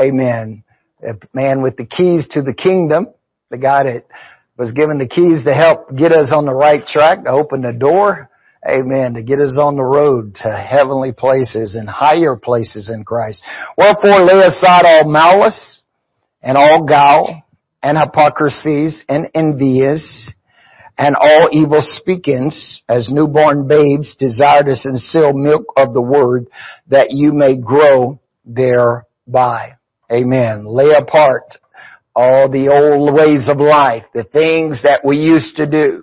Amen. 0.00 0.64
A 1.02 1.14
man 1.32 1.62
with 1.62 1.76
the 1.76 1.86
keys 1.86 2.26
to 2.32 2.42
the 2.42 2.54
kingdom, 2.54 3.08
the 3.50 3.58
guy 3.58 3.84
that 3.84 4.04
was 4.56 4.72
given 4.72 4.98
the 4.98 5.08
keys 5.08 5.44
to 5.44 5.54
help 5.54 5.94
get 5.96 6.12
us 6.12 6.32
on 6.32 6.44
the 6.44 6.54
right 6.54 6.84
track, 6.84 7.24
to 7.24 7.30
open 7.30 7.62
the 7.62 7.72
door. 7.72 8.28
Amen. 8.68 9.14
To 9.14 9.22
get 9.22 9.38
us 9.38 9.56
on 9.56 9.76
the 9.76 9.84
road 9.84 10.34
to 10.42 10.50
heavenly 10.50 11.12
places 11.12 11.76
and 11.76 11.88
higher 11.88 12.34
places 12.34 12.90
in 12.92 13.04
Christ. 13.04 13.42
Wherefore 13.76 14.24
lay 14.24 14.44
aside 14.44 14.84
all 14.84 15.10
malice 15.10 15.82
and 16.42 16.58
all 16.58 16.84
guile 16.84 17.44
and 17.82 17.96
hypocrisies 17.96 19.04
and 19.08 19.30
envious 19.34 20.32
and 20.98 21.14
all 21.14 21.48
evil 21.52 21.80
speakings 21.80 22.82
as 22.88 23.08
newborn 23.08 23.68
babes 23.68 24.16
desire 24.18 24.64
the 24.64 24.74
sincere 24.74 25.32
milk 25.32 25.66
of 25.76 25.94
the 25.94 26.02
word 26.02 26.48
that 26.88 27.12
you 27.12 27.32
may 27.32 27.56
grow 27.56 28.20
thereby. 28.44 29.77
Amen. 30.10 30.64
Lay 30.66 30.92
apart 30.98 31.56
all 32.14 32.50
the 32.50 32.68
old 32.68 33.14
ways 33.14 33.48
of 33.48 33.58
life, 33.58 34.04
the 34.12 34.24
things 34.24 34.82
that 34.82 35.00
we 35.04 35.16
used 35.18 35.56
to 35.56 35.70
do. 35.70 36.02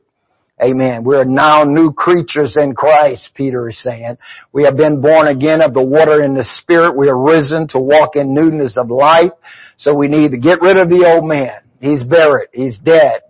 Amen. 0.64 1.04
We 1.04 1.18
are 1.18 1.26
now 1.26 1.66
new 1.66 1.92
creatures 1.92 2.56
in 2.58 2.74
Christ, 2.74 3.32
Peter 3.36 3.68
is 3.68 3.82
saying. 3.84 4.18
We 4.54 4.64
have 4.64 4.78
been 4.78 5.02
born 5.02 5.28
again 5.28 5.60
of 5.60 5.74
the 5.74 5.84
water 5.84 6.22
and 6.22 6.38
the 6.38 6.46
spirit. 6.46 6.96
We 6.96 7.10
are 7.10 7.20
risen 7.20 7.68
to 7.72 7.80
walk 7.80 8.16
in 8.16 8.34
newness 8.34 8.78
of 8.78 8.90
life. 8.90 9.34
So 9.76 9.94
we 9.94 10.08
need 10.08 10.32
to 10.32 10.38
get 10.38 10.62
rid 10.62 10.78
of 10.78 10.88
the 10.88 11.04
old 11.06 11.28
man. 11.28 11.60
He's 11.82 12.04
buried. 12.04 12.48
He's 12.54 12.80
dead. 12.80 13.22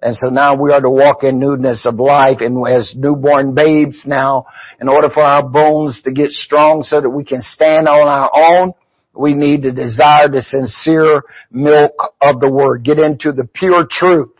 And 0.00 0.16
so 0.16 0.30
now 0.30 0.60
we 0.60 0.72
are 0.72 0.80
to 0.80 0.90
walk 0.90 1.22
in 1.22 1.38
newness 1.38 1.84
of 1.84 2.00
life 2.00 2.38
and 2.40 2.66
as 2.66 2.94
newborn 2.96 3.54
babes 3.54 4.02
now, 4.06 4.46
in 4.80 4.88
order 4.88 5.10
for 5.10 5.22
our 5.22 5.46
bones 5.46 6.00
to 6.04 6.10
get 6.10 6.30
strong 6.30 6.82
so 6.82 7.00
that 7.02 7.10
we 7.10 7.22
can 7.22 7.42
stand 7.42 7.86
on 7.86 8.08
our 8.08 8.30
own, 8.34 8.72
we 9.14 9.34
need 9.34 9.62
to 9.62 9.72
desire 9.72 10.28
the 10.28 10.42
sincere 10.42 11.22
milk 11.50 11.92
of 12.20 12.40
the 12.40 12.50
Word. 12.50 12.84
Get 12.84 12.98
into 12.98 13.32
the 13.32 13.48
pure 13.52 13.86
truth. 13.90 14.30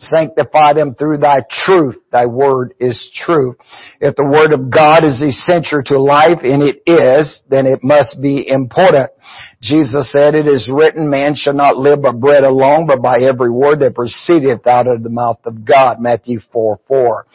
Sanctify 0.00 0.74
them 0.74 0.94
through 0.94 1.18
thy 1.18 1.40
truth. 1.50 1.96
Thy 2.12 2.24
word 2.24 2.72
is 2.78 3.10
true. 3.12 3.56
If 4.00 4.14
the 4.14 4.24
word 4.24 4.52
of 4.52 4.70
God 4.70 5.02
is 5.02 5.20
essential 5.20 5.82
to 5.86 6.00
life, 6.00 6.38
and 6.44 6.62
it 6.62 6.82
is, 6.86 7.42
then 7.50 7.66
it 7.66 7.80
must 7.82 8.22
be 8.22 8.48
important. 8.48 9.10
Jesus 9.60 10.12
said, 10.12 10.36
it 10.36 10.46
is 10.46 10.70
written, 10.72 11.10
man 11.10 11.34
shall 11.34 11.52
not 11.52 11.76
live 11.76 12.02
by 12.02 12.12
bread 12.12 12.44
alone, 12.44 12.86
but 12.86 13.02
by 13.02 13.18
every 13.18 13.50
word 13.50 13.80
that 13.80 13.96
proceedeth 13.96 14.64
out 14.68 14.86
of 14.86 15.02
the 15.02 15.10
mouth 15.10 15.40
of 15.44 15.64
God. 15.64 15.96
Matthew 15.98 16.38
4, 16.52 16.78
4. 16.86 17.26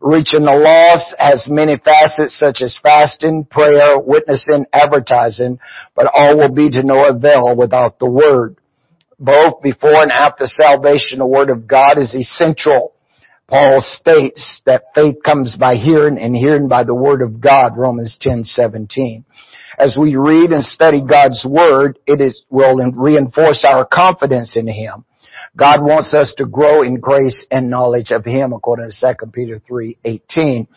Reaching 0.00 0.44
the 0.44 0.52
lost 0.52 1.14
has 1.18 1.48
many 1.50 1.76
facets 1.76 2.38
such 2.38 2.62
as 2.62 2.78
fasting, 2.82 3.46
prayer, 3.50 3.98
witnessing, 3.98 4.66
advertising, 4.72 5.58
but 5.96 6.06
all 6.12 6.38
will 6.38 6.52
be 6.52 6.70
to 6.70 6.82
no 6.82 7.06
avail 7.06 7.56
without 7.56 7.98
the 7.98 8.08
word 8.08 8.58
both 9.18 9.62
before 9.62 10.02
and 10.02 10.12
after 10.12 10.46
salvation, 10.46 11.18
the 11.18 11.26
Word 11.26 11.50
of 11.50 11.66
God 11.66 11.98
is 11.98 12.14
essential. 12.14 12.94
Paul 13.48 13.80
states 13.80 14.62
that 14.66 14.84
faith 14.94 15.16
comes 15.24 15.56
by 15.58 15.74
hearing 15.74 16.18
and 16.18 16.36
hearing 16.36 16.68
by 16.68 16.84
the 16.84 16.94
Word 16.94 17.22
of 17.22 17.40
God, 17.40 17.76
Romans 17.76 18.16
10, 18.20 18.44
17. 18.44 19.24
As 19.78 19.96
we 19.98 20.16
read 20.16 20.50
and 20.50 20.62
study 20.62 21.02
God's 21.02 21.44
Word, 21.48 21.98
it 22.06 22.20
is, 22.20 22.42
will 22.50 22.76
reinforce 22.92 23.64
our 23.64 23.86
confidence 23.86 24.56
in 24.56 24.68
Him. 24.68 25.04
God 25.56 25.80
wants 25.82 26.14
us 26.14 26.34
to 26.38 26.46
grow 26.46 26.82
in 26.82 27.00
grace 27.00 27.46
and 27.50 27.70
knowledge 27.70 28.10
of 28.10 28.24
Him 28.24 28.52
according 28.52 28.90
to 28.90 29.14
2 29.20 29.30
Peter 29.32 29.60
3, 29.66 29.98
18 30.04 30.68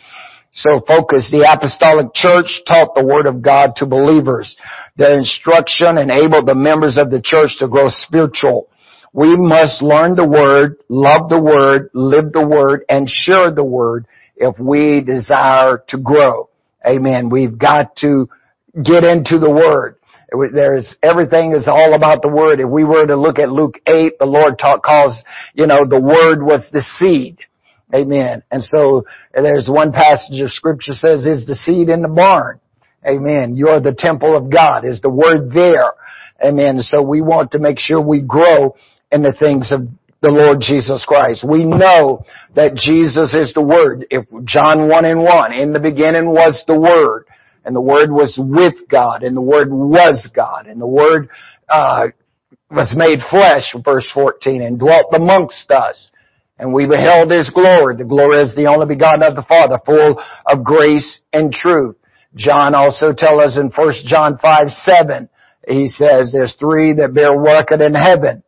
so 0.54 0.82
focus. 0.86 1.30
The 1.32 1.48
apostolic 1.48 2.14
church 2.14 2.62
taught 2.68 2.94
the 2.94 3.06
word 3.06 3.26
of 3.26 3.42
God 3.42 3.76
to 3.78 3.86
believers. 3.86 4.58
Their 4.98 5.18
instruction 5.18 5.98
enabled 5.98 6.46
the 6.46 6.56
members 6.56 6.98
of 6.98 7.10
the 7.10 7.22
church 7.24 7.58
to 7.60 7.68
grow 7.68 7.88
spiritual. 7.88 8.68
We 9.14 9.36
must 9.36 9.82
learn 9.82 10.16
the 10.16 10.28
word, 10.28 10.78
love 10.90 11.30
the 11.30 11.42
word, 11.42 11.90
live 11.94 12.32
the 12.32 12.46
word, 12.46 12.84
and 12.90 13.10
share 13.10 13.54
the 13.54 13.64
word 13.64 14.08
if 14.36 14.58
we 14.60 15.02
desire 15.02 15.84
to 15.90 15.98
grow. 15.98 16.50
Amen. 16.86 17.30
We've 17.30 17.58
got 17.58 17.96
to 17.98 18.28
get 18.76 19.04
into 19.04 19.38
the 19.40 19.52
word. 19.52 19.98
There's 20.32 20.96
everything 21.04 21.54
is 21.54 21.68
all 21.68 21.94
about 21.94 22.22
the 22.22 22.30
word. 22.30 22.60
If 22.60 22.70
we 22.70 22.84
were 22.84 23.06
to 23.06 23.16
look 23.16 23.38
at 23.38 23.52
Luke 23.52 23.76
8, 23.86 24.20
the 24.20 24.26
Lord 24.26 24.58
taught 24.58 24.82
calls, 24.82 25.24
you 25.54 25.68
know, 25.68 25.86
the 25.88 26.00
word 26.00 26.42
was 26.42 26.68
the 26.72 26.82
seed. 26.82 27.40
Amen. 27.94 28.42
And 28.50 28.64
so 28.64 29.04
there's 29.34 29.70
one 29.70 29.92
passage 29.92 30.40
of 30.42 30.52
scripture 30.52 30.94
says, 30.94 31.26
is 31.26 31.46
the 31.46 31.56
seed 31.56 31.90
in 31.90 32.02
the 32.02 32.08
barn? 32.08 32.62
Amen. 33.06 33.54
You're 33.56 33.82
the 33.82 33.96
temple 33.98 34.38
of 34.38 34.50
God. 34.50 34.86
Is 34.86 35.02
the 35.02 35.10
word 35.10 35.52
there? 35.54 35.92
Amen. 36.44 36.80
So 36.80 37.02
we 37.02 37.22
want 37.22 37.52
to 37.52 37.60
make 37.60 37.80
sure 37.80 38.02
we 38.02 38.22
grow 38.22 38.76
in 39.12 39.24
the 39.24 39.36
things 39.38 39.74
of 39.74 39.82
the 40.22 40.30
Lord 40.30 40.60
Jesus 40.62 41.04
Christ. 41.06 41.44
We 41.48 41.66
know 41.66 42.24
that 42.56 42.76
Jesus 42.76 43.34
is 43.34 43.54
the 43.54 43.62
Word. 43.62 44.06
If 44.10 44.26
John 44.46 44.88
1 44.88 45.06
and 45.06 45.24
1, 45.24 45.54
in 45.54 45.74
the 45.74 45.80
beginning 45.80 46.28
was 46.30 46.64
the 46.68 46.80
Word, 46.80 47.26
and 47.64 47.76
the 47.76 47.82
Word 47.82 48.12
was 48.12 48.40
with 48.42 48.90
God, 48.90 49.24
and 49.24 49.36
the 49.36 49.42
Word 49.42 49.72
was 49.72 50.30
God, 50.34 50.68
and 50.68 50.82
the 50.82 50.88
Word, 50.88 51.30
uh, 51.70 52.08
was 52.70 52.94
made 52.96 53.20
flesh, 53.30 53.76
verse 53.84 54.10
14, 54.14 54.62
and 54.62 54.80
dwelt 54.80 55.08
amongst 55.14 55.70
us. 55.72 56.12
And 56.58 56.74
we 56.74 56.86
beheld 56.86 57.32
His 57.32 57.50
glory. 57.50 57.98
The 57.98 58.06
glory 58.06 58.44
is 58.44 58.56
the 58.56 58.68
only 58.68 58.86
begotten 58.86 59.24
of 59.24 59.36
the 59.36 59.44
Father, 59.44 59.80
full 59.86 60.22
of 60.46 60.64
grace 60.64 61.22
and 61.34 61.52
truth. 61.52 61.96
John 62.36 62.76
also 62.76 63.14
tells 63.16 63.42
us 63.42 63.58
in 63.58 63.72
1 63.76 63.94
John 64.06 64.38
5, 64.42 64.70
7, 64.70 65.30
he 65.68 65.88
says 65.88 66.32
there's 66.32 66.56
three 66.60 66.94
that 66.94 67.14
bear 67.14 67.38
record 67.38 67.82
in 67.82 67.94
heaven. 67.94 68.44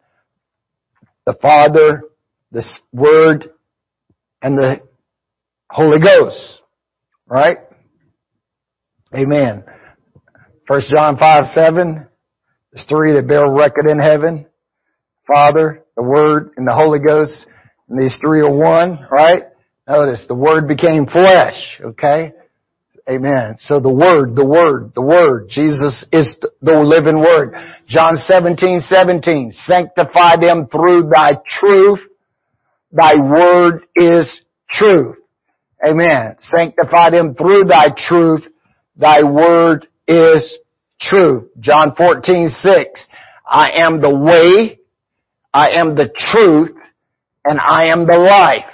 The 1.25 1.35
Father, 1.41 2.03
the 2.51 2.63
Word, 2.91 3.49
and 4.41 4.57
the 4.57 4.81
Holy 5.69 5.99
Ghost. 5.99 6.61
Right? 7.27 7.57
Amen. 9.15 9.63
1 10.67 10.81
John 10.95 11.17
5, 11.17 11.45
7, 11.53 12.07
there's 12.71 12.85
three 12.89 13.13
that 13.13 13.27
bear 13.27 13.47
record 13.47 13.85
in 13.87 13.99
heaven. 13.99 14.47
Father, 15.27 15.83
the 15.95 16.03
Word, 16.03 16.51
and 16.57 16.67
the 16.67 16.73
Holy 16.73 16.99
Ghost. 16.99 17.45
And 17.89 18.01
these 18.01 18.17
three 18.21 18.39
are 18.39 18.53
one, 18.53 19.05
right? 19.11 19.43
Notice 19.87 20.25
the 20.27 20.35
Word 20.35 20.67
became 20.67 21.05
flesh, 21.05 21.79
okay? 21.83 22.31
Amen. 23.09 23.57
So 23.59 23.79
the 23.79 23.93
Word, 23.93 24.35
the 24.35 24.45
Word, 24.45 24.93
the 24.95 25.01
Word. 25.01 25.49
Jesus 25.49 26.05
is 26.11 26.37
the 26.61 26.79
living 26.79 27.19
Word. 27.19 27.53
John 27.87 28.15
17, 28.15 28.81
17. 28.81 29.51
Sanctify 29.53 30.37
them 30.39 30.67
through 30.71 31.09
thy 31.09 31.33
truth. 31.45 31.99
Thy 32.91 33.15
Word 33.15 33.85
is 33.95 34.41
truth. 34.69 35.17
Amen. 35.85 36.35
Sanctify 36.39 37.09
them 37.09 37.35
through 37.35 37.65
thy 37.65 37.89
truth. 37.95 38.47
Thy 38.95 39.23
Word 39.23 39.87
is 40.07 40.57
true. 40.99 41.49
John 41.59 41.95
14, 41.95 42.49
6. 42.49 43.07
I 43.45 43.65
am 43.85 44.01
the 44.01 44.15
way. 44.15 44.79
I 45.53 45.79
am 45.79 45.95
the 45.95 46.09
truth 46.15 46.75
and 47.45 47.59
I 47.59 47.85
am 47.85 48.07
the 48.07 48.17
life. 48.17 48.69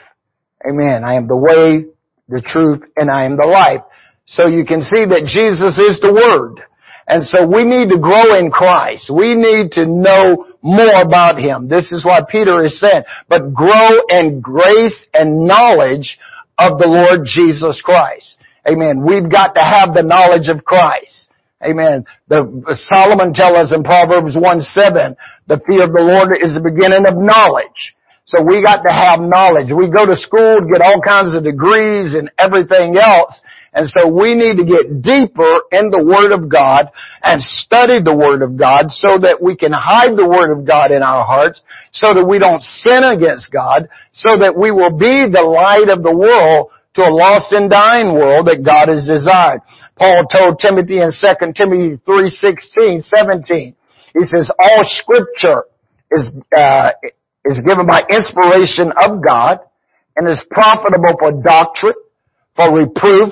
Amen. 0.67 1.03
I 1.03 1.15
am 1.15 1.27
the 1.27 1.37
way, 1.37 1.85
the 2.27 2.41
truth, 2.41 2.83
and 2.95 3.09
I 3.09 3.25
am 3.25 3.37
the 3.37 3.45
life. 3.45 3.81
So 4.25 4.47
you 4.47 4.65
can 4.65 4.81
see 4.81 5.05
that 5.05 5.25
Jesus 5.25 5.79
is 5.79 5.99
the 6.01 6.13
Word. 6.13 6.61
And 7.07 7.25
so 7.25 7.47
we 7.47 7.63
need 7.63 7.89
to 7.89 7.97
grow 7.97 8.37
in 8.37 8.51
Christ. 8.51 9.09
We 9.09 9.33
need 9.33 9.71
to 9.71 9.85
know 9.87 10.45
more 10.61 11.01
about 11.01 11.39
Him. 11.39 11.67
This 11.67 11.91
is 11.91 12.05
what 12.05 12.29
Peter 12.29 12.63
is 12.63 12.79
saying. 12.79 13.03
But 13.27 13.53
grow 13.53 13.89
in 14.09 14.41
grace 14.41 15.07
and 15.13 15.47
knowledge 15.47 16.19
of 16.59 16.77
the 16.77 16.85
Lord 16.85 17.25
Jesus 17.25 17.81
Christ. 17.81 18.37
Amen. 18.67 19.05
We've 19.05 19.29
got 19.29 19.55
to 19.55 19.63
have 19.63 19.93
the 19.93 20.03
knowledge 20.03 20.49
of 20.49 20.63
Christ. 20.63 21.29
Amen. 21.63 22.05
The, 22.29 22.47
Solomon 22.91 23.33
tells 23.33 23.67
us 23.67 23.75
in 23.75 23.83
Proverbs 23.83 24.35
1 24.39 24.61
7, 24.61 25.15
the 25.47 25.59
fear 25.67 25.83
of 25.83 25.91
the 25.91 26.03
Lord 26.03 26.31
is 26.31 26.55
the 26.55 26.63
beginning 26.63 27.03
of 27.03 27.19
knowledge. 27.19 27.95
So 28.23 28.39
we 28.45 28.63
got 28.63 28.85
to 28.85 28.93
have 28.93 29.19
knowledge. 29.19 29.73
We 29.73 29.89
go 29.89 30.05
to 30.05 30.15
school 30.15 30.61
to 30.61 30.67
get 30.71 30.85
all 30.85 31.01
kinds 31.01 31.35
of 31.35 31.43
degrees 31.43 32.15
and 32.15 32.31
everything 32.37 32.95
else. 32.95 33.41
And 33.73 33.89
so 33.89 34.07
we 34.07 34.35
need 34.35 34.57
to 34.57 34.65
get 34.65 35.01
deeper 35.01 35.65
in 35.71 35.89
the 35.91 36.01
Word 36.01 36.31
of 36.31 36.49
God 36.49 36.89
and 37.21 37.41
study 37.41 38.01
the 38.01 38.15
Word 38.15 38.41
of 38.41 38.57
God 38.57 38.89
so 38.89 39.19
that 39.19 39.41
we 39.41 39.57
can 39.57 39.73
hide 39.73 40.15
the 40.15 40.29
Word 40.29 40.53
of 40.53 40.65
God 40.65 40.91
in 40.91 41.03
our 41.03 41.25
hearts 41.25 41.61
so 41.91 42.13
that 42.13 42.25
we 42.25 42.39
don't 42.39 42.63
sin 42.63 43.03
against 43.03 43.51
God 43.51 43.89
so 44.13 44.37
that 44.37 44.57
we 44.57 44.71
will 44.71 44.97
be 44.97 45.29
the 45.29 45.45
light 45.45 45.89
of 45.89 46.01
the 46.01 46.15
world 46.15 46.71
to 46.99 47.07
a 47.07 47.15
lost 47.15 47.55
and 47.55 47.71
dying 47.71 48.11
world 48.13 48.51
that 48.51 48.59
God 48.59 48.91
has 48.91 49.07
desired. 49.07 49.63
Paul 49.95 50.27
told 50.27 50.59
Timothy 50.59 50.99
in 50.99 51.15
2 51.15 51.55
Timothy 51.55 51.95
3, 52.03 52.27
16, 52.27 53.01
17, 53.01 53.75
he 54.19 54.25
says, 54.27 54.51
all 54.59 54.83
scripture 54.83 55.63
is, 56.11 56.35
uh, 56.51 56.91
is 57.45 57.63
given 57.63 57.87
by 57.87 58.03
inspiration 58.11 58.91
of 58.99 59.23
God 59.23 59.59
and 60.17 60.27
is 60.27 60.43
profitable 60.51 61.15
for 61.15 61.31
doctrine, 61.39 61.95
for 62.55 62.75
reproof, 62.75 63.31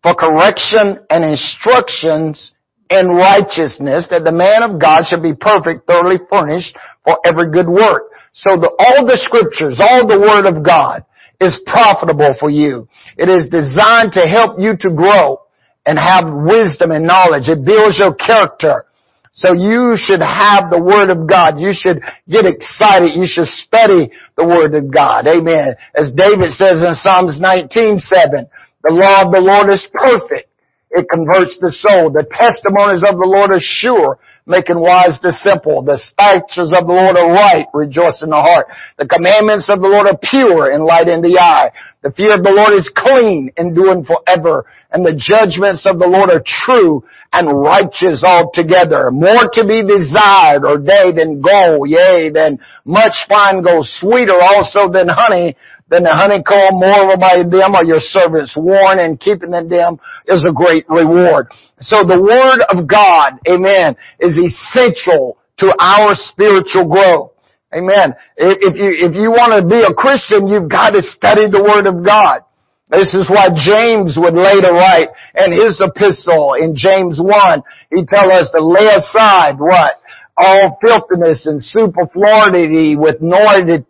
for 0.00 0.14
correction 0.16 1.04
and 1.10 1.20
instructions 1.24 2.54
in 2.88 3.08
righteousness, 3.08 4.08
that 4.08 4.24
the 4.24 4.32
man 4.32 4.64
of 4.64 4.80
God 4.80 5.04
should 5.04 5.22
be 5.22 5.36
perfect, 5.36 5.86
thoroughly 5.86 6.20
furnished 6.28 6.76
for 7.04 7.18
every 7.24 7.52
good 7.52 7.68
work. 7.68 8.08
So 8.32 8.56
the, 8.56 8.72
all 8.72 9.04
the 9.04 9.20
scriptures, 9.20 9.80
all 9.80 10.08
the 10.08 10.20
word 10.20 10.48
of 10.48 10.64
God 10.64 11.04
is 11.42 11.60
profitable 11.66 12.34
for 12.38 12.50
you. 12.50 12.88
It 13.16 13.28
is 13.28 13.50
designed 13.50 14.12
to 14.14 14.22
help 14.26 14.58
you 14.58 14.76
to 14.80 14.90
grow 14.94 15.42
and 15.84 15.98
have 15.98 16.30
wisdom 16.30 16.90
and 16.92 17.06
knowledge. 17.06 17.48
It 17.48 17.64
builds 17.64 17.98
your 17.98 18.14
character. 18.14 18.86
So 19.32 19.52
you 19.56 19.96
should 19.96 20.20
have 20.20 20.68
the 20.68 20.80
Word 20.80 21.08
of 21.08 21.26
God. 21.26 21.58
You 21.58 21.72
should 21.72 22.04
get 22.28 22.44
excited. 22.44 23.16
You 23.16 23.24
should 23.24 23.48
study 23.48 24.12
the 24.36 24.44
Word 24.44 24.76
of 24.76 24.92
God. 24.92 25.26
Amen. 25.26 25.74
As 25.96 26.12
David 26.12 26.52
says 26.52 26.84
in 26.84 26.94
Psalms 26.94 27.40
19:7, 27.40 28.46
the 28.84 28.92
law 28.92 29.24
of 29.24 29.32
the 29.32 29.40
Lord 29.40 29.70
is 29.70 29.88
perfect. 29.92 30.52
It 30.90 31.08
converts 31.08 31.56
the 31.58 31.72
soul. 31.72 32.12
The 32.12 32.28
testimonies 32.28 33.02
of 33.02 33.16
the 33.16 33.24
Lord 33.24 33.50
are 33.50 33.64
sure 33.64 34.18
making 34.46 34.78
wise 34.78 35.18
the 35.22 35.32
simple. 35.44 35.82
The 35.82 35.96
statutes 35.96 36.72
of 36.74 36.86
the 36.86 36.92
Lord 36.92 37.16
are 37.16 37.30
right, 37.30 37.66
rejoice 37.74 38.22
in 38.22 38.30
the 38.30 38.42
heart. 38.42 38.66
The 38.98 39.06
commandments 39.06 39.70
of 39.70 39.80
the 39.80 39.88
Lord 39.88 40.06
are 40.06 40.18
pure, 40.18 40.70
and 40.70 40.84
light 40.84 41.08
in 41.08 41.22
the 41.22 41.38
eye. 41.38 41.70
The 42.02 42.10
fear 42.12 42.34
of 42.34 42.42
the 42.42 42.50
Lord 42.50 42.74
is 42.74 42.90
clean, 42.94 43.50
enduring 43.56 44.04
forever. 44.04 44.66
And 44.90 45.06
the 45.06 45.16
judgments 45.16 45.86
of 45.86 45.98
the 45.98 46.06
Lord 46.06 46.28
are 46.28 46.42
true 46.44 47.02
and 47.32 47.48
righteous 47.48 48.22
altogether. 48.26 49.10
More 49.10 49.48
to 49.56 49.64
be 49.64 49.80
desired 49.80 50.68
or 50.68 50.76
day 50.76 51.16
than 51.16 51.40
gold, 51.40 51.88
yea, 51.88 52.28
than 52.28 52.58
much 52.84 53.14
fine 53.28 53.62
gold, 53.62 53.86
sweeter 53.88 54.36
also 54.36 54.92
than 54.92 55.08
honey, 55.08 55.56
then 55.92 56.08
the 56.08 56.16
honeycomb, 56.16 56.80
moreover 56.80 57.20
by 57.20 57.44
them 57.44 57.76
are 57.76 57.84
your 57.84 58.00
servants 58.00 58.56
warned, 58.56 58.96
and 58.96 59.20
keeping 59.20 59.52
them 59.52 60.00
is 60.24 60.40
a 60.40 60.52
great 60.52 60.88
reward. 60.88 61.52
So 61.84 62.00
the 62.00 62.16
Word 62.16 62.64
of 62.72 62.88
God, 62.88 63.36
amen, 63.44 64.00
is 64.16 64.32
essential 64.32 65.36
to 65.60 65.68
our 65.76 66.16
spiritual 66.16 66.88
growth. 66.88 67.36
Amen. 67.76 68.16
If 68.40 68.72
you, 68.80 68.90
if 69.04 69.12
you 69.20 69.36
want 69.36 69.52
to 69.52 69.68
be 69.68 69.84
a 69.84 69.92
Christian, 69.92 70.48
you've 70.48 70.72
got 70.72 70.96
to 70.96 71.04
study 71.04 71.52
the 71.52 71.60
Word 71.60 71.84
of 71.84 72.00
God. 72.00 72.40
This 72.88 73.12
is 73.12 73.28
why 73.28 73.52
James 73.52 74.16
would 74.16 74.32
later 74.32 74.72
write 74.72 75.12
in 75.36 75.52
his 75.52 75.76
epistle 75.80 76.56
in 76.56 76.72
James 76.72 77.20
1, 77.20 77.62
he 77.92 78.04
tell 78.08 78.32
us 78.32 78.48
to 78.56 78.64
lay 78.64 78.88
aside 78.96 79.60
what? 79.60 80.00
All 80.36 80.78
filthiness 80.80 81.44
and 81.44 81.64
superfluity 81.64 82.96
with 82.96 83.20
naughty, 83.20 83.84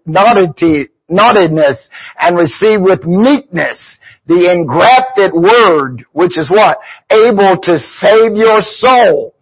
naughtiness 1.12 1.78
and 2.18 2.38
receive 2.38 2.80
with 2.80 3.04
meekness 3.04 3.98
the 4.26 4.50
engrafted 4.50 5.32
word, 5.32 6.04
which 6.12 6.38
is 6.38 6.48
what? 6.50 6.78
Able 7.10 7.60
to 7.62 7.78
save 8.00 8.34
your 8.34 8.60
soul. 8.60 9.34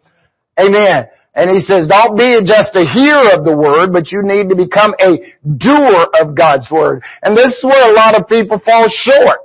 Amen. 0.59 1.07
And 1.35 1.49
he 1.49 1.61
says, 1.61 1.87
don't 1.87 2.19
be 2.19 2.41
just 2.45 2.75
a 2.75 2.85
hearer 2.85 3.39
of 3.39 3.45
the 3.45 3.57
word, 3.57 3.93
but 3.93 4.11
you 4.11 4.21
need 4.25 4.51
to 4.51 4.57
become 4.57 4.95
a 4.99 5.17
doer 5.47 6.11
of 6.21 6.35
God's 6.35 6.69
word. 6.71 7.03
And 7.23 7.37
this 7.37 7.55
is 7.57 7.65
where 7.65 7.93
a 7.93 7.95
lot 7.95 8.19
of 8.19 8.27
people 8.27 8.59
fall 8.59 8.89
short. 8.89 9.39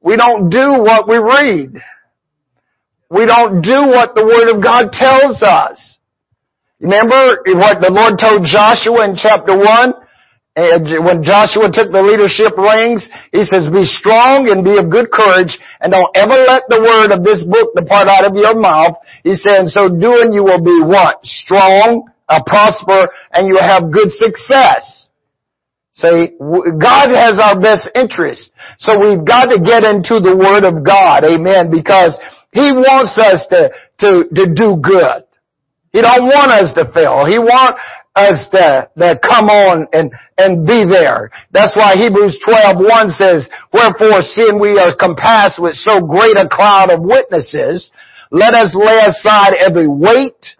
We 0.00 0.16
don't 0.16 0.48
do 0.48 0.80
what 0.80 1.08
we 1.08 1.18
read. 1.18 1.74
We 3.10 3.26
don't 3.26 3.60
do 3.60 3.90
what 3.90 4.14
the 4.14 4.24
word 4.24 4.54
of 4.54 4.62
God 4.62 4.92
tells 4.92 5.42
us. 5.42 5.98
Remember 6.78 7.42
what 7.58 7.80
the 7.82 7.90
Lord 7.90 8.16
told 8.16 8.46
Joshua 8.46 9.10
in 9.10 9.16
chapter 9.20 9.58
1? 9.58 9.92
When 10.56 11.22
Joshua 11.22 11.70
took 11.70 11.94
the 11.94 12.02
leadership 12.02 12.58
reins, 12.58 13.06
he 13.30 13.46
says, 13.46 13.70
be 13.70 13.86
strong 13.86 14.50
and 14.50 14.66
be 14.66 14.76
of 14.76 14.90
good 14.90 15.10
courage 15.10 15.54
and 15.80 15.94
don't 15.94 16.10
ever 16.18 16.34
let 16.42 16.66
the 16.66 16.82
word 16.82 17.14
of 17.14 17.22
this 17.22 17.40
book 17.46 17.70
depart 17.78 18.10
out 18.10 18.26
of 18.26 18.34
your 18.34 18.58
mouth. 18.58 18.98
He 19.22 19.38
said, 19.38 19.70
so 19.70 19.88
doing 19.88 20.34
you 20.34 20.42
will 20.42 20.62
be 20.62 20.82
what? 20.82 21.22
Strong, 21.22 22.10
uh, 22.28 22.42
prosper, 22.44 23.08
and 23.30 23.46
you 23.46 23.54
will 23.54 23.68
have 23.68 23.94
good 23.94 24.10
success. 24.10 25.08
See, 25.94 26.34
God 26.40 27.08
has 27.14 27.38
our 27.38 27.60
best 27.60 27.90
interest. 27.94 28.50
So 28.78 28.98
we've 28.98 29.24
got 29.24 29.54
to 29.54 29.58
get 29.60 29.84
into 29.84 30.18
the 30.18 30.34
Word 30.34 30.64
of 30.64 30.82
God. 30.82 31.24
Amen. 31.24 31.70
Because 31.70 32.18
He 32.52 32.72
wants 32.72 33.18
us 33.18 33.46
to, 33.50 33.70
to, 34.00 34.24
to 34.34 34.54
do 34.54 34.80
good. 34.80 35.24
He 35.92 36.00
don't 36.00 36.24
want 36.24 36.52
us 36.52 36.72
to 36.74 36.90
fail. 36.94 37.26
He 37.26 37.38
want 37.38 37.76
us 38.16 38.48
to, 38.50 38.90
to 38.98 39.18
come 39.22 39.46
on 39.46 39.86
and, 39.92 40.12
and 40.36 40.66
be 40.66 40.84
there. 40.88 41.30
That's 41.52 41.76
why 41.76 41.94
Hebrews 41.94 42.38
12, 42.44 42.76
1 42.78 43.10
says, 43.10 43.48
Wherefore 43.72 44.22
seeing 44.22 44.60
we 44.60 44.78
are 44.78 44.94
compassed 44.96 45.60
with 45.60 45.74
so 45.74 46.00
great 46.00 46.36
a 46.36 46.48
cloud 46.48 46.90
of 46.90 47.02
witnesses, 47.02 47.90
let 48.30 48.54
us 48.54 48.74
lay 48.74 48.98
aside 49.06 49.54
every 49.54 49.88
weight 49.88 50.56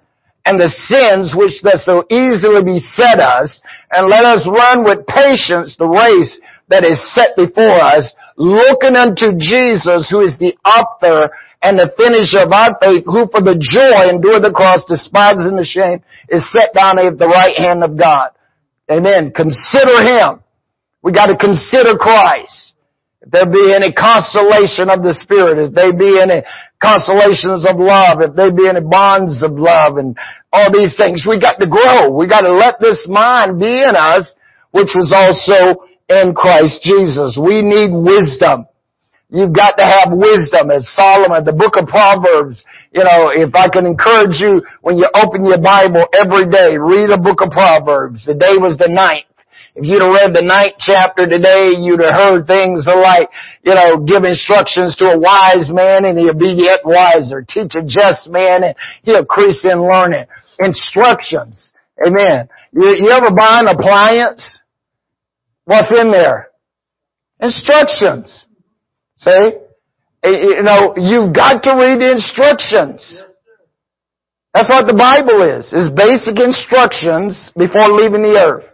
and 0.47 0.59
the 0.59 0.71
sins 0.71 1.35
which 1.37 1.61
does 1.63 1.85
so 1.85 2.03
easily 2.11 2.65
beset 2.65 3.21
us, 3.21 3.61
and 3.91 4.09
let 4.09 4.25
us 4.25 4.49
run 4.49 4.85
with 4.85 5.07
patience 5.07 5.77
the 5.77 5.87
race 5.87 6.41
that 6.71 6.87
is 6.87 7.03
set 7.15 7.35
before 7.35 7.83
us, 7.83 8.15
looking 8.39 8.95
unto 8.95 9.35
Jesus, 9.37 10.07
who 10.09 10.23
is 10.23 10.39
the 10.39 10.55
author 10.65 11.29
and 11.61 11.77
the 11.77 11.91
finisher 11.99 12.47
of 12.47 12.55
our 12.55 12.73
faith, 12.81 13.05
who 13.05 13.27
for 13.29 13.43
the 13.43 13.59
joy 13.59 14.09
endured 14.09 14.47
the 14.47 14.55
cross, 14.55 14.87
despising 14.87 15.59
the 15.59 15.67
shame, 15.67 16.01
is 16.31 16.47
set 16.55 16.73
down 16.73 16.97
at 16.97 17.19
the 17.19 17.29
right 17.29 17.59
hand 17.59 17.83
of 17.83 17.99
God. 17.99 18.31
Amen. 18.89 19.35
Consider 19.35 19.99
Him. 20.01 20.41
We 21.03 21.13
got 21.13 21.27
to 21.27 21.37
consider 21.37 21.99
Christ. 21.99 22.73
If 23.21 23.35
there 23.35 23.51
be 23.51 23.75
any 23.77 23.93
consolation 23.93 24.89
of 24.89 25.05
the 25.05 25.13
Spirit, 25.13 25.61
if 25.61 25.75
there 25.75 25.93
be 25.93 26.17
any 26.17 26.41
consolations 26.81 27.69
of 27.69 27.77
love, 27.77 28.25
if 28.25 28.33
there 28.33 28.55
be 28.55 28.65
any 28.65 28.81
bonds 28.81 29.43
of 29.43 29.59
love 29.59 30.01
and 30.01 30.17
all 30.55 30.73
these 30.73 30.97
things, 30.97 31.27
we 31.29 31.37
got 31.37 31.61
to 31.61 31.69
grow. 31.69 32.17
We 32.17 32.31
got 32.31 32.49
to 32.49 32.55
let 32.55 32.81
this 32.81 33.05
mind 33.05 33.61
be 33.61 33.69
in 33.69 33.93
us, 33.93 34.33
which 34.73 34.97
was 34.97 35.13
also 35.13 35.90
in 36.11 36.35
Christ 36.35 36.83
Jesus. 36.83 37.39
We 37.39 37.63
need 37.63 37.95
wisdom. 37.95 38.67
You've 39.31 39.55
got 39.55 39.79
to 39.79 39.87
have 39.87 40.11
wisdom 40.11 40.75
as 40.75 40.91
Solomon, 40.91 41.47
the 41.47 41.55
book 41.55 41.79
of 41.79 41.87
Proverbs. 41.87 42.67
You 42.91 43.07
know, 43.07 43.31
if 43.31 43.55
I 43.55 43.71
can 43.71 43.87
encourage 43.87 44.43
you 44.43 44.61
when 44.83 44.99
you 44.99 45.07
open 45.15 45.47
your 45.47 45.63
Bible 45.63 46.03
every 46.11 46.51
day, 46.51 46.75
read 46.77 47.15
a 47.15 47.21
book 47.23 47.39
of 47.41 47.55
Proverbs. 47.55 48.27
The 48.27 48.35
day 48.35 48.59
was 48.59 48.75
the 48.77 48.91
ninth. 48.91 49.31
If 49.79 49.87
you'd 49.87 50.03
have 50.03 50.11
read 50.11 50.35
the 50.35 50.43
ninth 50.43 50.83
chapter 50.83 51.31
today, 51.31 51.79
you'd 51.79 52.03
have 52.03 52.19
heard 52.19 52.51
things 52.51 52.91
like, 52.91 53.31
you 53.63 53.71
know, 53.71 54.03
give 54.03 54.27
instructions 54.27 54.99
to 54.99 55.15
a 55.15 55.19
wise 55.19 55.71
man 55.71 56.05
and 56.05 56.19
he'll 56.19 56.35
be 56.35 56.51
yet 56.51 56.83
wiser. 56.83 57.47
Teach 57.47 57.79
a 57.79 57.87
just 57.87 58.27
man 58.27 58.67
and 58.67 58.75
he'll 59.07 59.23
increase 59.23 59.63
in 59.63 59.79
learning. 59.79 60.27
Instructions. 60.59 61.71
Amen. 62.05 62.51
You, 62.73 62.99
you 62.99 63.11
ever 63.15 63.31
buy 63.31 63.63
an 63.63 63.69
appliance? 63.71 64.60
What's 65.71 65.93
in 65.95 66.11
there? 66.11 66.49
Instructions. 67.41 68.45
See? 69.19 69.31
Eh, 69.31 70.27
eh, 70.27 70.59
you 70.59 70.63
know, 70.65 70.95
you've 70.97 71.33
got 71.33 71.63
to 71.63 71.79
read 71.79 72.03
the 72.03 72.11
instructions. 72.11 73.23
That's 74.53 74.69
what 74.69 74.91
the 74.91 74.99
Bible 74.99 75.47
is, 75.47 75.71
is 75.71 75.95
basic 75.95 76.43
instructions 76.43 77.53
before 77.55 77.87
leaving 77.87 78.27
the 78.27 78.35
earth. 78.35 78.67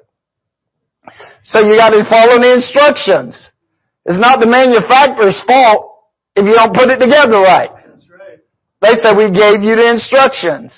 So 1.45 1.61
you 1.61 1.77
gotta 1.77 2.01
follow 2.09 2.41
the 2.41 2.55
instructions. 2.55 3.37
It's 4.07 4.19
not 4.19 4.41
the 4.41 4.49
manufacturer's 4.49 5.37
fault 5.47 6.01
if 6.35 6.47
you 6.47 6.55
don't 6.55 6.73
put 6.73 6.89
it 6.89 6.97
together 6.97 7.45
right. 7.45 7.77
They 8.81 8.97
said 9.05 9.21
we 9.21 9.29
gave 9.29 9.61
you 9.61 9.77
the 9.77 9.91
instructions. 9.93 10.73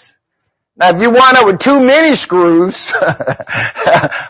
Now 0.78 0.94
if 0.94 1.02
you 1.02 1.10
wind 1.10 1.34
up 1.34 1.46
with 1.46 1.58
too 1.58 1.82
many 1.82 2.14
screws 2.14 2.78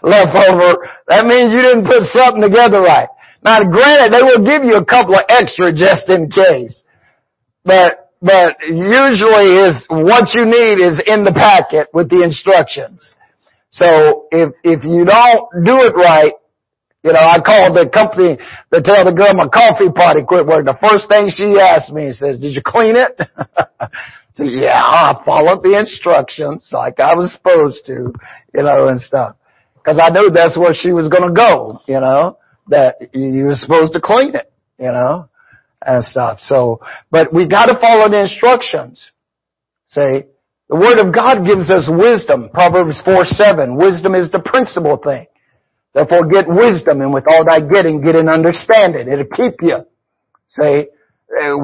left 0.03 0.33
over, 0.33 0.81
that 1.07 1.29
means 1.29 1.53
you 1.53 1.61
didn't 1.61 1.85
put 1.85 2.09
something 2.09 2.41
together 2.41 2.81
right. 2.81 3.09
Now 3.45 3.61
granted, 3.69 4.17
they 4.17 4.25
will 4.25 4.41
give 4.41 4.65
you 4.65 4.81
a 4.81 4.85
couple 4.85 5.15
of 5.15 5.29
extra 5.29 5.73
just 5.77 6.09
in 6.09 6.33
case. 6.33 6.85
But, 7.65 8.11
but 8.23 8.57
usually 8.65 9.61
is 9.69 9.85
what 9.93 10.33
you 10.35 10.49
need 10.49 10.81
is 10.81 11.05
in 11.05 11.23
the 11.29 11.37
packet 11.37 11.89
with 11.93 12.09
the 12.09 12.25
instructions. 12.25 13.15
So 13.69 14.27
if, 14.33 14.57
if 14.65 14.83
you 14.85 15.05
don't 15.05 15.65
do 15.65 15.85
it 15.85 15.93
right, 15.95 16.33
you 17.09 17.17
know, 17.17 17.25
I 17.25 17.41
called 17.41 17.73
the 17.73 17.89
company 17.89 18.37
to 18.37 18.79
tell 18.85 19.01
the 19.09 19.17
girl 19.17 19.33
my 19.33 19.49
coffee 19.49 19.89
pot 19.89 20.21
quit 20.29 20.45
working. 20.45 20.69
The 20.69 20.77
first 20.77 21.09
thing 21.09 21.33
she 21.33 21.57
asked 21.57 21.89
me 21.89 22.13
says, 22.13 22.37
did 22.39 22.53
you 22.53 22.61
clean 22.61 23.01
it? 23.01 23.17
I 23.81 23.89
said, 24.37 24.53
yeah, 24.53 24.77
I 24.77 25.17
followed 25.25 25.65
the 25.65 25.81
instructions 25.81 26.69
like 26.71 27.01
I 27.01 27.17
was 27.17 27.33
supposed 27.33 27.89
to, 27.89 28.13
you 28.53 28.63
know, 28.63 28.93
and 28.93 29.01
stuff. 29.01 29.37
Cause 29.89 29.97
I 29.97 30.11
knew 30.13 30.29
that's 30.29 30.59
where 30.59 30.75
she 30.77 30.93
was 30.93 31.09
gonna 31.09 31.33
go, 31.33 31.81
you 31.89 31.99
know 31.99 32.37
that 32.69 32.97
you 33.15 33.45
were 33.45 33.55
supposed 33.55 33.93
to 33.95 34.01
clean 34.01 34.35
it, 34.35 34.51
you 34.79 34.93
know, 34.93 35.29
and 35.83 36.05
stuff. 36.05 36.39
So, 36.41 36.81
but 37.11 37.33
we 37.33 37.49
got 37.49 37.67
to 37.67 37.79
follow 37.81 38.09
the 38.09 38.21
instructions. 38.21 39.11
Say, 39.89 40.27
the 40.69 40.77
Word 40.77 40.99
of 40.99 41.15
God 41.15 41.47
gives 41.47 41.71
us 41.71 41.89
wisdom. 41.89 42.51
Proverbs 42.53 43.01
4, 43.05 43.25
7. 43.25 43.77
Wisdom 43.77 44.15
is 44.15 44.31
the 44.31 44.41
principal 44.41 44.99
thing. 44.99 45.27
Therefore 45.95 46.27
get 46.29 46.47
wisdom 46.47 47.01
and 47.01 47.13
with 47.13 47.25
all 47.27 47.45
thy 47.45 47.61
getting, 47.61 48.03
get 48.03 48.15
an 48.15 48.29
understanding. 48.29 49.09
It'll 49.09 49.27
keep 49.27 49.61
you. 49.63 49.85
Say, 50.53 50.89
uh, 51.29 51.57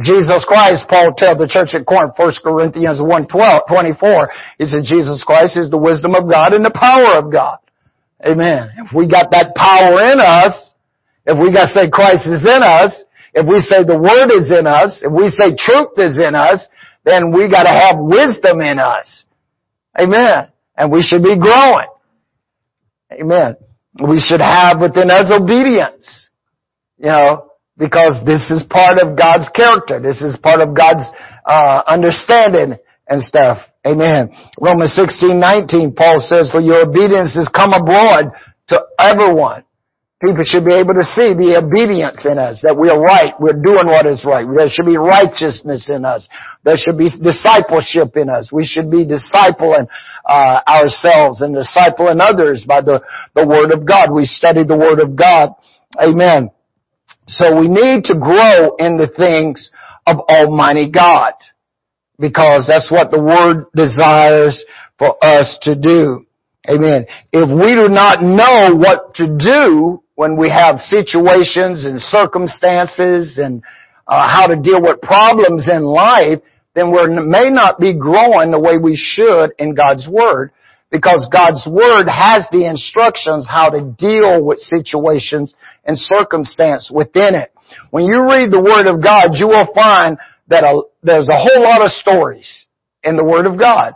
Jesus 0.00 0.44
Christ, 0.48 0.88
Paul 0.88 1.12
tells 1.16 1.38
the 1.38 1.48
church 1.48 1.74
at 1.74 1.86
Corinth, 1.86 2.14
1 2.16 2.32
Corinthians 2.42 3.00
1, 3.00 3.28
12, 3.28 3.62
24, 3.68 4.30
he 4.58 4.64
said 4.66 4.84
Jesus 4.84 5.22
Christ 5.24 5.56
is 5.56 5.70
the 5.70 5.78
wisdom 5.78 6.14
of 6.14 6.28
God 6.28 6.52
and 6.52 6.64
the 6.64 6.72
power 6.72 7.18
of 7.20 7.32
God. 7.32 7.58
Amen. 8.24 8.70
If 8.78 8.94
we 8.94 9.08
got 9.08 9.30
that 9.32 9.52
power 9.56 10.00
in 10.12 10.20
us, 10.20 10.72
if 11.26 11.38
we 11.38 11.52
got 11.52 11.68
say 11.68 11.90
Christ 11.90 12.26
is 12.26 12.42
in 12.42 12.62
us, 12.62 13.04
if 13.34 13.46
we 13.48 13.58
say 13.58 13.84
the 13.84 13.98
Word 13.98 14.30
is 14.32 14.50
in 14.50 14.66
us, 14.66 15.00
if 15.02 15.10
we 15.10 15.28
say 15.28 15.56
truth 15.56 15.96
is 15.96 16.16
in 16.16 16.34
us, 16.34 16.66
then 17.04 17.32
we 17.34 17.50
got 17.50 17.64
to 17.64 17.72
have 17.72 17.96
wisdom 17.98 18.60
in 18.60 18.78
us. 18.78 19.24
Amen. 19.98 20.48
And 20.76 20.92
we 20.92 21.02
should 21.02 21.22
be 21.22 21.36
growing. 21.38 21.91
Amen. 23.20 23.56
We 24.02 24.20
should 24.20 24.40
have 24.40 24.80
within 24.80 25.10
us 25.10 25.30
obedience. 25.30 26.28
You 26.98 27.06
know, 27.06 27.52
because 27.76 28.22
this 28.24 28.50
is 28.50 28.62
part 28.68 28.98
of 29.02 29.16
God's 29.16 29.48
character. 29.54 30.00
This 30.00 30.20
is 30.20 30.36
part 30.42 30.60
of 30.60 30.76
God's 30.76 31.04
uh, 31.44 31.82
understanding 31.86 32.78
and 33.08 33.22
stuff. 33.22 33.58
Amen. 33.86 34.30
Romans 34.60 34.94
16, 34.94 35.38
19, 35.38 35.94
Paul 35.94 36.20
says, 36.20 36.50
for 36.50 36.60
your 36.60 36.86
obedience 36.86 37.34
has 37.34 37.50
come 37.52 37.72
abroad 37.72 38.30
to 38.68 38.80
everyone. 38.98 39.64
People 40.22 40.44
should 40.46 40.64
be 40.64 40.78
able 40.78 40.94
to 40.94 41.02
see 41.02 41.34
the 41.34 41.58
obedience 41.58 42.22
in 42.30 42.38
us, 42.38 42.62
that 42.62 42.78
we 42.78 42.86
are 42.86 43.00
right, 43.00 43.34
we're 43.42 43.58
doing 43.58 43.90
what 43.90 44.06
is 44.06 44.22
right. 44.22 44.46
There 44.46 44.70
should 44.70 44.86
be 44.86 44.94
righteousness 44.94 45.90
in 45.90 46.06
us. 46.06 46.30
There 46.62 46.78
should 46.78 46.94
be 46.94 47.10
discipleship 47.10 48.14
in 48.14 48.30
us. 48.30 48.54
We 48.54 48.62
should 48.62 48.86
be 48.86 49.02
discipling 49.02 49.90
uh, 50.24 50.60
ourselves 50.66 51.40
and 51.40 51.54
disciple 51.54 52.06
discipling 52.06 52.20
others 52.20 52.64
by 52.66 52.80
the, 52.80 53.02
the 53.34 53.46
Word 53.46 53.72
of 53.72 53.86
God. 53.86 54.12
We 54.12 54.24
study 54.24 54.64
the 54.64 54.76
Word 54.76 55.00
of 55.00 55.16
God. 55.16 55.50
Amen. 56.00 56.50
So 57.26 57.58
we 57.58 57.68
need 57.68 58.04
to 58.04 58.14
grow 58.18 58.76
in 58.78 58.98
the 58.98 59.10
things 59.16 59.70
of 60.06 60.18
Almighty 60.28 60.90
God 60.90 61.34
because 62.18 62.66
that's 62.68 62.90
what 62.90 63.10
the 63.10 63.22
Word 63.22 63.66
desires 63.74 64.64
for 64.98 65.16
us 65.24 65.58
to 65.62 65.74
do. 65.74 66.26
Amen. 66.68 67.06
If 67.32 67.48
we 67.48 67.74
do 67.74 67.88
not 67.88 68.22
know 68.22 68.76
what 68.76 69.14
to 69.16 69.26
do 69.36 70.02
when 70.14 70.36
we 70.36 70.48
have 70.48 70.78
situations 70.78 71.84
and 71.84 72.00
circumstances 72.00 73.38
and 73.38 73.62
uh, 74.06 74.28
how 74.28 74.46
to 74.46 74.56
deal 74.56 74.80
with 74.80 75.00
problems 75.00 75.68
in 75.68 75.82
life, 75.82 76.38
then 76.74 76.90
we 76.90 77.04
may 77.26 77.50
not 77.50 77.78
be 77.78 77.96
growing 77.98 78.50
the 78.50 78.60
way 78.60 78.78
we 78.78 78.96
should 78.96 79.52
in 79.58 79.74
God's 79.74 80.08
Word 80.08 80.52
because 80.90 81.28
God's 81.32 81.66
Word 81.70 82.08
has 82.08 82.48
the 82.50 82.66
instructions 82.68 83.46
how 83.48 83.70
to 83.70 83.94
deal 83.98 84.44
with 84.44 84.58
situations 84.58 85.54
and 85.84 85.98
circumstance 85.98 86.90
within 86.92 87.34
it. 87.34 87.52
When 87.90 88.04
you 88.04 88.24
read 88.24 88.50
the 88.50 88.60
Word 88.60 88.86
of 88.86 89.02
God, 89.02 89.36
you 89.36 89.48
will 89.48 89.68
find 89.74 90.18
that 90.48 90.64
a, 90.64 90.82
there's 91.02 91.28
a 91.28 91.36
whole 91.36 91.62
lot 91.62 91.84
of 91.84 91.92
stories 91.92 92.64
in 93.04 93.16
the 93.16 93.24
Word 93.24 93.46
of 93.46 93.58
God. 93.58 93.94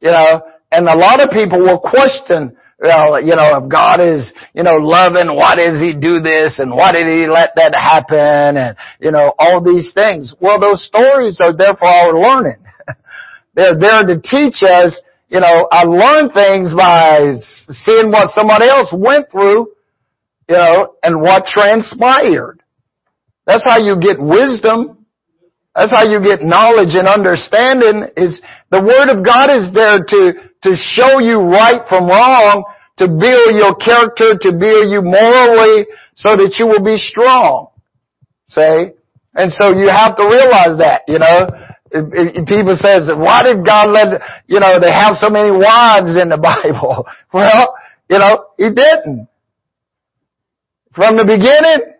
You 0.00 0.10
know, 0.10 0.42
and 0.70 0.88
a 0.88 0.96
lot 0.96 1.20
of 1.20 1.30
people 1.30 1.60
will 1.60 1.80
question 1.80 2.56
well, 2.80 3.20
you 3.20 3.34
know, 3.34 3.58
if 3.58 3.70
God 3.70 3.98
is, 3.98 4.32
you 4.54 4.62
know, 4.62 4.78
loving, 4.78 5.34
why 5.34 5.56
does 5.56 5.80
He 5.80 5.94
do 5.94 6.20
this 6.20 6.60
and 6.60 6.70
why 6.70 6.92
did 6.92 7.06
He 7.06 7.26
let 7.26 7.50
that 7.56 7.74
happen 7.74 8.56
and, 8.56 8.76
you 9.00 9.10
know, 9.10 9.34
all 9.38 9.62
these 9.62 9.92
things. 9.92 10.34
Well, 10.40 10.60
those 10.60 10.86
stories 10.86 11.40
are 11.42 11.56
there 11.56 11.74
for 11.74 11.86
our 11.86 12.14
learning. 12.14 12.62
They're 13.54 13.78
there 13.78 14.06
to 14.06 14.20
teach 14.22 14.62
us, 14.62 15.00
you 15.28 15.40
know, 15.40 15.66
I 15.72 15.82
learn 15.84 16.30
things 16.30 16.72
by 16.72 17.34
seeing 17.74 18.12
what 18.12 18.30
somebody 18.30 18.68
else 18.68 18.94
went 18.96 19.30
through, 19.30 19.74
you 20.48 20.54
know, 20.54 20.94
and 21.02 21.20
what 21.20 21.46
transpired. 21.46 22.62
That's 23.44 23.64
how 23.64 23.78
you 23.78 23.98
get 24.00 24.20
wisdom. 24.20 25.06
That's 25.74 25.92
how 25.94 26.04
you 26.04 26.22
get 26.22 26.42
knowledge 26.42 26.94
and 26.94 27.06
understanding 27.06 28.10
is 28.16 28.42
the 28.70 28.82
Word 28.82 29.10
of 29.14 29.24
God 29.24 29.50
is 29.50 29.70
there 29.74 29.98
to, 29.98 30.47
to 30.62 30.74
show 30.74 31.18
you 31.18 31.40
right 31.40 31.82
from 31.88 32.08
wrong, 32.08 32.64
to 32.98 33.06
build 33.06 33.54
your 33.54 33.76
character, 33.76 34.34
to 34.40 34.50
build 34.52 34.90
you 34.90 35.02
morally 35.02 35.86
so 36.16 36.34
that 36.36 36.56
you 36.58 36.66
will 36.66 36.82
be 36.82 36.96
strong. 36.96 37.68
See? 38.48 38.94
And 39.34 39.52
so 39.52 39.70
you 39.70 39.88
have 39.88 40.16
to 40.16 40.24
realize 40.24 40.78
that, 40.78 41.02
you 41.06 41.18
know. 41.18 41.46
People 41.88 42.76
says, 42.76 43.08
why 43.16 43.42
did 43.42 43.64
God 43.64 43.88
let, 43.88 44.20
you 44.46 44.60
know, 44.60 44.78
they 44.80 44.92
have 44.92 45.16
so 45.16 45.30
many 45.30 45.50
wives 45.50 46.20
in 46.20 46.28
the 46.28 46.36
Bible? 46.42 47.06
Well, 47.32 47.76
you 48.10 48.18
know, 48.18 48.46
He 48.56 48.68
didn't. 48.68 49.28
From 50.94 51.16
the 51.16 51.24
beginning, 51.24 51.94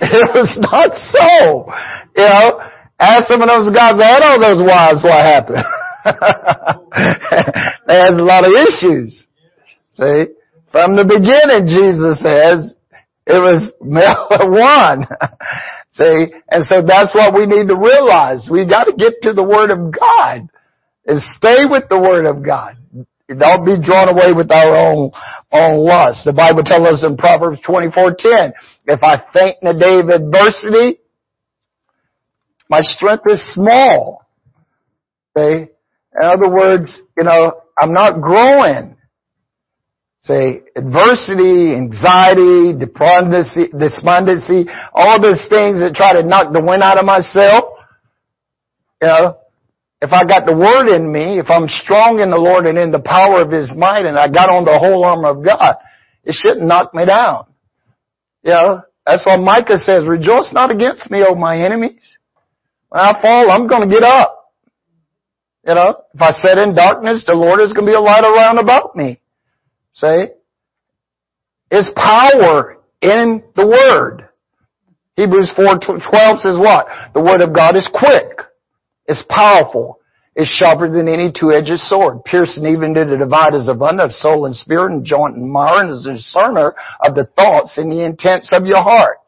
It 0.00 0.28
was 0.32 0.56
not 0.64 0.96
so. 0.96 1.68
You 2.16 2.24
know, 2.24 2.60
ask 2.98 3.28
some 3.28 3.42
of 3.42 3.48
those 3.48 3.68
guys 3.68 4.00
that 4.00 4.24
all 4.24 4.40
those 4.40 4.64
wives 4.64 5.04
what 5.04 5.20
happened. 5.20 5.60
had 7.88 8.14
a 8.14 8.22
lot 8.22 8.44
of 8.44 8.52
issues. 8.52 9.28
See? 9.92 10.26
From 10.72 10.96
the 10.96 11.04
beginning, 11.04 11.66
Jesus 11.66 12.22
says, 12.22 12.74
it 13.26 13.38
was 13.38 13.72
one. 13.80 15.06
See? 15.92 16.32
And 16.50 16.64
so 16.64 16.82
that's 16.86 17.14
what 17.14 17.34
we 17.34 17.46
need 17.46 17.68
to 17.68 17.76
realize. 17.76 18.48
We 18.50 18.66
gotta 18.66 18.92
get 18.96 19.14
to 19.22 19.32
the 19.32 19.42
Word 19.42 19.70
of 19.70 19.92
God. 19.92 20.48
And 21.06 21.20
stay 21.36 21.66
with 21.68 21.84
the 21.88 21.98
Word 21.98 22.26
of 22.26 22.44
God. 22.44 22.76
Don't 23.28 23.64
be 23.64 23.78
drawn 23.80 24.08
away 24.08 24.32
with 24.34 24.50
our 24.50 24.74
own, 24.74 25.10
own 25.52 25.78
lust. 25.78 26.24
The 26.24 26.32
Bible 26.32 26.64
tells 26.64 26.86
us 26.86 27.04
in 27.06 27.16
Proverbs 27.16 27.60
24:10, 27.62 28.52
if 28.86 29.02
I 29.02 29.22
faint 29.32 29.58
in 29.62 29.68
the 29.68 29.78
day 29.78 30.00
of 30.00 30.08
adversity, 30.08 31.00
my 32.68 32.80
strength 32.80 33.24
is 33.28 33.42
small. 33.54 34.26
See? 35.36 35.66
In 36.14 36.22
other 36.22 36.50
words, 36.50 37.00
you 37.16 37.24
know, 37.24 37.62
I'm 37.78 37.92
not 37.92 38.20
growing. 38.20 38.96
Say, 40.22 40.62
adversity, 40.76 41.74
anxiety, 41.74 42.76
despondency, 42.78 43.68
despondency, 43.72 44.66
all 44.92 45.20
those 45.20 45.46
things 45.48 45.80
that 45.80 45.94
try 45.94 46.12
to 46.12 46.26
knock 46.26 46.52
the 46.52 46.60
wind 46.60 46.82
out 46.82 46.98
of 46.98 47.06
myself. 47.06 47.64
You 49.00 49.08
know, 49.08 49.38
if 50.02 50.12
I 50.12 50.20
got 50.28 50.44
the 50.44 50.56
word 50.56 50.94
in 50.94 51.10
me, 51.10 51.38
if 51.38 51.48
I'm 51.48 51.68
strong 51.68 52.20
in 52.20 52.30
the 52.30 52.36
Lord 52.36 52.66
and 52.66 52.76
in 52.76 52.90
the 52.90 53.00
power 53.00 53.40
of 53.40 53.50
His 53.50 53.70
might 53.74 54.04
and 54.04 54.18
I 54.18 54.28
got 54.28 54.50
on 54.50 54.64
the 54.64 54.78
whole 54.78 55.04
armor 55.04 55.28
of 55.28 55.44
God, 55.44 55.76
it 56.24 56.34
shouldn't 56.34 56.66
knock 56.66 56.94
me 56.94 57.06
down. 57.06 57.46
You 58.42 58.52
know, 58.52 58.82
that's 59.06 59.24
why 59.24 59.36
Micah 59.36 59.78
says, 59.78 60.06
rejoice 60.06 60.52
not 60.52 60.70
against 60.70 61.10
me, 61.10 61.24
O 61.26 61.34
my 61.34 61.64
enemies. 61.64 62.16
When 62.88 63.00
I 63.00 63.12
fall, 63.22 63.50
I'm 63.50 63.68
gonna 63.68 63.88
get 63.88 64.02
up. 64.02 64.39
You 65.66 65.74
know, 65.74 66.02
if 66.14 66.20
I 66.20 66.32
sit 66.32 66.58
in 66.58 66.74
darkness, 66.74 67.24
the 67.26 67.34
Lord 67.34 67.60
is 67.60 67.72
gonna 67.72 67.86
be 67.86 67.94
a 67.94 68.00
light 68.00 68.24
around 68.24 68.58
about 68.58 68.96
me. 68.96 69.20
See? 69.94 70.26
It's 71.70 71.90
power 71.94 72.78
in 73.02 73.42
the 73.54 73.66
Word. 73.66 74.28
Hebrews 75.16 75.52
4.12 75.56 76.38
says 76.38 76.58
what? 76.58 76.86
The 77.14 77.20
Word 77.20 77.42
of 77.42 77.54
God 77.54 77.76
is 77.76 77.88
quick 77.92 78.50
is 79.10 79.24
powerful, 79.28 79.98
is 80.36 80.46
sharper 80.46 80.88
than 80.88 81.08
any 81.08 81.34
two-edged 81.34 81.82
sword, 81.90 82.24
piercing 82.24 82.64
even 82.64 82.94
to 82.94 83.04
the 83.04 83.18
dividers 83.18 83.68
of 83.68 83.82
of 83.82 84.12
soul 84.12 84.46
and 84.46 84.54
spirit 84.54 84.92
and 84.92 85.04
joint 85.04 85.34
and 85.34 85.50
marrow, 85.50 85.82
and 85.82 85.90
is 85.90 86.06
a 86.06 86.14
discerner 86.14 86.72
of 87.02 87.18
the 87.18 87.26
thoughts 87.34 87.76
and 87.76 87.90
the 87.90 88.06
intents 88.06 88.48
of 88.52 88.64
your 88.64 88.80
heart. 88.80 89.18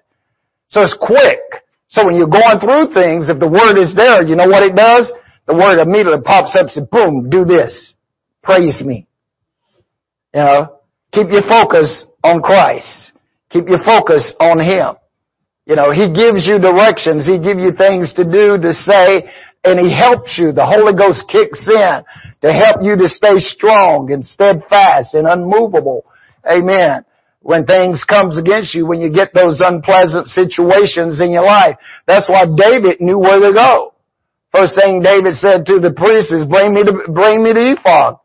So 0.70 0.80
it's 0.80 0.96
quick. 0.96 1.42
So 1.90 2.06
when 2.06 2.16
you're 2.16 2.30
going 2.30 2.62
through 2.62 2.94
things, 2.94 3.28
if 3.28 3.42
the 3.42 3.50
word 3.50 3.76
is 3.76 3.92
there, 3.94 4.22
you 4.22 4.36
know 4.36 4.48
what 4.48 4.62
it 4.62 4.74
does? 4.74 5.12
The 5.46 5.54
word 5.54 5.80
immediately 5.80 6.22
pops 6.24 6.54
up 6.54 6.62
and 6.62 6.70
says, 6.70 6.84
boom, 6.90 7.28
do 7.30 7.44
this. 7.44 7.94
Praise 8.42 8.82
me. 8.84 9.06
You 10.34 10.40
know, 10.40 10.78
keep 11.12 11.28
your 11.30 11.42
focus 11.42 12.06
on 12.24 12.40
Christ. 12.40 13.12
Keep 13.50 13.68
your 13.68 13.82
focus 13.84 14.34
on 14.40 14.58
Him. 14.58 14.96
You 15.66 15.76
know, 15.76 15.90
He 15.90 16.12
gives 16.12 16.46
you 16.46 16.58
directions. 16.58 17.26
He 17.26 17.38
gives 17.38 17.60
you 17.60 17.72
things 17.76 18.14
to 18.14 18.24
do, 18.24 18.58
to 18.58 18.72
say, 18.72 19.28
and 19.64 19.78
He 19.78 19.94
helps 19.94 20.38
you. 20.38 20.52
The 20.52 20.66
Holy 20.66 20.94
Ghost 20.96 21.24
kicks 21.28 21.68
in 21.68 22.02
to 22.42 22.52
help 22.52 22.82
you 22.82 22.96
to 22.96 23.08
stay 23.08 23.38
strong 23.38 24.10
and 24.10 24.24
steadfast 24.24 25.14
and 25.14 25.26
unmovable. 25.26 26.06
Amen. 26.48 27.04
When 27.40 27.66
things 27.66 28.04
comes 28.04 28.38
against 28.38 28.74
you, 28.74 28.86
when 28.86 29.00
you 29.00 29.12
get 29.12 29.34
those 29.34 29.60
unpleasant 29.60 30.28
situations 30.28 31.20
in 31.20 31.30
your 31.30 31.44
life. 31.44 31.76
That's 32.06 32.28
why 32.28 32.46
David 32.46 33.00
knew 33.00 33.18
where 33.18 33.38
to 33.40 33.52
go. 33.52 33.91
First 34.52 34.76
thing 34.76 35.00
David 35.00 35.34
said 35.34 35.64
to 35.66 35.80
the 35.80 35.96
priest 35.96 36.30
is, 36.30 36.44
bring 36.44 36.76
me 36.76 36.84
to, 36.84 36.92
bring 37.08 37.42
me 37.42 37.56
the 37.56 37.74
ephod. 37.74 38.20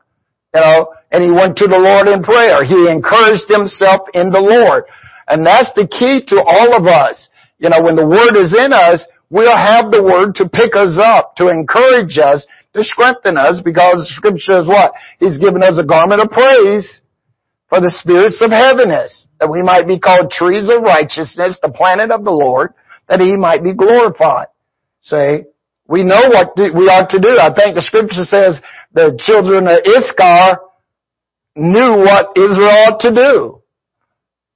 You 0.54 0.62
know, 0.62 0.80
and 1.12 1.24
he 1.24 1.32
went 1.32 1.56
to 1.58 1.68
the 1.68 1.80
Lord 1.80 2.08
in 2.08 2.24
prayer. 2.24 2.64
He 2.68 2.92
encouraged 2.92 3.48
himself 3.48 4.12
in 4.14 4.30
the 4.30 4.44
Lord. 4.44 4.84
And 5.28 5.46
that's 5.46 5.72
the 5.76 5.88
key 5.88 6.24
to 6.28 6.44
all 6.44 6.76
of 6.76 6.88
us. 6.88 7.30
You 7.60 7.70
know, 7.70 7.80
when 7.82 7.96
the 7.96 8.08
Word 8.08 8.36
is 8.36 8.52
in 8.52 8.72
us, 8.72 9.04
we'll 9.30 9.56
have 9.56 9.92
the 9.92 10.04
word 10.04 10.36
to 10.36 10.50
pick 10.50 10.76
us 10.76 11.00
up, 11.02 11.36
to 11.36 11.50
encourage 11.50 12.18
us, 12.18 12.48
to 12.74 12.84
strengthen 12.84 13.38
us, 13.38 13.60
because 13.64 14.08
scripture 14.16 14.64
says 14.64 14.68
what? 14.68 14.94
He's 15.20 15.38
given 15.38 15.64
us 15.64 15.78
a 15.80 15.84
garment 15.84 16.22
of 16.22 16.32
praise 16.32 17.02
for 17.70 17.82
the 17.82 17.92
spirits 17.92 18.40
of 18.42 18.52
heaviness, 18.52 19.28
that 19.40 19.52
we 19.52 19.62
might 19.62 19.88
be 19.88 20.00
called 20.00 20.32
trees 20.32 20.70
of 20.70 20.84
righteousness, 20.84 21.58
the 21.62 21.72
planet 21.72 22.12
of 22.12 22.24
the 22.24 22.32
Lord, 22.32 22.74
that 23.10 23.20
he 23.20 23.36
might 23.36 23.64
be 23.64 23.74
glorified. 23.74 24.48
Say, 25.04 25.46
we 25.88 26.04
know 26.04 26.30
what 26.30 26.52
we 26.58 26.92
ought 26.92 27.10
to 27.12 27.20
do. 27.20 27.40
I 27.40 27.54
think 27.54 27.76
the 27.76 27.82
scripture 27.82 28.24
says 28.24 28.60
the 28.94 29.16
children 29.24 29.68
of 29.68 29.80
Issachar 29.88 30.60
knew 31.56 32.04
what 32.04 32.36
Israel 32.36 32.76
ought 32.88 33.00
to 33.02 33.14
do. 33.14 33.62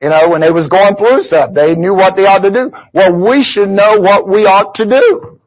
You 0.01 0.09
know, 0.09 0.29
when 0.29 0.41
they 0.41 0.51
was 0.51 0.67
going 0.67 0.95
through 0.97 1.21
stuff, 1.21 1.53
they 1.53 1.75
knew 1.75 1.93
what 1.93 2.15
they 2.15 2.23
ought 2.23 2.41
to 2.41 2.51
do. 2.51 2.71
Well, 2.93 3.15
we 3.15 3.43
should 3.43 3.69
know 3.69 4.01
what 4.01 4.27
we 4.27 4.45
ought 4.49 4.75
to 4.75 4.85
do. 4.89 5.39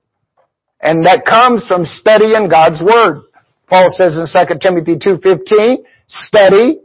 And 0.81 1.05
that 1.07 1.27
comes 1.27 1.67
from 1.67 1.85
studying 1.87 2.49
God's 2.49 2.81
Word. 2.81 3.23
Paul 3.69 3.89
says 3.91 4.17
in 4.17 4.31
2 4.31 4.59
Timothy 4.61 4.97
2.15, 4.97 5.85
study 6.07 6.81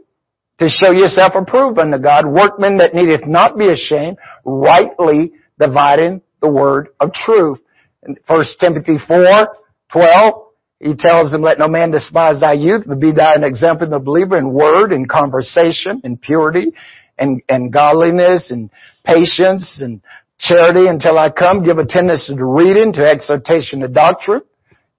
to 0.58 0.68
show 0.68 0.90
yourself 0.90 1.34
approved 1.34 1.78
unto 1.78 1.98
God, 1.98 2.26
workmen 2.26 2.78
that 2.78 2.94
needeth 2.94 3.26
not 3.26 3.56
be 3.56 3.68
ashamed, 3.68 4.18
rightly 4.44 5.32
dividing 5.58 6.22
the 6.42 6.50
word 6.50 6.88
of 6.98 7.12
truth. 7.12 7.58
In 8.06 8.16
1 8.26 8.44
Timothy 8.58 8.96
4, 9.06 9.48
12, 9.92 10.34
he 10.80 10.94
tells 10.96 11.32
them, 11.32 11.42
let 11.42 11.58
no 11.58 11.68
man 11.68 11.90
despise 11.90 12.40
thy 12.40 12.54
youth, 12.54 12.84
but 12.86 13.00
be 13.00 13.12
thou 13.12 13.34
an 13.34 13.44
example 13.44 13.84
of 13.84 13.90
the 13.90 13.98
believer 13.98 14.38
in 14.38 14.52
word, 14.52 14.92
in 14.92 15.06
conversation, 15.06 16.00
in 16.04 16.16
purity, 16.16 16.72
and, 17.18 17.42
and 17.48 17.70
godliness, 17.70 18.50
and 18.50 18.70
patience, 19.04 19.78
and 19.82 20.00
charity 20.38 20.86
until 20.88 21.18
I 21.18 21.30
come. 21.30 21.64
Give 21.64 21.76
attendance 21.76 22.26
to 22.34 22.44
reading, 22.44 22.94
to 22.94 23.06
exhortation 23.06 23.80
to 23.80 23.88
doctrine. 23.88 24.40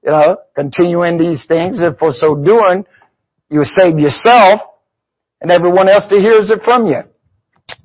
You 0.04 0.12
know, 0.12 0.38
continuing 0.56 1.18
these 1.18 1.46
things. 1.48 1.82
If 1.82 1.98
for 1.98 2.12
so 2.12 2.36
doing, 2.36 2.86
you 3.50 3.64
save 3.64 4.00
yourself 4.00 4.62
and 5.42 5.52
everyone 5.52 5.90
else 5.90 6.06
that 6.10 6.20
hears 6.20 6.50
it 6.50 6.62
from 6.64 6.88
you. 6.88 7.02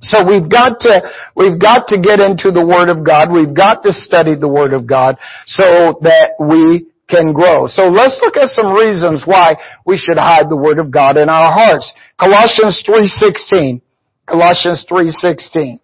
So 0.01 0.27
we've 0.27 0.51
got 0.51 0.81
to, 0.81 1.03
we've 1.35 1.61
got 1.61 1.89
to 1.89 2.01
get 2.01 2.21
into 2.21 2.51
the 2.51 2.65
Word 2.65 2.89
of 2.89 3.05
God. 3.05 3.33
We've 3.33 3.55
got 3.55 3.83
to 3.85 3.93
study 3.93 4.35
the 4.39 4.49
Word 4.49 4.73
of 4.73 4.87
God 4.87 5.17
so 5.47 5.99
that 6.03 6.37
we 6.39 6.87
can 7.09 7.33
grow. 7.33 7.67
So 7.69 7.85
let's 7.85 8.19
look 8.23 8.37
at 8.37 8.51
some 8.51 8.75
reasons 8.75 9.23
why 9.25 9.57
we 9.87 9.97
should 9.97 10.19
hide 10.19 10.51
the 10.51 10.57
Word 10.57 10.79
of 10.79 10.91
God 10.91 11.17
in 11.17 11.29
our 11.29 11.53
hearts. 11.53 11.93
Colossians 12.19 12.83
3.16. 12.87 13.81
Colossians 14.27 14.87
3.16. 14.91 15.81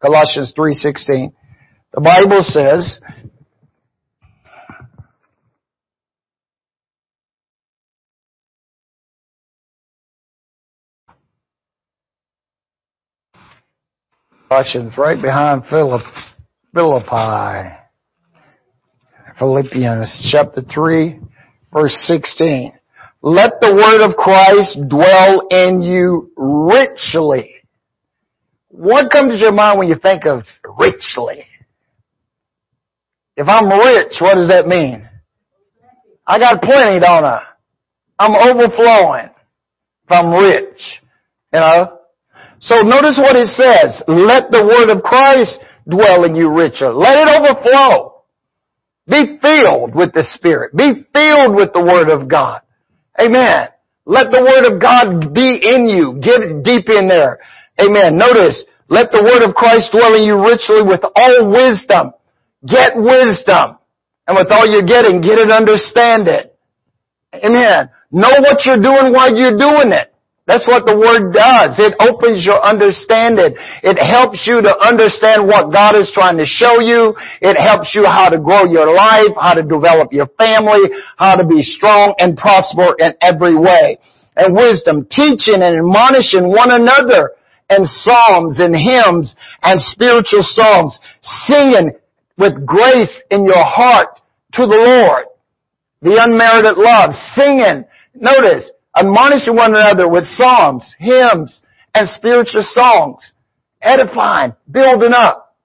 Colossians 0.00 0.52
3.16. 0.56 1.32
The 1.94 2.00
Bible 2.00 2.42
says, 2.42 3.00
Colossians 14.48 14.94
right 14.96 15.20
behind 15.20 15.64
Philip, 15.68 16.02
Philippi. 16.74 17.76
Philippians 19.38 20.30
chapter 20.32 20.62
3 20.62 21.20
verse 21.72 21.94
16. 22.06 22.72
Let 23.20 23.60
the 23.60 23.74
word 23.74 24.08
of 24.08 24.16
Christ 24.16 24.78
dwell 24.88 25.46
in 25.50 25.82
you 25.82 26.30
richly. 26.36 27.54
What 28.68 29.10
comes 29.12 29.32
to 29.32 29.38
your 29.38 29.52
mind 29.52 29.78
when 29.78 29.88
you 29.88 29.96
think 30.00 30.24
of 30.24 30.44
richly? 30.78 31.44
If 33.36 33.48
I'm 33.48 33.68
rich, 33.68 34.14
what 34.20 34.34
does 34.34 34.48
that 34.48 34.66
mean? 34.66 35.08
I 36.26 36.38
got 36.38 36.62
plenty, 36.62 37.00
don't 37.00 37.24
I? 37.24 37.42
I'm 38.18 38.34
overflowing. 38.34 39.30
If 40.04 40.10
I'm 40.10 40.32
rich, 40.32 40.80
you 41.52 41.60
know? 41.60 41.97
So 42.60 42.76
notice 42.82 43.18
what 43.18 43.36
it 43.36 43.48
says. 43.48 44.02
Let 44.08 44.50
the 44.50 44.64
word 44.66 44.90
of 44.94 45.02
Christ 45.02 45.58
dwell 45.88 46.24
in 46.24 46.34
you 46.34 46.50
richer. 46.50 46.92
Let 46.92 47.16
it 47.16 47.28
overflow. 47.28 48.22
Be 49.08 49.38
filled 49.40 49.94
with 49.94 50.12
the 50.12 50.26
Spirit. 50.34 50.76
Be 50.76 51.06
filled 51.14 51.56
with 51.56 51.72
the 51.72 51.80
word 51.80 52.10
of 52.10 52.28
God. 52.28 52.60
Amen. 53.18 53.68
Let 54.04 54.30
the 54.30 54.40
word 54.40 54.72
of 54.72 54.80
God 54.80 55.32
be 55.32 55.60
in 55.62 55.88
you. 55.88 56.20
Get 56.20 56.64
deep 56.64 56.88
in 56.88 57.08
there. 57.08 57.38
Amen. 57.80 58.18
Notice, 58.18 58.64
let 58.88 59.12
the 59.12 59.22
word 59.22 59.46
of 59.46 59.54
Christ 59.54 59.92
dwell 59.92 60.14
in 60.14 60.24
you 60.24 60.36
richly 60.36 60.82
with 60.82 61.00
all 61.04 61.50
wisdom. 61.52 62.12
Get 62.66 62.96
wisdom. 62.96 63.78
And 64.26 64.36
with 64.36 64.52
all 64.52 64.68
you're 64.68 64.84
getting, 64.84 65.20
get 65.20 65.38
it, 65.38 65.50
understand 65.50 66.28
it. 66.28 66.56
Amen. 67.32 67.88
Know 68.10 68.32
what 68.40 68.64
you're 68.64 68.80
doing 68.80 69.12
while 69.12 69.32
you're 69.32 69.56
doing 69.56 69.92
it. 69.92 70.12
That's 70.48 70.64
what 70.64 70.88
the 70.88 70.96
Word 70.96 71.36
does. 71.36 71.76
It 71.76 71.92
opens 72.00 72.40
your 72.40 72.56
understanding. 72.56 73.52
It 73.84 74.00
helps 74.00 74.48
you 74.48 74.64
to 74.64 74.72
understand 74.80 75.44
what 75.44 75.68
God 75.68 75.92
is 75.92 76.08
trying 76.08 76.40
to 76.40 76.48
show 76.48 76.80
you. 76.80 77.12
It 77.44 77.60
helps 77.60 77.92
you 77.92 78.08
how 78.08 78.32
to 78.32 78.40
grow 78.40 78.64
your 78.64 78.88
life, 78.88 79.36
how 79.36 79.52
to 79.52 79.62
develop 79.62 80.08
your 80.08 80.32
family, 80.40 80.88
how 81.20 81.36
to 81.36 81.44
be 81.44 81.60
strong 81.60 82.16
and 82.16 82.32
prosper 82.32 82.96
in 82.96 83.12
every 83.20 83.60
way. 83.60 84.00
And 84.40 84.56
wisdom, 84.56 85.04
teaching 85.12 85.60
and 85.60 85.84
admonishing 85.84 86.48
one 86.48 86.72
another 86.72 87.36
and 87.68 87.84
psalms 87.84 88.56
and 88.56 88.72
hymns 88.72 89.36
and 89.60 89.76
spiritual 89.76 90.40
songs, 90.40 90.96
singing 91.20 91.92
with 92.40 92.64
grace 92.64 93.20
in 93.30 93.44
your 93.44 93.60
heart 93.60 94.16
to 94.56 94.64
the 94.64 94.80
Lord. 94.80 95.26
The 96.00 96.16
unmerited 96.24 96.80
love, 96.80 97.12
singing. 97.36 97.84
Notice, 98.14 98.72
admonishing 98.98 99.54
one 99.54 99.74
another 99.74 100.08
with 100.08 100.24
psalms, 100.24 100.94
hymns, 100.98 101.62
and 101.94 102.08
spiritual 102.10 102.62
songs, 102.62 103.32
edifying, 103.80 104.54
building 104.70 105.12
up. 105.14 105.56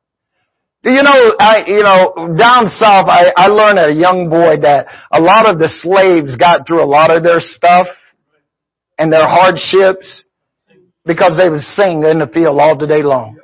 Do 0.83 0.91
you 0.91 1.01
know, 1.01 1.35
I, 1.39 1.63
you 1.65 1.83
know, 1.83 2.35
down 2.35 2.67
south, 2.67 3.07
I, 3.07 3.31
I 3.37 3.47
learned 3.47 3.79
as 3.79 3.95
a 3.95 3.99
young 3.99 4.29
boy 4.29 4.61
that 4.61 4.87
a 5.11 5.21
lot 5.21 5.49
of 5.49 5.57
the 5.57 5.69
slaves 5.69 6.35
got 6.35 6.67
through 6.67 6.83
a 6.83 6.85
lot 6.85 7.09
of 7.09 7.23
their 7.23 7.39
stuff 7.39 7.87
and 8.97 9.11
their 9.11 9.25
hardships 9.25 10.23
because 11.05 11.37
they 11.37 11.49
would 11.49 11.61
sing 11.61 12.03
in 12.03 12.19
the 12.19 12.29
field 12.33 12.59
all 12.59 12.77
the 12.77 12.87
day 12.87 13.01
long. 13.01 13.39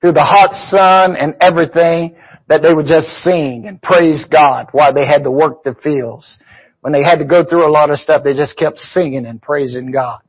Through 0.00 0.12
the 0.12 0.24
hot 0.24 0.52
sun 0.52 1.16
and 1.16 1.36
everything, 1.40 2.16
that 2.48 2.62
they 2.62 2.72
would 2.72 2.86
just 2.86 3.08
sing 3.22 3.64
and 3.66 3.82
praise 3.82 4.26
God 4.30 4.68
while 4.72 4.92
they 4.92 5.06
had 5.06 5.24
to 5.24 5.30
work 5.30 5.64
the 5.64 5.74
fields 5.82 6.38
when 6.80 6.92
they 6.92 7.02
had 7.02 7.18
to 7.18 7.24
go 7.24 7.44
through 7.44 7.66
a 7.66 7.70
lot 7.70 7.90
of 7.90 7.98
stuff, 7.98 8.22
they 8.22 8.34
just 8.34 8.56
kept 8.56 8.78
singing 8.78 9.26
and 9.26 9.40
praising 9.40 9.90
God. 9.90 10.20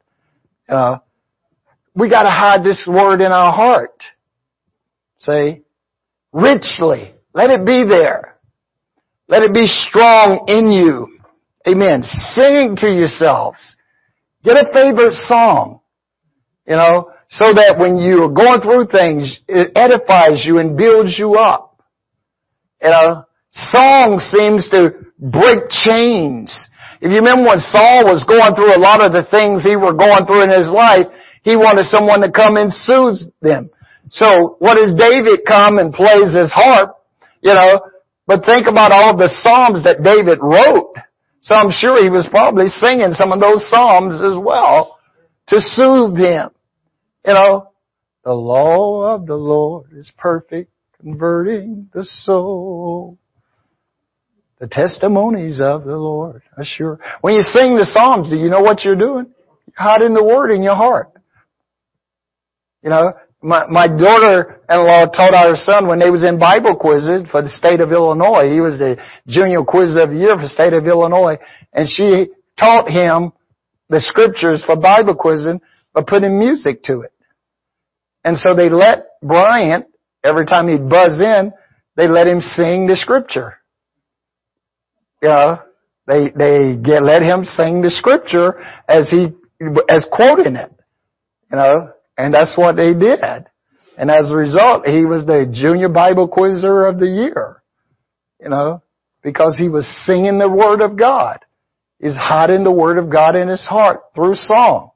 Uh, 0.67 0.97
we 1.95 2.10
gotta 2.10 2.29
hide 2.29 2.63
this 2.63 2.83
word 2.88 3.21
in 3.21 3.31
our 3.31 3.51
heart. 3.51 4.03
See? 5.19 5.62
Richly. 6.31 7.13
Let 7.33 7.49
it 7.49 7.65
be 7.65 7.86
there. 7.88 8.38
Let 9.27 9.43
it 9.43 9.53
be 9.53 9.65
strong 9.65 10.45
in 10.47 10.71
you. 10.71 11.19
Amen. 11.67 12.03
Sing 12.03 12.75
to 12.77 12.88
yourselves. 12.88 13.75
Get 14.43 14.55
a 14.55 14.71
favorite 14.71 15.13
song. 15.13 15.81
You 16.65 16.75
know, 16.75 17.12
so 17.29 17.45
that 17.53 17.77
when 17.79 17.97
you 17.97 18.23
are 18.23 18.31
going 18.31 18.62
through 18.62 18.88
things, 18.88 19.39
it 19.47 19.71
edifies 19.75 20.45
you 20.45 20.60
and 20.60 20.77
builds 20.77 21.17
you 21.17 21.36
up. 21.36 21.81
You 22.81 22.89
know, 22.89 23.25
song 23.58 24.20
seems 24.20 24.70
to 24.70 24.93
break 25.17 25.70
chains. 25.70 26.54
If 27.02 27.10
you 27.12 27.22
remember 27.22 27.50
when 27.50 27.60
Saul 27.60 28.06
was 28.06 28.26
going 28.26 28.54
through 28.56 28.74
a 28.74 28.82
lot 28.82 29.02
of 29.02 29.13
the 29.13 29.26
things 29.30 29.63
he 29.63 29.76
were 29.76 29.93
going 29.93 30.26
through 30.26 30.46
in 30.46 30.54
his 30.54 30.70
life, 30.70 31.08
he 31.43 31.56
wanted 31.56 31.86
someone 31.86 32.22
to 32.22 32.32
come 32.32 32.58
and 32.58 32.74
soothe 32.74 33.34
them. 33.41 33.70
So 34.10 34.58
what 34.60 34.76
does 34.76 34.96
David 34.96 35.41
come 35.46 35.78
and 35.78 35.93
plays 35.93 36.34
his 36.34 36.52
harp, 36.52 36.98
you 37.41 37.54
know, 37.54 37.82
but 38.26 38.46
think 38.46 38.67
about 38.67 38.91
all 38.91 39.15
the 39.15 39.30
psalms 39.41 39.84
that 39.84 40.04
David 40.04 40.39
wrote. 40.41 40.96
So 41.41 41.56
I'm 41.56 41.72
sure 41.72 42.02
he 42.04 42.10
was 42.10 42.28
probably 42.30 42.67
singing 42.67 43.13
some 43.13 43.32
of 43.32 43.39
those 43.39 43.67
psalms 43.70 44.22
as 44.22 44.38
well 44.38 45.00
to 45.48 45.62
soothe 45.62 46.17
him. 46.17 46.50
You 47.26 47.34
know, 47.34 47.72
the 48.24 48.34
law 48.34 49.15
of 49.15 49.26
the 49.26 49.36
Lord 49.36 49.93
is 49.93 50.12
perfect, 50.17 50.72
converting 51.00 51.89
the 51.93 52.04
soul. 52.04 53.17
The 54.60 54.67
testimonies 54.67 55.62
of 55.62 55.84
the 55.84 55.98
Lord 55.98 56.41
are 56.58 56.65
sure. 56.65 57.00
When 57.22 57.36
you 57.36 57.41
sing 57.41 57.78
the 57.78 57.86
Psalms, 57.86 58.30
do 58.30 58.36
you 58.36 58.50
know 58.50 58.62
what 58.62 58.84
you're 58.84 58.96
doing? 58.96 59.28
You're 59.67 59.76
hiding 59.76 60.13
the 60.15 60.24
Word 60.24 60.52
in 60.52 60.63
your 60.63 60.76
heart. 60.76 61.12
You 62.82 62.89
know, 62.89 63.13
my, 63.41 63.67
my 63.70 63.88
daughter-in-law 63.88 65.08
taught 65.08 65.36
our 65.36 65.56
son 65.56 65.88
when 65.88 66.00
they 66.00 66.10
was 66.10 66.24
in 66.24 66.39
Bible 66.39 66.76
quizzes 66.76 67.30
for 67.30 67.43
the 67.43 67.50
state 67.50 67.82
of 67.82 67.91
Illinois. 67.91 68.52
He 68.52 68.62
was 68.62 68.80
the 68.80 68.98
junior 69.28 69.63
quiz 69.63 69.96
of 69.96 70.10
the 70.10 70.15
year 70.15 70.36
for 70.36 70.43
the 70.43 70.50
state 70.50 70.74
of 70.74 70.88
Illinois. 70.88 71.38
And 71.72 71.88
she 71.88 72.28
taught 72.60 72.89
him 72.89 73.34
the 73.89 74.02
scriptures 74.02 74.63
for 74.65 74.76
Bible 74.76 75.15
quizzing 75.15 75.62
by 75.93 76.02
putting 76.06 76.39
music 76.39 76.84
to 76.84 77.02
it. 77.02 77.13
And 78.24 78.38
so 78.38 78.56
they 78.56 78.70
let 78.70 79.06
Bryant, 79.22 79.86
every 80.24 80.48
time 80.48 80.67
he'd 80.67 80.89
buzz 80.89 81.22
in, 81.22 81.54
they 81.96 82.08
let 82.08 82.26
him 82.26 82.41
sing 82.41 82.88
the 82.88 82.96
scripture 82.96 83.58
know, 85.21 85.60
they, 86.06 86.32
they 86.36 86.77
get, 86.82 87.03
let 87.03 87.21
him 87.21 87.43
sing 87.43 87.82
the 87.82 87.89
scripture 87.89 88.60
as 88.88 89.10
he, 89.10 89.30
as 89.89 90.08
quoting 90.12 90.56
it, 90.56 90.71
you 91.51 91.58
know, 91.58 91.91
and 92.17 92.34
that's 92.34 92.58
what 92.58 92.75
they 92.75 92.93
did. 92.93 93.47
And 93.97 94.12
as 94.12 94.32
a 94.32 94.36
result, 94.36 94.86
he 94.86 95.06
was 95.06 95.25
the 95.25 95.49
junior 95.51 95.89
Bible 95.89 96.27
quizzer 96.27 96.86
of 96.86 96.99
the 96.99 97.08
year. 97.08 97.63
You 98.39 98.49
know, 98.49 98.84
because 99.23 99.58
he 99.58 99.67
was 99.67 99.88
singing 100.06 100.38
the 100.38 100.49
Word 100.49 100.82
of 100.82 100.97
God. 100.97 101.39
He's 101.99 102.15
hiding 102.15 102.63
the 102.63 102.71
Word 102.71 102.99
of 102.99 103.10
God 103.12 103.36
in 103.36 103.47
his 103.47 103.65
heart 103.65 104.01
through 104.13 104.36
song. 104.36 104.91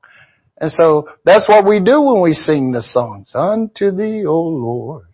And 0.57 0.71
so 0.71 1.09
that's 1.25 1.49
what 1.49 1.67
we 1.67 1.79
do 1.79 2.01
when 2.01 2.21
we 2.21 2.33
sing 2.33 2.71
the 2.71 2.83
songs. 2.83 3.31
Unto 3.33 3.89
thee, 3.89 4.25
O 4.27 4.39
Lord, 4.39 5.07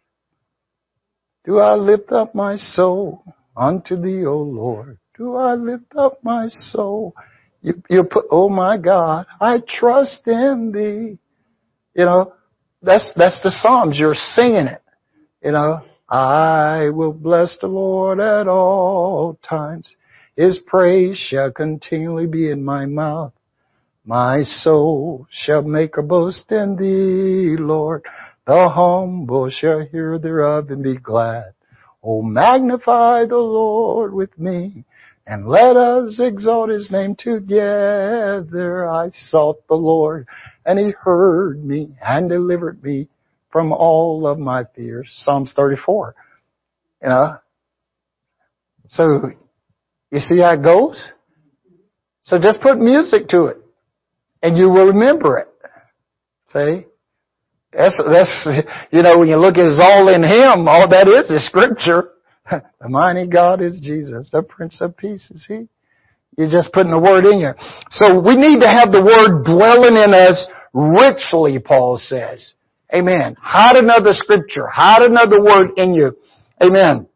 do 1.46 1.60
I 1.60 1.76
lift 1.76 2.12
up 2.12 2.36
my 2.36 2.58
soul. 2.58 3.24
Unto 3.58 4.00
thee, 4.00 4.24
O 4.24 4.38
Lord, 4.38 5.00
do 5.17 5.36
I 5.36 5.56
lift 5.56 5.96
up 5.98 6.20
my 6.24 6.48
soul. 6.48 7.15
You, 7.63 7.82
you 7.89 8.04
put, 8.04 8.26
oh 8.30 8.50
my 8.50 8.78
God, 8.78 9.26
I 9.41 9.58
trust 9.67 10.22
in 10.28 10.72
thee. 10.72 11.17
You 12.00 12.06
know, 12.06 12.34
that's, 12.84 13.12
that's 13.15 13.41
the 13.41 13.50
Psalms. 13.50 13.98
You're 14.00 14.13
singing 14.13 14.67
it. 14.67 14.84
You 15.43 15.54
know, 15.54 15.82
I 16.08 16.89
will 16.93 17.13
bless 17.13 17.58
the 17.60 17.67
Lord 17.67 18.20
at 18.20 18.48
all 18.48 19.39
times. 19.48 19.91
His 20.36 20.60
praise 20.67 21.17
shall 21.17 21.52
continually 21.52 22.28
be 22.28 22.52
in 22.52 22.63
my 22.63 22.86
mouth. 22.86 23.34
My 24.06 24.43
soul 24.43 25.28
shall 25.32 25.63
make 25.63 25.98
a 25.98 26.04
boast 26.04 26.52
in 26.52 26.76
thee, 26.76 27.60
Lord. 27.60 28.06
The 28.46 28.70
humble 28.70 29.50
shall 29.50 29.80
hear 29.80 30.20
thereof 30.20 30.70
and 30.70 30.84
be 30.84 30.98
glad. 30.98 31.54
Oh, 32.10 32.22
magnify 32.22 33.26
the 33.26 33.36
Lord 33.36 34.13
with 34.13 34.39
me 34.39 34.86
and 35.26 35.46
let 35.46 35.76
us 35.76 36.22
exalt 36.22 36.70
his 36.70 36.89
name 36.89 37.17
together. 37.20 38.88
I 38.88 39.10
sought 39.10 39.67
the 39.67 39.76
Lord 39.76 40.26
and 40.65 40.80
he 40.80 40.93
heard 40.98 41.62
me 41.65 41.89
and 42.02 42.30
delivered 42.30 42.82
me 42.82 43.10
from 43.52 43.74
all 43.74 44.26
of 44.26 44.39
my 44.39 44.63
fears. 44.74 45.10
Psalms 45.15 45.52
34. 45.54 46.15
You 47.04 47.10
know? 47.10 47.38
So, 48.88 49.32
you 50.10 50.20
see 50.20 50.39
how 50.39 50.54
it 50.54 50.63
goes? 50.63 51.10
So 52.24 52.39
just 52.39 52.62
put 52.62 52.78
music 52.78 53.28
to 53.30 53.48
it 53.48 53.58
and 54.41 54.56
you 54.56 54.70
will 54.70 54.88
remember 54.88 55.39
it. 55.39 55.50
See? 56.54 56.88
That's, 57.71 57.95
that's, 57.97 58.47
you 58.91 59.03
know, 59.03 59.13
when 59.17 59.27
you 59.27 59.38
look 59.38 59.58
at 59.58 59.65
it's 59.65 59.80
all 59.82 60.08
in 60.13 60.23
Him, 60.23 60.67
all 60.67 60.88
that 60.89 61.08
is 61.08 61.30
is 61.30 61.45
Scripture. 61.45 62.12
The 62.80 62.88
mighty 62.88 63.27
God 63.27 63.62
is 63.62 63.77
Jesus. 63.82 64.30
The 64.32 64.41
Prince 64.41 64.80
of 64.80 64.95
Peace 64.95 65.30
is 65.32 65.43
He. 65.45 65.67
You're 66.38 66.49
just 66.49 66.71
putting 66.71 66.91
the 66.91 66.99
Word 66.99 67.25
in 67.25 67.39
you. 67.39 67.51
So 67.89 68.21
we 68.21 68.38
need 68.38 68.62
to 68.62 68.69
have 68.69 68.93
the 68.93 69.03
Word 69.03 69.43
dwelling 69.43 69.99
in 69.99 70.13
us 70.13 70.47
richly, 70.73 71.60
Paul 71.60 71.97
says. 71.97 72.53
Amen. 72.93 73.36
Hide 73.41 73.75
another 73.75 74.13
Scripture. 74.13 74.67
Hide 74.67 75.01
another 75.01 75.43
Word 75.43 75.71
in 75.75 75.93
you. 75.93 76.15
Amen. 76.63 77.10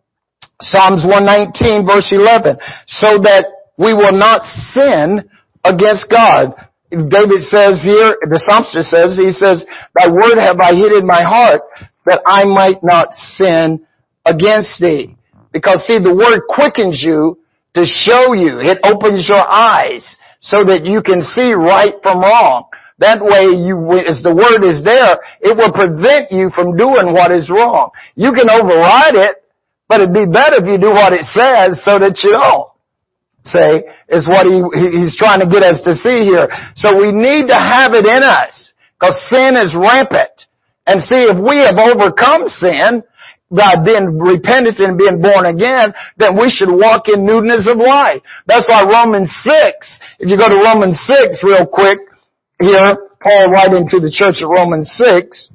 Psalms 0.59 1.05
119 1.07 1.85
verse 1.85 2.11
11. 2.11 2.57
So 2.87 3.21
that 3.23 3.45
we 3.77 3.93
will 3.93 4.17
not 4.17 4.43
sin 4.43 5.29
against 5.63 6.09
God. 6.09 6.53
David 6.91 7.39
says 7.47 7.79
here, 7.79 8.19
the 8.27 8.35
psalmist 8.35 8.91
says, 8.91 9.15
he 9.15 9.31
says, 9.31 9.63
Thy 9.95 10.11
word 10.11 10.35
have 10.35 10.59
I 10.59 10.75
hid 10.75 10.91
in 10.91 11.07
my 11.07 11.23
heart 11.23 11.63
that 12.05 12.19
I 12.27 12.43
might 12.43 12.83
not 12.83 13.15
sin 13.15 13.87
against 14.25 14.81
thee. 14.81 15.15
Because 15.53 15.87
see, 15.87 15.99
the 16.03 16.13
word 16.13 16.43
quickens 16.51 16.99
you 16.99 17.39
to 17.75 17.87
show 17.87 18.33
you. 18.35 18.59
It 18.59 18.79
opens 18.83 19.27
your 19.27 19.39
eyes 19.39 20.03
so 20.39 20.67
that 20.67 20.83
you 20.83 20.99
can 21.01 21.23
see 21.23 21.53
right 21.55 21.95
from 22.03 22.19
wrong. 22.19 22.67
That 22.99 23.23
way 23.23 23.55
you, 23.55 23.79
as 24.03 24.19
the 24.21 24.35
word 24.35 24.67
is 24.67 24.83
there, 24.83 25.15
it 25.39 25.55
will 25.55 25.71
prevent 25.71 26.31
you 26.31 26.51
from 26.51 26.75
doing 26.75 27.15
what 27.15 27.31
is 27.31 27.49
wrong. 27.49 27.91
You 28.15 28.35
can 28.35 28.51
override 28.51 29.15
it, 29.15 29.43
but 29.87 30.01
it'd 30.01 30.13
be 30.13 30.27
better 30.27 30.59
if 30.59 30.67
you 30.67 30.75
do 30.75 30.91
what 30.91 31.13
it 31.13 31.23
says 31.31 31.79
so 31.87 31.99
that 31.99 32.19
you 32.19 32.35
don't 32.35 32.70
say, 33.43 33.83
is 34.09 34.27
what 34.27 34.45
he, 34.45 34.61
he's 34.75 35.17
trying 35.17 35.41
to 35.41 35.49
get 35.49 35.63
us 35.63 35.81
to 35.83 35.93
see 35.93 36.25
here. 36.25 36.47
So 36.75 36.97
we 36.97 37.11
need 37.11 37.47
to 37.47 37.57
have 37.57 37.93
it 37.93 38.05
in 38.05 38.23
us, 38.23 38.73
because 38.99 39.17
sin 39.29 39.57
is 39.57 39.73
rampant. 39.75 40.33
And 40.85 41.01
see, 41.01 41.29
if 41.29 41.37
we 41.37 41.61
have 41.61 41.77
overcome 41.77 42.49
sin, 42.49 43.03
by 43.51 43.75
being 43.83 44.17
repentance 44.17 44.79
and 44.79 44.97
being 44.97 45.19
born 45.21 45.45
again, 45.45 45.91
then 46.15 46.39
we 46.39 46.47
should 46.47 46.71
walk 46.71 47.11
in 47.11 47.27
newness 47.27 47.67
of 47.67 47.77
life. 47.77 48.23
That's 48.47 48.65
why 48.67 48.87
Romans 48.87 49.29
6, 49.43 49.99
if 50.23 50.31
you 50.31 50.39
go 50.39 50.47
to 50.47 50.55
Romans 50.55 50.95
6 51.03 51.43
real 51.43 51.67
quick, 51.67 51.99
here, 52.61 52.95
Paul 53.21 53.51
writing 53.51 53.87
to 53.91 53.99
the 53.99 54.09
church 54.09 54.41
of 54.41 54.49
Romans 54.49 54.89
6, 54.95 55.51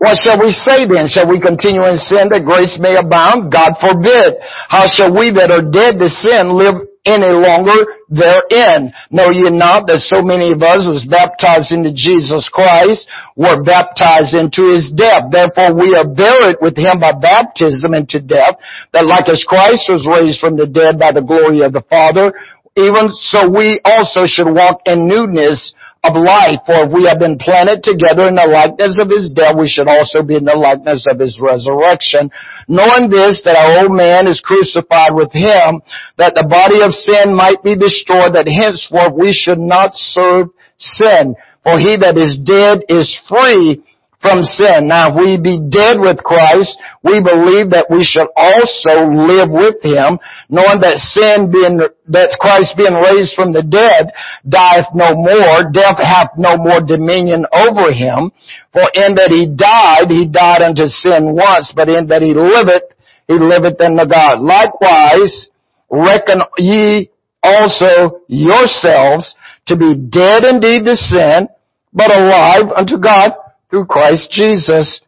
what 0.00 0.16
shall 0.16 0.40
we 0.40 0.48
say 0.48 0.88
then? 0.88 1.12
Shall 1.12 1.28
we 1.28 1.36
continue 1.36 1.84
in 1.84 2.00
sin 2.00 2.32
that 2.32 2.48
grace 2.48 2.80
may 2.80 2.96
abound? 2.96 3.52
God 3.52 3.76
forbid. 3.76 4.40
How 4.72 4.88
shall 4.88 5.12
we 5.12 5.28
that 5.36 5.52
are 5.52 5.60
dead 5.60 6.00
to 6.00 6.08
sin 6.08 6.56
live 6.56 6.88
any 7.04 7.28
longer 7.28 7.84
therein? 8.08 8.96
Know 9.12 9.28
ye 9.28 9.52
not 9.52 9.84
that 9.92 10.00
so 10.00 10.24
many 10.24 10.56
of 10.56 10.64
us 10.64 10.88
was 10.88 11.04
baptized 11.04 11.76
into 11.76 11.92
Jesus 11.92 12.48
Christ 12.48 13.04
were 13.36 13.60
baptized 13.60 14.32
into 14.32 14.72
his 14.72 14.88
death? 14.88 15.28
Therefore 15.28 15.76
we 15.76 15.92
are 15.92 16.08
buried 16.08 16.64
with 16.64 16.80
him 16.80 16.96
by 16.96 17.12
baptism 17.12 17.92
into 17.92 18.24
death, 18.24 18.56
that 18.96 19.04
like 19.04 19.28
as 19.28 19.44
Christ 19.44 19.84
was 19.92 20.08
raised 20.08 20.40
from 20.40 20.56
the 20.56 20.64
dead 20.64 20.96
by 20.96 21.12
the 21.12 21.20
glory 21.20 21.60
of 21.60 21.76
the 21.76 21.84
Father, 21.92 22.32
even 22.72 23.12
so 23.12 23.52
we 23.52 23.84
also 23.84 24.24
should 24.24 24.48
walk 24.48 24.80
in 24.88 25.04
newness 25.04 25.76
of 26.02 26.16
life. 26.16 26.64
For 26.64 26.88
if 26.88 26.92
we 26.92 27.04
have 27.04 27.20
been 27.20 27.36
planted 27.36 27.84
together 27.84 28.28
in 28.28 28.36
the 28.36 28.48
likeness 28.48 28.96
of 28.96 29.12
his 29.12 29.32
death, 29.36 29.56
we 29.58 29.68
should 29.68 29.88
also 29.88 30.24
be 30.24 30.36
in 30.36 30.48
the 30.48 30.56
likeness 30.56 31.04
of 31.08 31.20
his 31.20 31.36
resurrection. 31.36 32.32
Knowing 32.68 33.12
this, 33.12 33.44
that 33.44 33.60
our 33.60 33.84
old 33.84 33.92
man 33.92 34.24
is 34.24 34.40
crucified 34.40 35.12
with 35.12 35.32
him, 35.32 35.84
that 36.16 36.32
the 36.32 36.48
body 36.48 36.80
of 36.80 36.96
sin 36.96 37.36
might 37.36 37.60
be 37.60 37.76
destroyed, 37.76 38.32
that 38.32 38.48
henceforth 38.48 39.12
we 39.12 39.36
should 39.36 39.60
not 39.60 39.92
serve 39.92 40.48
sin. 40.78 41.36
For 41.62 41.76
he 41.76 42.00
that 42.00 42.16
is 42.16 42.40
dead 42.40 42.80
is 42.88 43.12
free 43.28 43.84
from 44.20 44.44
sin. 44.44 44.88
Now, 44.88 45.10
if 45.10 45.16
we 45.16 45.40
be 45.40 45.56
dead 45.64 45.96
with 45.96 46.20
Christ, 46.20 46.76
we 47.02 47.24
believe 47.24 47.72
that 47.72 47.88
we 47.88 48.04
shall 48.04 48.28
also 48.36 49.08
live 49.08 49.48
with 49.48 49.80
Him, 49.80 50.20
knowing 50.52 50.80
that 50.84 51.00
sin 51.00 51.48
being, 51.48 51.80
that 52.12 52.36
Christ 52.36 52.76
being 52.76 53.00
raised 53.00 53.32
from 53.32 53.56
the 53.56 53.64
dead, 53.64 54.12
dieth 54.44 54.92
no 54.92 55.16
more, 55.16 55.72
death 55.72 55.96
hath 55.96 56.36
no 56.36 56.60
more 56.60 56.84
dominion 56.84 57.48
over 57.48 57.88
Him. 57.88 58.28
For 58.76 58.84
in 58.92 59.16
that 59.16 59.32
He 59.32 59.48
died, 59.48 60.12
He 60.12 60.28
died 60.28 60.62
unto 60.62 60.84
sin 60.86 61.32
once, 61.32 61.72
but 61.72 61.88
in 61.88 62.06
that 62.12 62.20
He 62.20 62.36
liveth, 62.36 62.92
He 63.24 63.40
liveth 63.40 63.80
unto 63.80 64.04
God. 64.04 64.44
Likewise, 64.44 65.48
reckon 65.88 66.44
ye 66.60 67.08
also 67.42 68.20
yourselves 68.28 69.32
to 69.64 69.80
be 69.80 69.96
dead 69.96 70.44
indeed 70.44 70.84
to 70.84 70.92
sin, 70.92 71.48
but 71.92 72.12
alive 72.12 72.68
unto 72.76 73.00
God 73.00 73.32
through 73.70 73.86
Christ 73.86 74.30
Jesus, 74.30 75.00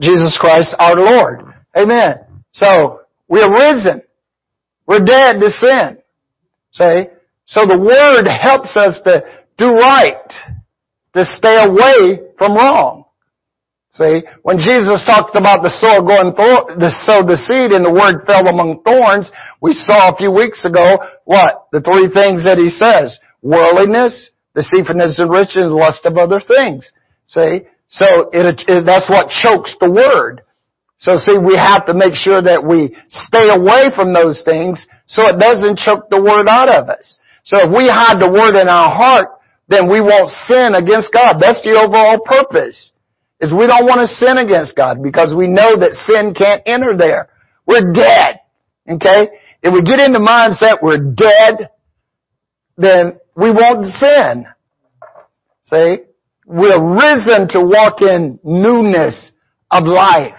Jesus 0.00 0.36
Christ 0.40 0.74
our 0.78 0.96
Lord. 0.96 1.54
Amen. 1.76 2.16
So, 2.52 3.02
we're 3.28 3.52
risen. 3.52 4.02
We're 4.86 5.04
dead 5.04 5.38
to 5.40 5.50
sin. 5.50 5.98
See? 6.72 7.10
So 7.46 7.66
the 7.66 7.78
Word 7.78 8.26
helps 8.26 8.76
us 8.76 9.00
to 9.04 9.22
do 9.58 9.72
right, 9.74 10.32
to 11.14 11.24
stay 11.24 11.58
away 11.64 12.32
from 12.38 12.54
wrong. 12.54 13.04
See, 13.98 14.22
when 14.42 14.58
Jesus 14.58 15.02
talked 15.04 15.34
about 15.34 15.66
the 15.66 15.74
sower 15.74 16.06
going 16.06 16.30
thor- 16.38 16.70
to 16.70 16.90
sow 17.02 17.26
the 17.26 17.34
seed 17.34 17.74
and 17.74 17.82
the 17.82 17.90
word 17.90 18.22
fell 18.30 18.46
among 18.46 18.86
thorns, 18.86 19.26
we 19.60 19.74
saw 19.74 20.14
a 20.14 20.16
few 20.16 20.30
weeks 20.30 20.64
ago 20.64 21.02
what? 21.24 21.66
The 21.72 21.82
three 21.82 22.06
things 22.06 22.46
that 22.46 22.62
he 22.62 22.70
says. 22.70 23.18
Worldliness, 23.42 24.30
deceitfulness 24.54 25.18
and 25.18 25.30
riches, 25.30 25.66
and 25.66 25.74
lust 25.74 26.06
of 26.06 26.16
other 26.16 26.38
things. 26.38 26.86
See? 27.26 27.66
So 27.88 28.30
it, 28.32 28.62
it, 28.68 28.84
that's 28.84 29.08
what 29.08 29.30
chokes 29.30 29.74
the 29.80 29.90
word. 29.90 30.42
So 30.98 31.16
see, 31.16 31.38
we 31.38 31.56
have 31.56 31.86
to 31.86 31.94
make 31.94 32.14
sure 32.14 32.42
that 32.42 32.66
we 32.66 32.96
stay 33.08 33.48
away 33.48 33.94
from 33.94 34.12
those 34.12 34.42
things 34.44 34.84
so 35.06 35.28
it 35.28 35.38
doesn't 35.38 35.78
choke 35.78 36.10
the 36.10 36.20
word 36.20 36.48
out 36.48 36.68
of 36.68 36.88
us. 36.88 37.18
So 37.44 37.56
if 37.64 37.70
we 37.70 37.88
hide 37.88 38.20
the 38.20 38.30
word 38.30 38.60
in 38.60 38.68
our 38.68 38.90
heart, 38.90 39.28
then 39.68 39.88
we 39.88 40.00
won't 40.00 40.28
sin 40.50 40.74
against 40.74 41.12
God. 41.12 41.38
That's 41.40 41.62
the 41.62 41.78
overall 41.78 42.20
purpose. 42.24 42.92
Is 43.40 43.54
we 43.54 43.68
don't 43.68 43.86
want 43.86 44.02
to 44.02 44.10
sin 44.10 44.36
against 44.36 44.74
God 44.74 45.02
because 45.02 45.32
we 45.36 45.46
know 45.46 45.78
that 45.78 45.94
sin 46.04 46.34
can't 46.34 46.62
enter 46.66 46.96
there. 46.96 47.28
We're 47.66 47.92
dead. 47.92 48.40
Okay? 48.90 49.30
If 49.62 49.72
we 49.72 49.82
get 49.82 50.00
in 50.00 50.12
the 50.12 50.18
mindset 50.18 50.82
we're 50.82 51.14
dead, 51.14 51.70
then 52.76 53.20
we 53.36 53.52
won't 53.52 53.86
sin. 53.86 54.46
See? 55.64 56.07
We're 56.48 56.80
risen 56.80 57.46
to 57.50 57.60
walk 57.60 58.00
in 58.00 58.40
newness 58.42 59.32
of 59.70 59.84
life. 59.84 60.32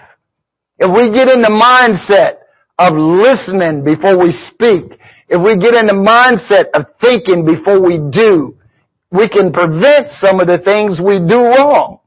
If 0.76 0.90
we 0.90 1.14
get 1.14 1.28
in 1.28 1.40
the 1.40 1.54
mindset 1.54 2.42
of 2.78 2.98
listening 2.98 3.84
before 3.84 4.18
we 4.18 4.32
speak, 4.32 4.98
if 5.28 5.38
we 5.38 5.54
get 5.62 5.78
in 5.78 5.86
the 5.86 5.94
mindset 5.94 6.66
of 6.74 6.86
thinking 7.00 7.46
before 7.46 7.78
we 7.78 8.02
do, 8.10 8.58
we 9.12 9.28
can 9.28 9.52
prevent 9.52 10.10
some 10.18 10.40
of 10.40 10.48
the 10.48 10.58
things 10.58 10.98
we 10.98 11.22
do 11.22 11.46
wrong. 11.46 12.00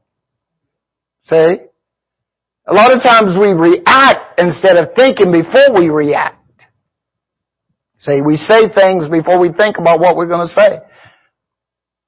See? 1.24 1.64
A 2.66 2.74
lot 2.74 2.92
of 2.92 3.02
times 3.02 3.40
we 3.40 3.56
react 3.56 4.38
instead 4.38 4.76
of 4.76 4.94
thinking 4.94 5.32
before 5.32 5.80
we 5.80 5.88
react. 5.88 6.36
See, 8.00 8.20
we 8.20 8.36
say 8.36 8.68
things 8.68 9.08
before 9.08 9.40
we 9.40 9.50
think 9.50 9.78
about 9.78 9.98
what 9.98 10.16
we're 10.16 10.28
going 10.28 10.46
to 10.46 10.52
say. 10.52 10.80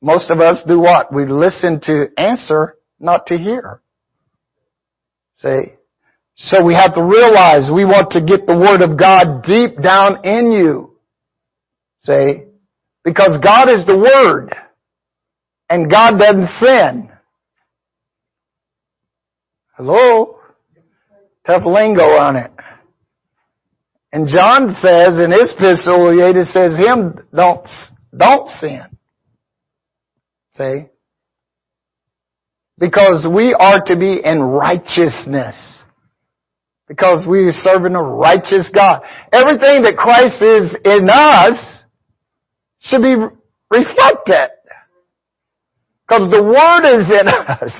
Most 0.06 0.30
of 0.30 0.38
us 0.38 0.62
do 0.68 0.78
what? 0.78 1.12
We 1.12 1.26
listen 1.26 1.80
to 1.82 2.06
answer, 2.16 2.76
not 3.00 3.26
to 3.26 3.36
hear. 3.36 3.80
See? 5.38 5.72
So 6.36 6.64
we 6.64 6.74
have 6.74 6.94
to 6.94 7.02
realize 7.02 7.68
we 7.74 7.84
want 7.84 8.12
to 8.12 8.24
get 8.24 8.46
the 8.46 8.56
Word 8.56 8.82
of 8.82 8.96
God 8.96 9.42
deep 9.42 9.82
down 9.82 10.24
in 10.24 10.52
you. 10.52 10.96
See? 12.04 12.44
Because 13.02 13.40
God 13.42 13.68
is 13.68 13.84
the 13.84 13.98
Word. 13.98 14.54
And 15.68 15.90
God 15.90 16.18
doesn't 16.18 16.50
sin. 16.60 17.10
Hello? 19.76 20.38
Tough 21.44 21.64
lingo 21.66 22.04
on 22.04 22.36
it. 22.36 22.52
And 24.12 24.28
John 24.28 24.72
says 24.78 25.18
in 25.18 25.32
his 25.32 25.52
epistle, 25.58 26.16
it 26.16 26.46
says 26.46 26.78
him 26.78 27.26
don't, 27.34 27.68
don't 28.16 28.48
sin. 28.50 28.95
See? 30.56 30.86
Because 32.78 33.26
we 33.30 33.54
are 33.58 33.80
to 33.86 33.96
be 33.96 34.20
in 34.22 34.42
righteousness. 34.42 35.56
Because 36.88 37.26
we 37.26 37.40
are 37.44 37.52
serving 37.52 37.94
a 37.94 38.02
righteous 38.02 38.70
God. 38.72 39.02
Everything 39.32 39.82
that 39.82 39.96
Christ 39.96 40.40
is 40.40 40.76
in 40.84 41.08
us 41.10 41.84
should 42.80 43.02
be 43.02 43.16
reflected. 43.70 44.50
Because 46.06 46.30
the 46.30 46.42
Word 46.42 46.84
is 46.86 47.10
in 47.10 47.26
us. 47.28 47.72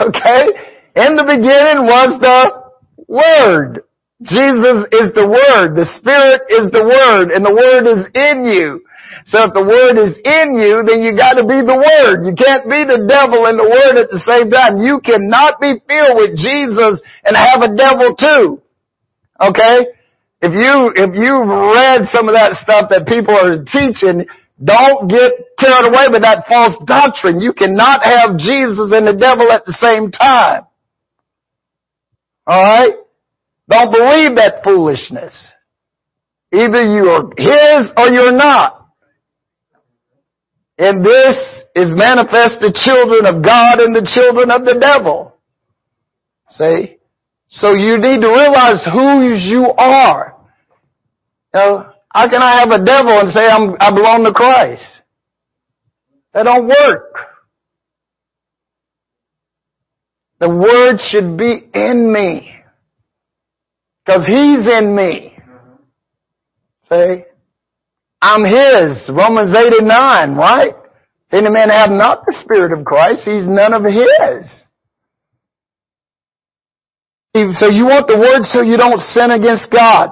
Okay? 0.00 0.46
In 0.94 1.16
the 1.16 1.24
beginning 1.26 1.86
was 1.88 2.20
the 2.20 2.62
Word. 3.08 3.82
Jesus 4.22 4.86
is 4.92 5.12
the 5.14 5.26
Word. 5.26 5.74
The 5.74 5.88
Spirit 5.98 6.42
is 6.48 6.70
the 6.70 6.84
Word. 6.84 7.34
And 7.34 7.44
the 7.44 7.52
Word 7.52 7.90
is 7.90 8.06
in 8.14 8.44
you. 8.44 8.84
So 9.26 9.42
if 9.46 9.52
the 9.54 9.64
Word 9.64 9.96
is 10.00 10.16
in 10.18 10.56
you, 10.56 10.82
then 10.84 11.00
you 11.02 11.16
gotta 11.16 11.42
be 11.42 11.60
the 11.62 11.78
Word. 11.78 12.24
You 12.26 12.34
can't 12.34 12.64
be 12.68 12.84
the 12.84 13.04
devil 13.06 13.46
and 13.46 13.56
the 13.56 13.68
Word 13.68 14.00
at 14.00 14.10
the 14.10 14.22
same 14.22 14.50
time. 14.50 14.82
You 14.82 15.00
cannot 15.00 15.60
be 15.60 15.78
filled 15.86 16.16
with 16.18 16.36
Jesus 16.36 17.00
and 17.24 17.36
have 17.36 17.60
a 17.62 17.74
devil 17.74 18.16
too. 18.16 18.62
Okay? 19.40 19.92
If 20.42 20.52
you, 20.52 20.90
if 20.96 21.14
you 21.14 21.34
read 21.46 22.10
some 22.10 22.26
of 22.26 22.34
that 22.34 22.58
stuff 22.58 22.90
that 22.90 23.06
people 23.06 23.34
are 23.34 23.62
teaching, 23.62 24.26
don't 24.62 25.06
get 25.06 25.32
carried 25.58 25.86
away 25.86 26.06
with 26.10 26.22
that 26.22 26.46
false 26.48 26.78
doctrine. 26.86 27.40
You 27.40 27.52
cannot 27.52 28.02
have 28.02 28.38
Jesus 28.38 28.90
and 28.90 29.06
the 29.06 29.14
devil 29.14 29.50
at 29.50 29.64
the 29.64 29.74
same 29.78 30.10
time. 30.10 30.66
Alright? 32.48 32.94
Don't 33.68 33.90
believe 33.90 34.36
that 34.36 34.62
foolishness. 34.64 35.52
Either 36.52 36.82
you 36.82 37.08
are 37.08 37.30
His 37.38 37.90
or 37.96 38.08
you're 38.08 38.36
not. 38.36 38.81
And 40.78 41.04
this 41.04 41.64
is 41.74 41.92
manifest 41.94 42.60
the 42.60 42.72
children 42.74 43.26
of 43.26 43.44
God 43.44 43.78
and 43.78 43.94
the 43.94 44.08
children 44.10 44.50
of 44.50 44.64
the 44.64 44.78
devil. 44.80 45.36
See? 46.50 46.96
So 47.48 47.72
you 47.74 47.98
need 47.98 48.20
to 48.22 48.28
realize 48.28 48.84
who 48.90 49.22
you 49.36 49.66
are. 49.76 50.34
You 51.54 51.60
know, 51.60 51.92
how 52.08 52.28
can 52.28 52.40
I 52.40 52.60
have 52.60 52.70
a 52.70 52.84
devil 52.84 53.18
and 53.20 53.30
say 53.32 53.46
I'm, 53.46 53.76
I 53.78 53.90
belong 53.90 54.24
to 54.24 54.32
Christ? 54.32 55.02
That 56.32 56.44
don't 56.44 56.66
work. 56.66 57.16
The 60.40 60.48
word 60.48 60.98
should 60.98 61.36
be 61.36 61.68
in 61.74 62.12
me. 62.12 62.54
Cause 64.06 64.26
he's 64.26 64.66
in 64.66 64.96
me. 64.96 65.36
See? 66.90 67.31
I'm 68.22 68.44
his. 68.44 69.10
Romans 69.10 69.54
8 69.54 69.80
and 69.80 69.88
9, 69.88 70.36
right? 70.36 70.74
Any 71.32 71.50
man 71.50 71.70
have 71.70 71.90
not 71.90 72.24
the 72.24 72.32
Spirit 72.44 72.72
of 72.78 72.84
Christ, 72.84 73.22
he's 73.24 73.46
none 73.46 73.74
of 73.74 73.82
his. 73.82 74.64
So 77.58 77.68
you 77.68 77.86
want 77.86 78.06
the 78.06 78.18
word 78.18 78.44
so 78.44 78.60
you 78.62 78.76
don't 78.76 79.00
sin 79.00 79.30
against 79.30 79.72
God. 79.72 80.10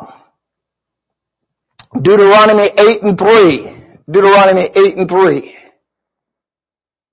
Deuteronomy 1.94 2.70
8 2.76 3.02
and 3.02 3.18
3. 3.18 3.76
Deuteronomy 4.10 4.70
8 4.74 4.96
and 4.96 5.08
3. 5.08 5.54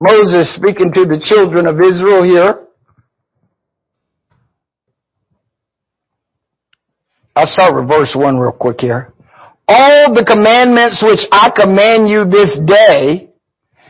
Moses 0.00 0.54
speaking 0.54 0.90
to 0.94 1.04
the 1.04 1.20
children 1.22 1.66
of 1.66 1.76
Israel 1.76 2.22
here. 2.24 2.66
I'll 7.36 7.46
start 7.46 7.74
with 7.74 7.88
verse 7.88 8.14
1 8.16 8.38
real 8.38 8.52
quick 8.52 8.80
here. 8.80 9.12
All 9.68 10.14
the 10.14 10.24
commandments 10.24 11.04
which 11.04 11.28
I 11.30 11.52
command 11.54 12.08
you 12.08 12.24
this 12.24 12.58
day 12.64 13.28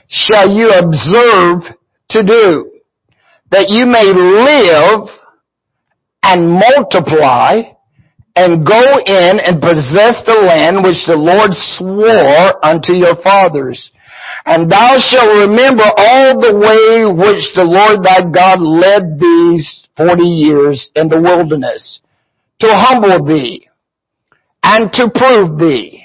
shall 0.08 0.48
you 0.50 0.74
observe 0.74 1.78
to 2.10 2.22
do, 2.26 2.80
that 3.50 3.70
you 3.70 3.86
may 3.86 4.10
live 4.10 5.06
and 6.24 6.50
multiply 6.50 7.62
and 8.34 8.66
go 8.66 8.82
in 9.06 9.38
and 9.38 9.60
possess 9.60 10.22
the 10.26 10.34
land 10.46 10.82
which 10.82 11.06
the 11.06 11.14
Lord 11.14 11.50
swore 11.52 12.64
unto 12.64 12.92
your 12.92 13.14
fathers. 13.22 13.90
And 14.46 14.70
thou 14.70 14.98
shalt 14.98 15.46
remember 15.46 15.84
all 15.84 16.40
the 16.40 16.54
way 16.58 17.06
which 17.06 17.54
the 17.54 17.64
Lord 17.64 18.02
thy 18.02 18.22
God 18.22 18.60
led 18.60 19.20
these 19.20 19.86
forty 19.96 20.26
years 20.26 20.90
in 20.94 21.08
the 21.08 21.20
wilderness, 21.20 22.00
to 22.60 22.68
humble 22.70 23.24
thee, 23.26 23.67
and 24.62 24.92
to 24.92 25.10
prove 25.14 25.58
thee, 25.58 26.04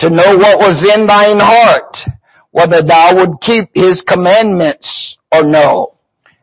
to 0.00 0.10
know 0.10 0.36
what 0.36 0.58
was 0.58 0.82
in 0.94 1.06
thine 1.06 1.40
heart, 1.40 1.96
whether 2.50 2.82
thou 2.86 3.16
would 3.16 3.40
keep 3.40 3.70
his 3.74 4.04
commandments 4.06 5.18
or 5.32 5.42
no. 5.42 5.94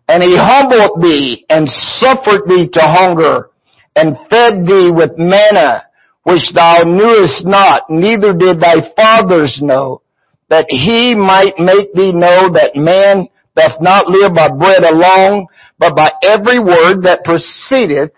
And 0.07 0.21
he 0.21 0.35
humbled 0.35 1.01
thee 1.01 1.45
and 1.49 1.67
suffered 1.69 2.47
thee 2.47 2.69
to 2.73 2.81
hunger 2.81 3.49
and 3.95 4.17
fed 4.29 4.65
thee 4.65 4.91
with 4.91 5.11
manna, 5.17 5.85
which 6.23 6.51
thou 6.53 6.79
knewest 6.83 7.45
not, 7.45 7.83
neither 7.89 8.33
did 8.33 8.59
thy 8.59 8.93
fathers 8.95 9.59
know, 9.61 10.01
that 10.49 10.65
he 10.69 11.15
might 11.15 11.57
make 11.57 11.93
thee 11.93 12.11
know 12.13 12.51
that 12.53 12.75
man 12.75 13.27
doth 13.55 13.81
not 13.81 14.07
live 14.07 14.33
by 14.33 14.49
bread 14.49 14.83
alone, 14.83 15.47
but 15.77 15.95
by 15.95 16.11
every 16.23 16.59
word 16.59 17.03
that 17.03 17.23
proceedeth 17.23 18.11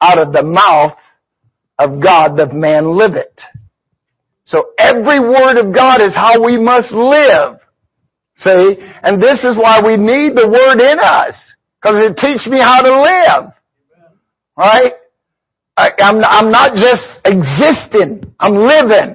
out 0.00 0.18
of 0.18 0.32
the 0.32 0.42
mouth 0.42 0.96
of 1.78 2.02
God 2.02 2.36
that 2.38 2.52
man 2.52 2.96
liveth. 2.96 3.38
So 4.44 4.72
every 4.78 5.20
word 5.20 5.58
of 5.58 5.74
God 5.74 6.00
is 6.00 6.14
how 6.14 6.42
we 6.44 6.58
must 6.58 6.92
live. 6.92 7.60
See? 8.36 8.76
And 9.02 9.20
this 9.20 9.44
is 9.44 9.56
why 9.56 9.80
we 9.84 9.96
need 9.96 10.34
the 10.34 10.48
word 10.48 10.80
in 10.80 10.98
us. 10.98 11.34
Cause 11.82 12.00
it 12.02 12.16
teaches 12.16 12.46
me 12.48 12.58
how 12.58 12.82
to 12.82 13.02
live. 13.02 13.52
Right? 14.56 14.92
I, 15.76 15.90
am 16.00 16.22
I'm 16.24 16.50
not 16.50 16.74
just 16.74 17.20
existing. 17.24 18.34
I'm 18.40 18.54
living. 18.54 19.14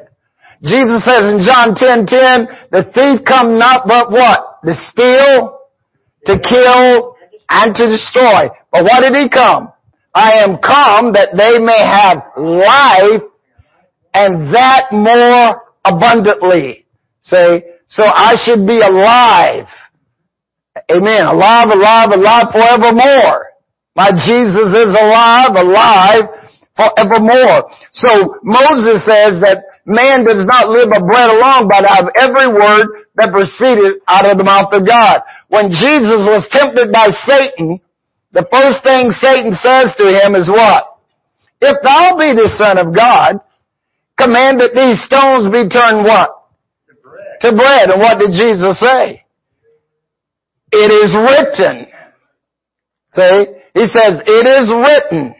Jesus 0.63 1.03
says 1.03 1.27
in 1.27 1.43
John 1.43 1.75
10, 1.75 2.07
10, 2.07 2.47
the 2.71 2.83
thief 2.95 3.25
come 3.27 3.59
not 3.59 3.85
but 3.85 4.11
what? 4.11 4.63
To 4.63 4.73
steal, 4.87 5.59
to 6.25 6.39
kill, 6.39 7.17
and 7.49 7.75
to 7.75 7.83
destroy. 7.87 8.47
But 8.71 8.85
what 8.85 9.01
did 9.01 9.13
he 9.13 9.29
come? 9.29 9.73
I 10.13 10.43
am 10.43 10.57
come 10.61 11.13
that 11.13 11.33
they 11.33 11.57
may 11.57 11.81
have 11.81 12.21
life 12.37 13.23
and 14.13 14.53
that 14.53 14.89
more 14.91 15.61
abundantly. 15.83 16.85
Say, 17.23 17.63
So 17.87 18.03
I 18.05 18.35
should 18.45 18.67
be 18.67 18.79
alive. 18.81 19.65
Amen. 20.91 21.25
Alive, 21.25 21.69
alive, 21.69 22.09
alive 22.13 22.47
forevermore. 22.51 23.47
My 23.95 24.09
Jesus 24.09 24.73
is 24.73 24.89
alive, 24.89 25.53
alive, 25.55 26.25
forevermore. 26.75 27.69
So 27.91 28.37
Moses 28.43 29.05
says 29.05 29.41
that 29.45 29.65
man 29.85 30.25
does 30.25 30.45
not 30.45 30.69
live 30.69 30.89
by 30.89 30.99
bread 30.99 31.29
alone, 31.29 31.69
but 31.69 31.85
of 31.85 32.09
every 32.17 32.49
word 32.49 33.05
that 33.15 33.31
proceeded 33.31 34.01
out 34.07 34.25
of 34.25 34.37
the 34.37 34.43
mouth 34.43 34.73
of 34.73 34.85
God. 34.85 35.21
When 35.49 35.69
Jesus 35.69 36.25
was 36.25 36.47
tempted 36.49 36.91
by 36.91 37.09
Satan, 37.25 37.79
the 38.33 38.45
first 38.49 38.81
thing 38.81 39.13
Satan 39.13 39.53
says 39.53 39.93
to 39.97 40.09
him 40.09 40.33
is 40.33 40.49
what? 40.49 40.97
If 41.61 41.77
thou 41.85 42.17
be 42.17 42.33
the 42.33 42.49
son 42.57 42.81
of 42.81 42.93
God, 42.93 43.39
command 44.17 44.59
that 44.59 44.73
these 44.73 44.99
stones 45.05 45.47
be 45.53 45.69
turned 45.69 46.03
what? 46.03 46.49
To 46.89 46.93
bread. 46.97 47.37
To 47.41 47.49
bread. 47.55 47.89
And 47.93 48.01
what 48.01 48.17
did 48.17 48.33
Jesus 48.33 48.79
say? 48.81 49.23
It 50.73 50.89
is 50.89 51.13
written. 51.13 51.87
See? 53.13 53.53
He 53.77 53.85
says, 53.85 54.21
it 54.25 54.45
is 54.49 54.67
written. 54.73 55.35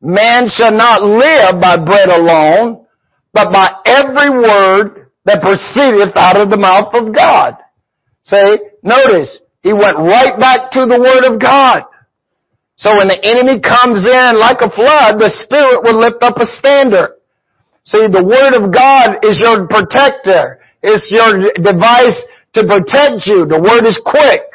Man 0.00 0.48
shall 0.48 0.72
not 0.72 1.02
live 1.02 1.60
by 1.60 1.76
bread 1.82 2.08
alone, 2.08 2.86
but 3.32 3.50
by 3.50 3.72
every 3.84 4.30
word 4.30 5.10
that 5.24 5.42
proceedeth 5.42 6.16
out 6.16 6.40
of 6.40 6.50
the 6.50 6.56
mouth 6.56 6.94
of 6.94 7.14
God. 7.14 7.56
See, 8.24 8.58
notice, 8.82 9.40
he 9.62 9.72
went 9.72 9.98
right 9.98 10.38
back 10.38 10.70
to 10.72 10.86
the 10.86 11.00
Word 11.00 11.32
of 11.32 11.40
God. 11.40 11.84
So 12.78 12.94
when 12.94 13.10
the 13.10 13.18
enemy 13.18 13.58
comes 13.58 14.06
in 14.06 14.38
like 14.38 14.62
a 14.62 14.70
flood, 14.70 15.18
the 15.18 15.34
Spirit 15.42 15.82
will 15.82 15.98
lift 15.98 16.22
up 16.22 16.38
a 16.38 16.46
standard. 16.46 17.18
See, 17.82 18.06
the 18.06 18.22
Word 18.22 18.54
of 18.54 18.70
God 18.70 19.26
is 19.26 19.42
your 19.42 19.66
protector. 19.66 20.62
It's 20.78 21.10
your 21.10 21.50
device 21.58 22.22
to 22.54 22.62
protect 22.62 23.26
you. 23.26 23.50
The 23.50 23.58
Word 23.58 23.82
is 23.82 23.98
quick. 24.06 24.46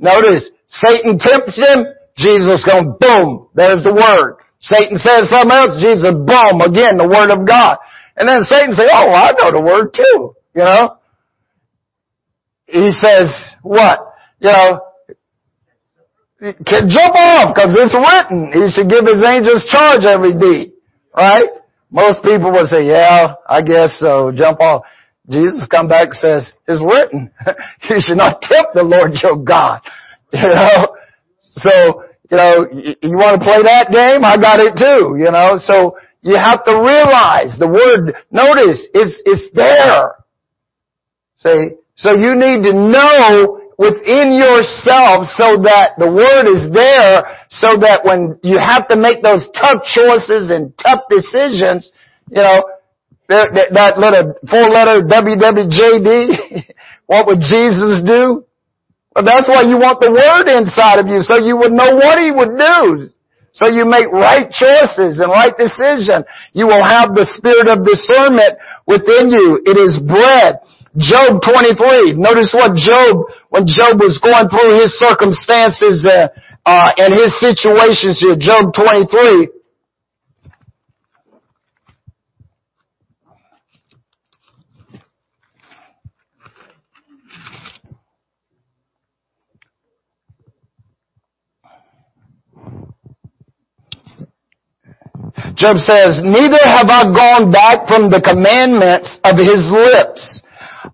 Notice, 0.00 0.48
Satan 0.72 1.20
tempts 1.20 1.60
him, 1.60 1.92
Jesus 2.16 2.64
going 2.64 2.96
boom, 2.96 3.52
there's 3.54 3.84
the 3.84 3.92
Word. 3.92 4.40
Satan 4.60 4.96
says 4.96 5.28
something 5.28 5.52
else, 5.52 5.76
Jesus 5.76 6.16
boom, 6.16 6.64
again, 6.64 6.96
the 6.96 7.06
Word 7.06 7.30
of 7.30 7.46
God. 7.46 7.78
And 8.16 8.28
then 8.28 8.42
Satan 8.48 8.74
say, 8.74 8.88
oh, 8.90 9.12
I 9.12 9.36
know 9.36 9.52
the 9.52 9.60
Word 9.60 9.92
too, 9.92 10.34
you 10.56 10.64
know. 10.64 10.96
He 12.66 12.92
says, 12.96 13.54
what? 13.62 14.00
You 14.40 14.50
know, 14.52 14.80
can 16.40 16.86
jump 16.88 17.14
off 17.14 17.54
because 17.54 17.74
it's 17.74 17.94
written. 17.94 18.52
He 18.54 18.70
should 18.70 18.88
give 18.88 19.04
his 19.06 19.22
angels 19.22 19.66
charge 19.70 20.04
every 20.04 20.34
day. 20.38 20.72
Right? 21.14 21.50
Most 21.90 22.22
people 22.22 22.52
would 22.52 22.66
say, 22.66 22.86
yeah, 22.86 23.34
I 23.48 23.62
guess 23.62 23.98
so. 23.98 24.30
Jump 24.30 24.60
off. 24.60 24.84
Jesus 25.28 25.66
come 25.70 25.88
back 25.88 26.08
and 26.08 26.14
says, 26.14 26.54
it's 26.66 26.80
written. 26.80 27.30
you 27.90 27.96
should 28.00 28.16
not 28.16 28.40
tempt 28.40 28.74
the 28.74 28.82
Lord 28.82 29.12
your 29.22 29.36
God. 29.36 29.80
You 30.30 30.42
know? 30.42 30.94
So, 31.40 32.04
you 32.30 32.36
know, 32.36 32.66
you 32.70 33.16
want 33.16 33.40
to 33.40 33.42
play 33.42 33.62
that 33.64 33.88
game? 33.88 34.22
I 34.22 34.36
got 34.36 34.60
it 34.60 34.76
too, 34.76 35.16
you 35.16 35.32
know? 35.32 35.56
So, 35.56 35.96
you 36.20 36.36
have 36.36 36.62
to 36.64 36.72
realize 36.72 37.56
the 37.58 37.66
word, 37.66 38.14
notice, 38.30 38.86
it's, 38.92 39.22
it's 39.24 39.48
there. 39.54 40.16
See? 41.38 41.78
So 41.96 42.10
you 42.12 42.34
need 42.34 42.62
to 42.68 42.74
know 42.74 43.57
within 43.78 44.34
yourself 44.34 45.30
so 45.38 45.62
that 45.62 45.94
the 46.02 46.10
word 46.10 46.50
is 46.50 46.66
there 46.74 47.22
so 47.46 47.78
that 47.78 48.02
when 48.02 48.34
you 48.42 48.58
have 48.58 48.90
to 48.90 48.98
make 48.98 49.22
those 49.22 49.46
tough 49.54 49.86
choices 49.86 50.50
and 50.50 50.74
tough 50.76 51.06
decisions, 51.06 51.94
you 52.28 52.42
know, 52.42 52.66
that, 53.30 53.54
that, 53.54 53.68
that 53.78 53.92
little 54.02 54.34
four 54.50 54.66
letter 54.66 55.06
WWJD, 55.06 56.74
what 57.06 57.30
would 57.30 57.38
Jesus 57.38 58.02
do? 58.02 58.42
Well, 59.14 59.24
that's 59.24 59.46
why 59.46 59.62
you 59.62 59.78
want 59.78 60.02
the 60.02 60.10
word 60.10 60.50
inside 60.50 60.98
of 60.98 61.06
you 61.06 61.22
so 61.22 61.38
you 61.38 61.56
would 61.56 61.72
know 61.72 61.94
what 61.94 62.18
he 62.18 62.34
would 62.34 62.58
do. 62.58 63.14
So 63.54 63.66
you 63.66 63.86
make 63.86 64.10
right 64.12 64.46
choices 64.50 65.18
and 65.18 65.30
right 65.30 65.54
decision. 65.56 66.26
You 66.52 66.66
will 66.66 66.84
have 66.84 67.14
the 67.14 67.26
spirit 67.26 67.66
of 67.66 67.82
discernment 67.82 68.58
within 68.86 69.30
you. 69.30 69.58
It 69.64 69.74
is 69.74 69.98
bread. 69.98 70.62
Job 70.98 71.40
23. 71.42 72.14
Notice 72.18 72.50
what 72.52 72.74
Job, 72.74 73.30
when 73.50 73.66
Job 73.66 74.02
was 74.02 74.18
going 74.18 74.50
through 74.50 74.74
his 74.82 74.98
circumstances 74.98 76.04
uh, 76.04 76.28
uh, 76.66 76.90
and 76.98 77.14
his 77.14 77.38
situations 77.38 78.20
here. 78.20 78.36
Job 78.36 78.74
23. 78.74 79.48
Job 95.54 95.78
says, 95.78 96.20
Neither 96.22 96.58
have 96.62 96.86
I 96.86 97.02
gone 97.10 97.50
back 97.50 97.88
from 97.88 98.10
the 98.10 98.22
commandments 98.22 99.18
of 99.24 99.38
his 99.38 99.66
lips. 99.70 100.42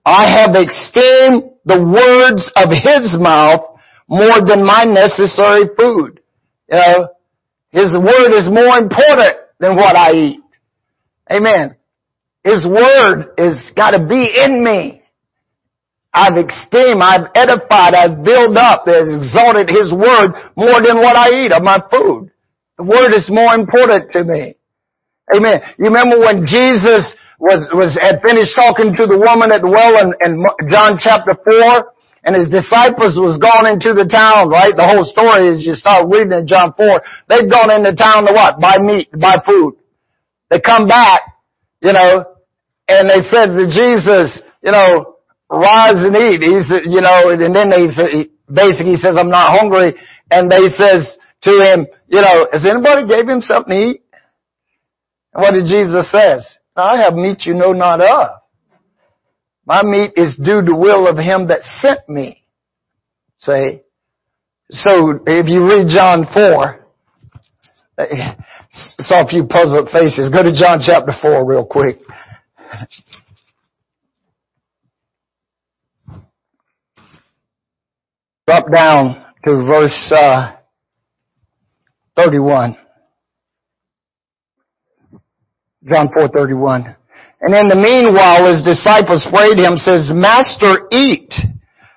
I 0.04 0.26
have 0.26 0.54
esteemed 0.54 1.50
the 1.64 1.80
words 1.83 2.50
of 2.57 2.70
his 2.70 3.16
mouth 3.18 3.78
more 4.09 4.40
than 4.46 4.64
my 4.64 4.85
necessary 4.85 5.68
food. 5.76 6.20
His 7.70 7.92
word 7.94 8.33
is 8.33 8.48
more 8.48 8.78
important 8.78 9.37
than 9.59 9.76
what 9.76 9.96
I 9.96 10.12
eat. 10.12 10.40
Amen. 11.30 11.76
His 12.44 12.66
word 12.66 13.33
is 13.38 13.72
gotta 13.74 14.07
be 14.07 14.30
in 14.44 14.62
me. 14.62 15.02
I've 16.16 16.38
esteemed, 16.38 17.02
I've 17.02 17.26
edified, 17.35 17.94
I've 17.94 18.22
built 18.22 18.57
up, 18.57 18.87
I've 18.87 19.09
exalted 19.18 19.68
His 19.68 19.92
Word 19.92 20.30
more 20.57 20.78
than 20.80 20.98
what 21.02 21.16
I 21.16 21.28
eat 21.42 21.50
of 21.50 21.64
my 21.64 21.83
food. 21.90 22.30
The 22.78 22.85
Word 22.85 23.11
is 23.16 23.28
more 23.28 23.52
important 23.52 24.12
to 24.12 24.22
me. 24.22 24.54
Amen. 25.32 25.60
You 25.78 25.88
remember 25.88 26.20
when 26.20 26.44
Jesus 26.44 27.14
was, 27.40 27.64
was, 27.72 27.96
had 27.96 28.20
finished 28.20 28.52
talking 28.52 28.92
to 28.96 29.04
the 29.08 29.16
woman 29.16 29.52
at 29.52 29.64
the 29.64 29.70
well 29.70 29.96
in, 29.96 30.12
in 30.20 30.44
John 30.68 31.00
chapter 31.00 31.32
4, 31.32 31.92
and 32.24 32.37
his 32.37 32.48
disciples 32.48 33.20
was 33.20 33.37
gone 33.37 33.68
into 33.68 33.92
the 33.92 34.08
town, 34.08 34.48
right? 34.48 34.72
The 34.72 34.84
whole 34.84 35.04
story 35.04 35.52
is 35.52 35.64
you 35.64 35.76
start 35.76 36.08
reading 36.08 36.32
in 36.32 36.48
John 36.48 36.72
4. 36.72 37.28
They've 37.28 37.48
gone 37.48 37.68
into 37.68 37.92
town 37.92 38.24
to 38.24 38.32
what? 38.32 38.60
Buy 38.60 38.80
meat, 38.80 39.12
buy 39.12 39.37
food. 39.44 39.76
They 40.48 40.60
come 40.60 40.88
back, 40.88 41.20
you 41.80 41.92
know, 41.92 42.24
and 42.88 43.04
they 43.08 43.24
said 43.28 43.52
to 43.52 43.64
Jesus, 43.68 44.40
you 44.64 44.72
know, 44.72 45.20
rise 45.48 46.00
and 46.00 46.16
eat. 46.16 46.40
He 46.40 46.60
said, 46.64 46.88
you 46.88 47.00
know, 47.00 47.32
and 47.32 47.52
then 47.52 47.68
they 47.68 47.88
basically 48.48 48.96
he 48.96 49.00
says, 49.00 49.16
I'm 49.20 49.32
not 49.32 49.52
hungry. 49.52 49.92
And 50.30 50.48
they 50.50 50.68
says 50.72 51.16
to 51.44 51.52
him, 51.60 51.87
you 52.08 52.20
know, 52.20 52.48
has 52.52 52.64
anybody 52.64 53.04
gave 53.08 53.28
him 53.28 53.40
something 53.40 53.72
to 53.72 53.84
eat? 53.88 54.03
What 55.35 55.53
did 55.53 55.66
Jesus 55.66 56.11
says? 56.11 56.47
I 56.77 57.03
have 57.03 57.14
meat 57.14 57.42
you 57.44 57.55
know 57.55 57.73
not 57.73 58.01
of. 58.01 58.40
My 59.66 59.83
meat 59.83 60.12
is 60.16 60.37
do 60.37 60.62
the 60.62 60.75
will 60.77 61.09
of 61.09 61.16
him 61.16 61.49
that 61.49 61.62
sent 61.62 62.09
me. 62.09 62.44
Say, 63.40 63.83
so 64.70 65.20
if 65.27 65.49
you 65.49 65.66
read 65.66 65.88
John 65.88 66.27
4, 66.33 66.81
saw 68.70 69.25
a 69.25 69.29
few 69.29 69.47
puzzled 69.47 69.88
faces. 69.90 70.31
Go 70.31 70.42
to 70.42 70.53
John 70.53 70.81
chapter 70.85 71.12
4 71.20 71.44
real 71.47 71.66
quick. 71.66 71.99
Drop 78.47 78.70
down 78.70 79.25
to 79.44 79.64
verse 79.64 80.12
uh, 80.14 80.57
31. 82.16 82.77
John 85.87 86.09
4:31. 86.16 86.97
And 87.40 87.55
in 87.55 87.68
the 87.68 87.77
meanwhile 87.77 88.49
his 88.49 88.62
disciples 88.62 89.27
prayed 89.29 89.59
him, 89.59 89.77
says, 89.77 90.09
Master, 90.14 90.88
eat. 90.90 91.35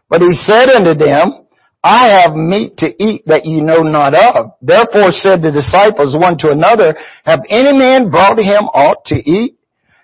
But 0.09 0.21
he 0.21 0.33
said 0.33 0.67
unto 0.69 0.93
them, 0.93 1.47
I 1.83 2.19
have 2.19 2.35
meat 2.35 2.75
to 2.83 2.91
eat 3.01 3.23
that 3.27 3.45
ye 3.45 3.61
know 3.61 3.79
not 3.79 4.13
of. 4.13 4.51
Therefore 4.61 5.11
said 5.11 5.41
the 5.41 5.55
disciples 5.55 6.17
one 6.19 6.37
to 6.39 6.51
another, 6.51 6.97
Have 7.23 7.39
any 7.49 7.71
man 7.71 8.11
brought 8.11 8.37
him 8.39 8.67
aught 8.75 9.05
to 9.05 9.15
eat? 9.15 9.55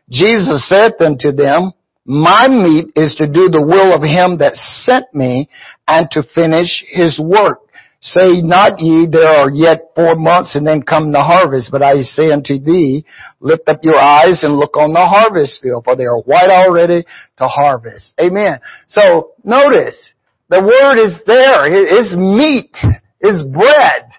Jesus 0.09 0.69
said 0.69 0.93
unto 1.01 1.33
them, 1.33 1.73
My 2.05 2.47
meat 2.47 2.93
is 2.95 3.15
to 3.15 3.27
do 3.27 3.49
the 3.49 3.65
will 3.65 3.91
of 3.91 4.01
him 4.01 4.37
that 4.37 4.55
sent 4.55 5.13
me 5.13 5.49
and 5.87 6.09
to 6.11 6.23
finish 6.23 6.85
his 6.87 7.19
work. 7.19 7.59
Say 8.05 8.41
not 8.41 8.81
ye, 8.81 9.07
there 9.09 9.25
are 9.25 9.49
yet 9.49 9.91
four 9.95 10.15
months 10.17 10.57
and 10.57 10.67
then 10.67 10.81
come 10.81 11.13
the 11.13 11.23
harvest, 11.23 11.69
but 11.71 11.81
I 11.81 12.01
say 12.01 12.33
unto 12.33 12.59
thee, 12.59 13.05
lift 13.39 13.69
up 13.69 13.79
your 13.81 13.95
eyes 13.95 14.43
and 14.43 14.57
look 14.57 14.75
on 14.75 14.91
the 14.91 14.99
harvest 14.99 15.61
field, 15.63 15.85
for 15.85 15.95
they 15.95 16.03
are 16.03 16.19
white 16.19 16.49
already 16.49 17.05
to 17.37 17.47
harvest. 17.47 18.13
Amen. 18.19 18.59
So, 18.87 19.31
notice, 19.45 20.13
the 20.49 20.59
word 20.59 20.99
is 21.01 21.21
there. 21.25 21.63
It's 21.63 22.13
meat. 22.13 22.75
It's 23.21 23.41
bread. 23.47 24.09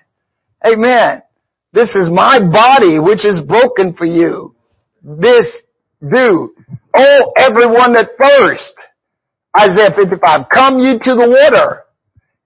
Amen. 0.65 1.23
This 1.75 1.91
is 1.91 2.09
my 2.11 2.41
body 2.41 2.99
which 2.99 3.27
is 3.27 3.43
broken 3.47 3.93
for 3.93 4.07
you. 4.07 4.55
This 5.03 5.45
do. 6.01 6.55
Oh, 6.97 7.33
everyone 7.37 7.93
that 7.93 8.17
thirst. 8.17 8.73
Isaiah 9.55 9.93
55. 9.95 10.47
Come 10.49 10.79
ye 10.79 10.99
to 10.99 11.15
the 11.15 11.29
water. 11.29 11.84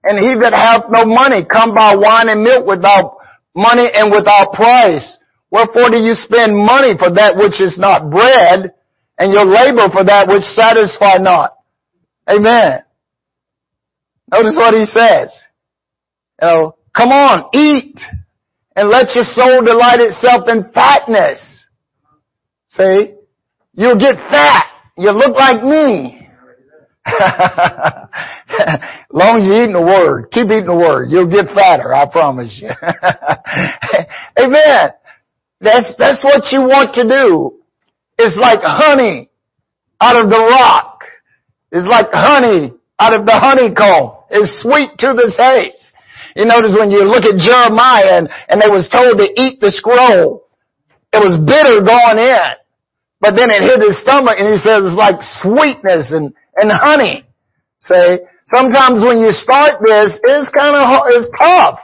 And 0.03 0.17
he 0.17 0.39
that 0.39 0.53
hath 0.53 0.89
no 0.89 1.05
money 1.05 1.43
come 1.43 1.75
buy 1.75 1.95
wine 1.95 2.29
and 2.29 2.43
milk 2.43 2.65
without 2.65 3.17
money 3.55 3.87
and 3.91 4.11
without 4.11 4.53
price. 4.53 5.17
Wherefore 5.51 5.89
do 5.89 5.97
you 5.97 6.13
spend 6.13 6.55
money 6.55 6.95
for 6.97 7.11
that 7.13 7.35
which 7.35 7.59
is 7.59 7.77
not 7.77 8.09
bread 8.09 8.73
and 9.17 9.33
your 9.33 9.45
labor 9.45 9.91
for 9.91 10.05
that 10.05 10.27
which 10.29 10.43
satisfy 10.43 11.17
not? 11.17 11.57
Amen. 12.29 12.83
Notice 14.31 14.53
what 14.55 14.73
he 14.73 14.85
says. 14.85 15.33
You 16.41 16.47
know, 16.47 16.75
come 16.95 17.09
on, 17.09 17.49
eat 17.53 17.99
and 18.75 18.89
let 18.89 19.13
your 19.15 19.25
soul 19.25 19.63
delight 19.65 19.99
itself 19.99 20.47
in 20.47 20.71
fatness. 20.71 21.65
See? 22.71 23.15
You'll 23.73 23.99
get 23.99 24.15
fat. 24.15 24.67
You 24.97 25.11
look 25.11 25.35
like 25.35 25.63
me. 25.63 26.27
long 29.13 29.39
as 29.39 29.45
you're 29.45 29.63
eating 29.63 29.77
the 29.77 29.81
word, 29.81 30.31
keep 30.31 30.45
eating 30.45 30.65
the 30.65 30.75
word. 30.75 31.09
You'll 31.09 31.29
get 31.29 31.53
fatter, 31.53 31.93
I 31.93 32.09
promise 32.09 32.57
you. 32.61 32.69
Amen. 34.39 34.91
That's, 35.61 35.93
that's 35.97 36.23
what 36.23 36.51
you 36.51 36.61
want 36.65 36.95
to 36.95 37.03
do. 37.03 37.59
It's 38.17 38.37
like 38.37 38.59
honey 38.63 39.29
out 40.01 40.17
of 40.17 40.29
the 40.29 40.39
rock. 40.39 41.03
It's 41.71 41.87
like 41.87 42.07
honey 42.11 42.73
out 42.99 43.13
of 43.13 43.25
the 43.25 43.37
honeycomb. 43.37 44.25
It's 44.29 44.61
sweet 44.61 44.97
to 44.99 45.13
the 45.13 45.29
taste. 45.29 45.93
You 46.35 46.45
notice 46.45 46.75
when 46.77 46.91
you 46.91 47.03
look 47.03 47.25
at 47.25 47.37
Jeremiah 47.37 48.17
and, 48.17 48.29
and 48.47 48.61
they 48.61 48.69
was 48.69 48.89
told 48.89 49.17
to 49.17 49.27
eat 49.35 49.59
the 49.59 49.71
scroll, 49.71 50.47
it 51.11 51.19
was 51.19 51.37
bitter 51.41 51.81
going 51.81 52.17
in. 52.17 52.51
But 53.19 53.35
then 53.35 53.49
it 53.49 53.59
hit 53.59 53.83
his 53.83 53.99
stomach 53.99 54.39
and 54.39 54.53
he 54.53 54.57
said 54.59 54.79
it 54.79 54.87
was 54.87 54.95
like 54.95 55.19
sweetness 55.43 56.07
and, 56.11 56.33
and 56.55 56.71
honey. 56.71 57.25
Say, 57.81 58.19
sometimes 58.49 59.05
when 59.05 59.21
you 59.21 59.31
start 59.31 59.79
this, 59.81 60.19
it's 60.21 60.49
kind 60.49 60.75
of, 60.75 60.85
it's 61.07 61.29
tough 61.37 61.79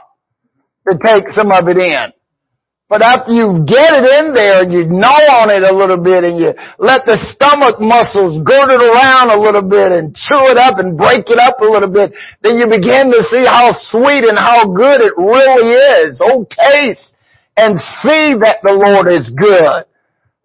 to 0.90 0.98
take 0.98 1.32
some 1.32 1.50
of 1.50 1.66
it 1.68 1.78
in. 1.78 2.12
But 2.88 3.02
after 3.02 3.34
you 3.34 3.66
get 3.66 3.90
it 3.90 4.06
in 4.06 4.30
there 4.30 4.62
and 4.62 4.70
you 4.70 4.86
gnaw 4.86 5.42
on 5.42 5.50
it 5.50 5.66
a 5.66 5.74
little 5.74 5.98
bit 5.98 6.22
and 6.22 6.38
you 6.38 6.54
let 6.78 7.02
the 7.02 7.18
stomach 7.34 7.82
muscles 7.82 8.38
gird 8.46 8.70
it 8.70 8.78
around 8.78 9.34
a 9.34 9.42
little 9.42 9.66
bit 9.66 9.90
and 9.90 10.14
chew 10.14 10.38
it 10.54 10.54
up 10.54 10.78
and 10.78 10.94
break 10.94 11.26
it 11.26 11.38
up 11.42 11.58
a 11.58 11.66
little 11.66 11.90
bit, 11.90 12.14
then 12.46 12.62
you 12.62 12.70
begin 12.70 13.10
to 13.10 13.26
see 13.26 13.42
how 13.42 13.74
sweet 13.74 14.22
and 14.22 14.38
how 14.38 14.70
good 14.70 15.02
it 15.02 15.18
really 15.18 15.74
is. 16.06 16.22
Oh, 16.22 16.46
taste 16.46 17.18
and 17.56 17.80
see 18.06 18.38
that 18.38 18.62
the 18.62 18.70
Lord 18.70 19.10
is 19.10 19.34
good. 19.34 19.82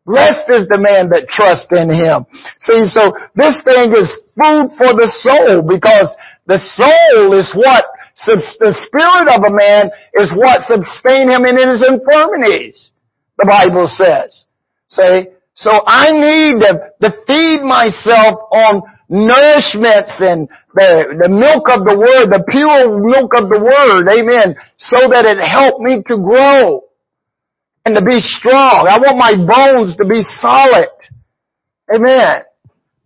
Blessed 0.05 0.49
is 0.49 0.65
the 0.67 0.81
man 0.81 1.09
that 1.13 1.29
trusts 1.29 1.69
in 1.69 1.89
Him. 1.93 2.25
See, 2.57 2.85
so 2.89 3.13
this 3.35 3.55
thing 3.61 3.93
is 3.93 4.09
food 4.33 4.73
for 4.77 4.97
the 4.97 5.09
soul 5.21 5.61
because 5.61 6.09
the 6.47 6.57
soul 6.57 7.37
is 7.37 7.53
what 7.53 7.85
the 8.27 8.75
spirit 8.85 9.27
of 9.33 9.43
a 9.43 9.53
man 9.53 9.89
is 10.19 10.31
what 10.35 10.61
sustain 10.67 11.29
him 11.29 11.45
in 11.45 11.57
his 11.57 11.81
infirmities, 11.81 12.91
the 13.37 13.47
Bible 13.47 13.87
says. 13.87 14.45
See? 14.89 15.31
So 15.53 15.71
I 15.85 16.11
need 16.11 16.59
to, 16.61 16.91
to 17.01 17.09
feed 17.27 17.61
myself 17.63 18.39
on 18.51 18.81
nourishments 19.09 20.21
and 20.21 20.47
the, 20.73 21.17
the 21.19 21.29
milk 21.29 21.67
of 21.67 21.83
the 21.83 21.97
Word, 21.97 22.31
the 22.31 22.43
pure 22.47 22.99
milk 22.99 23.31
of 23.35 23.49
the 23.49 23.59
Word, 23.59 24.07
amen, 24.07 24.55
so 24.77 25.09
that 25.09 25.25
it 25.25 25.39
help 25.43 25.81
me 25.81 26.01
to 26.07 26.17
grow 26.17 26.83
and 27.85 27.95
to 27.95 28.03
be 28.03 28.19
strong. 28.19 28.87
I 28.89 28.97
want 28.99 29.17
my 29.17 29.33
bones 29.35 29.97
to 29.97 30.05
be 30.05 30.21
solid. 30.39 30.89
Amen. 31.93 32.43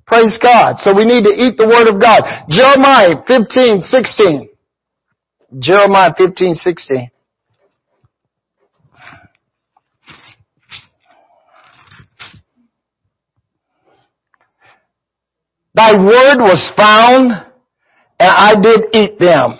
Praise 0.05 0.37
God. 0.41 0.77
So 0.79 0.93
we 0.93 1.05
need 1.05 1.23
to 1.23 1.33
eat 1.33 1.57
the 1.57 1.65
Word 1.67 1.87
of 1.87 1.99
God. 1.99 2.21
Jeremiah 2.49 3.23
15, 3.25 3.81
16. 3.81 4.49
Jeremiah 5.59 6.13
15, 6.17 6.55
16. 6.55 7.11
Thy 15.73 15.91
word 15.91 16.39
was 16.39 16.71
found, 16.77 17.31
and 18.17 18.29
I 18.31 18.53
did 18.61 18.85
eat 18.93 19.19
them. 19.19 19.59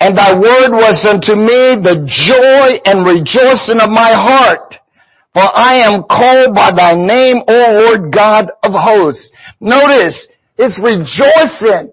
And 0.00 0.18
thy 0.18 0.34
word 0.34 0.72
was 0.72 1.06
unto 1.08 1.34
me 1.38 1.80
the 1.80 2.04
joy 2.06 2.80
and 2.84 3.06
rejoicing 3.06 3.80
of 3.80 3.90
my 3.90 4.12
heart. 4.12 4.74
For 5.32 5.42
I 5.42 5.82
am 5.82 6.04
called 6.04 6.54
by 6.54 6.70
thy 6.70 6.94
name, 6.94 7.42
O 7.48 7.82
Lord 7.82 8.12
God 8.12 8.50
of 8.62 8.72
hosts. 8.72 9.32
Notice, 9.60 10.28
it's 10.56 10.78
rejoicing 10.78 11.90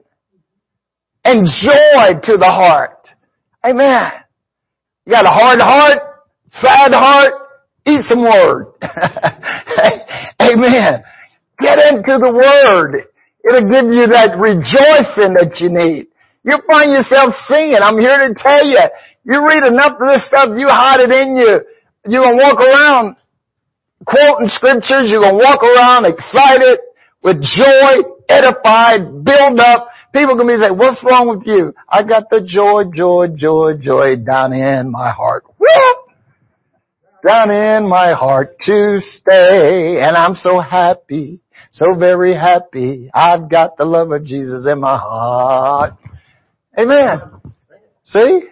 and 1.23 1.45
joy 1.45 2.19
to 2.23 2.37
the 2.37 2.45
heart. 2.45 3.09
Amen. 3.65 4.11
You 5.05 5.13
got 5.13 5.25
a 5.25 5.29
hard 5.29 5.59
heart, 5.59 5.99
sad 6.49 6.93
heart, 6.93 7.33
eat 7.87 8.03
some 8.03 8.23
word. 8.23 8.73
Amen. 10.41 11.03
Get 11.59 11.79
into 11.79 12.17
the 12.17 12.31
word. 12.33 13.07
It'll 13.43 13.69
give 13.69 13.91
you 13.91 14.07
that 14.07 14.37
rejoicing 14.37 15.33
that 15.33 15.57
you 15.59 15.69
need. 15.69 16.10
You'll 16.43 16.65
find 16.65 16.91
yourself 16.91 17.35
singing. 17.47 17.79
I'm 17.81 17.99
here 17.99 18.17
to 18.17 18.33
tell 18.35 18.65
you. 18.65 18.81
You 19.23 19.45
read 19.45 19.63
enough 19.65 20.01
of 20.01 20.07
this 20.07 20.25
stuff, 20.27 20.49
you 20.57 20.67
hide 20.67 21.01
it 21.01 21.11
in 21.11 21.37
you. 21.37 21.61
You're 22.07 22.23
gonna 22.23 22.37
walk 22.37 22.57
around 22.57 23.15
quoting 24.05 24.49
scriptures. 24.49 25.09
You're 25.09 25.21
gonna 25.21 25.37
walk 25.37 25.61
around 25.61 26.05
excited 26.05 26.79
with 27.21 27.37
joy, 27.41 28.01
edified, 28.27 29.23
build 29.23 29.59
up, 29.59 29.91
People 30.13 30.37
can 30.37 30.47
be 30.47 30.57
say, 30.57 30.71
what's 30.71 31.01
wrong 31.03 31.29
with 31.29 31.47
you? 31.47 31.73
I 31.87 32.03
got 32.03 32.29
the 32.29 32.43
joy, 32.43 32.83
joy, 32.93 33.27
joy, 33.35 33.77
joy 33.81 34.17
down 34.17 34.51
in 34.51 34.91
my 34.91 35.09
heart. 35.09 35.45
Down 37.25 37.49
in 37.49 37.87
my 37.87 38.13
heart 38.13 38.57
to 38.65 38.99
stay. 38.99 39.99
And 40.01 40.17
I'm 40.17 40.35
so 40.35 40.59
happy, 40.59 41.41
so 41.71 41.95
very 41.97 42.33
happy. 42.33 43.09
I've 43.13 43.49
got 43.49 43.77
the 43.77 43.85
love 43.85 44.11
of 44.11 44.25
Jesus 44.25 44.65
in 44.69 44.81
my 44.81 44.97
heart. 44.97 45.93
Amen. 46.77 47.21
See? 48.03 48.43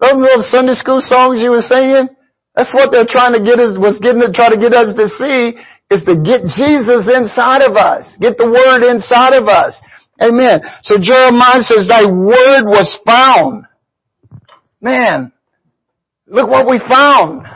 Those 0.00 0.14
little 0.14 0.42
Sunday 0.42 0.74
school 0.74 1.00
songs 1.00 1.40
you 1.42 1.50
were 1.50 1.62
singing, 1.62 2.08
that's 2.54 2.72
what 2.72 2.90
they're 2.92 3.08
trying 3.08 3.34
to 3.34 3.42
get 3.42 3.58
us, 3.58 3.78
was 3.78 3.98
getting 4.02 4.22
to 4.22 4.32
try 4.32 4.50
to 4.50 4.58
get 4.58 4.72
us 4.72 4.94
to 4.94 5.06
see 5.18 5.58
is 5.90 6.04
to 6.04 6.14
get 6.20 6.44
Jesus 6.44 7.08
inside 7.08 7.62
of 7.62 7.76
us. 7.76 8.04
Get 8.20 8.36
the 8.36 8.46
Word 8.46 8.86
inside 8.86 9.34
of 9.34 9.48
us. 9.48 9.80
Amen. 10.20 10.60
So 10.82 10.96
Jeremiah 11.00 11.62
says, 11.62 11.86
thy 11.88 12.04
word 12.04 12.66
was 12.66 12.98
found. 13.06 13.64
Man, 14.80 15.32
look 16.26 16.50
what 16.50 16.68
we 16.68 16.80
found. 16.80 17.46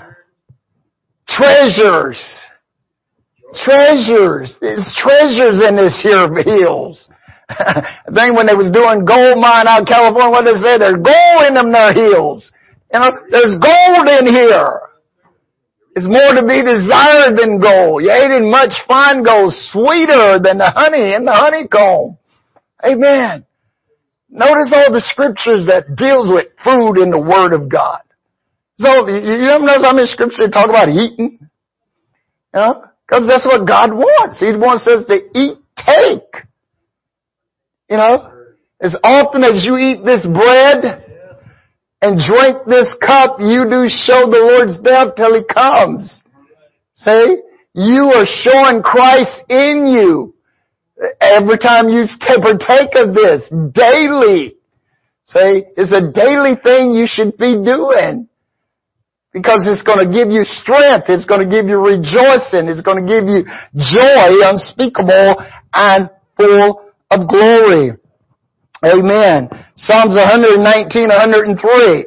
Treasures. 1.26 2.22
Treasures. 3.54 4.56
There's 4.60 4.94
treasures 4.96 5.62
in 5.66 5.76
this 5.76 6.00
here 6.02 6.32
hills. 6.44 7.08
I 8.08 8.10
think 8.12 8.36
when 8.36 8.46
they 8.46 8.56
was 8.56 8.72
doing 8.72 9.04
gold 9.04 9.36
mine 9.38 9.68
out 9.68 9.84
in 9.84 9.86
California, 9.86 10.30
what 10.32 10.44
they 10.44 10.56
say? 10.56 10.78
There's 10.80 11.00
gold 11.00 11.40
in 11.48 11.54
them 11.54 11.72
there 11.72 11.92
hills. 11.92 12.50
You 12.92 13.00
know, 13.00 13.10
there's 13.30 13.56
gold 13.60 14.06
in 14.08 14.26
here. 14.28 14.92
It's 15.94 16.08
more 16.08 16.32
to 16.32 16.44
be 16.44 16.64
desired 16.64 17.36
than 17.36 17.60
gold. 17.60 18.02
You 18.02 18.12
ate 18.12 18.32
in 18.32 18.50
much 18.50 18.72
fine 18.88 19.22
gold, 19.22 19.52
sweeter 19.72 20.40
than 20.40 20.56
the 20.56 20.72
honey 20.72 21.12
in 21.12 21.24
the 21.24 21.36
honeycomb. 21.36 22.16
Amen. 22.80 23.44
Notice 24.32 24.72
all 24.72 24.92
the 24.92 25.04
scriptures 25.04 25.68
that 25.68 25.92
deals 25.96 26.32
with 26.32 26.48
food 26.64 26.96
in 26.96 27.12
the 27.12 27.20
Word 27.20 27.52
of 27.52 27.68
God. 27.68 28.00
So, 28.76 29.06
you 29.06 29.46
don't 29.46 29.68
notice 29.68 29.84
how 29.84 29.92
many 29.92 30.08
scriptures 30.08 30.48
talk 30.50 30.70
about 30.70 30.88
eating? 30.88 31.38
You 31.40 32.60
know? 32.60 32.84
Cause 33.08 33.28
that's 33.28 33.44
what 33.44 33.66
God 33.66 33.92
wants. 33.92 34.40
He 34.40 34.56
wants 34.56 34.88
us 34.88 35.04
to 35.04 35.20
eat, 35.36 35.58
take. 35.76 36.48
You 37.92 37.98
know? 37.98 38.32
As 38.80 38.96
often 39.04 39.44
as 39.44 39.66
you 39.66 39.76
eat 39.76 40.02
this 40.02 40.24
bread 40.24 41.04
and 42.00 42.16
drink 42.16 42.64
this 42.66 42.88
cup, 43.04 43.36
you 43.38 43.68
do 43.68 43.84
show 43.92 44.24
the 44.32 44.40
Lord's 44.40 44.80
death 44.80 45.12
till 45.14 45.36
He 45.36 45.44
comes. 45.44 46.22
See? 46.94 47.36
You 47.74 48.16
are 48.16 48.24
showing 48.24 48.80
Christ 48.80 49.44
in 49.50 49.92
you. 49.92 50.34
Every 51.20 51.58
time 51.58 51.90
you 51.90 52.06
partake 52.16 52.96
of 52.96 53.12
this, 53.12 53.44
daily. 53.76 54.56
Say, 55.26 55.68
it's 55.76 55.92
a 55.92 56.08
daily 56.10 56.56
thing 56.62 56.92
you 56.92 57.04
should 57.06 57.36
be 57.36 57.60
doing. 57.60 58.26
Because 59.34 59.68
it's 59.68 59.82
going 59.82 60.00
to 60.00 60.10
give 60.10 60.32
you 60.32 60.44
strength. 60.44 61.10
It's 61.10 61.26
going 61.26 61.44
to 61.44 61.50
give 61.50 61.68
you 61.68 61.76
rejoicing. 61.76 62.72
It's 62.72 62.80
going 62.80 63.04
to 63.04 63.08
give 63.08 63.28
you 63.28 63.44
joy 63.76 64.48
unspeakable 64.48 65.36
and 65.74 66.08
full 66.38 66.81
of 67.12 67.28
glory. 67.28 67.92
Amen. 68.84 69.48
Psalms 69.76 70.16
119, 70.16 71.08
103. 71.08 72.06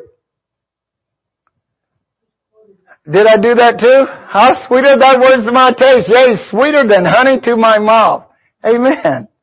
Did 3.11 3.27
I 3.27 3.37
do 3.37 3.53
that 3.53 3.77
too? 3.79 4.05
How 4.27 4.49
sweet 4.67 4.83
are 4.83 4.97
thy 4.97 5.19
words 5.19 5.45
to 5.45 5.51
my 5.51 5.71
taste, 5.77 6.09
yea, 6.09 6.35
sweeter 6.49 6.87
than 6.87 7.05
honey 7.05 7.39
to 7.43 7.55
my 7.55 7.77
mouth. 7.77 8.25
Amen. 8.65 9.27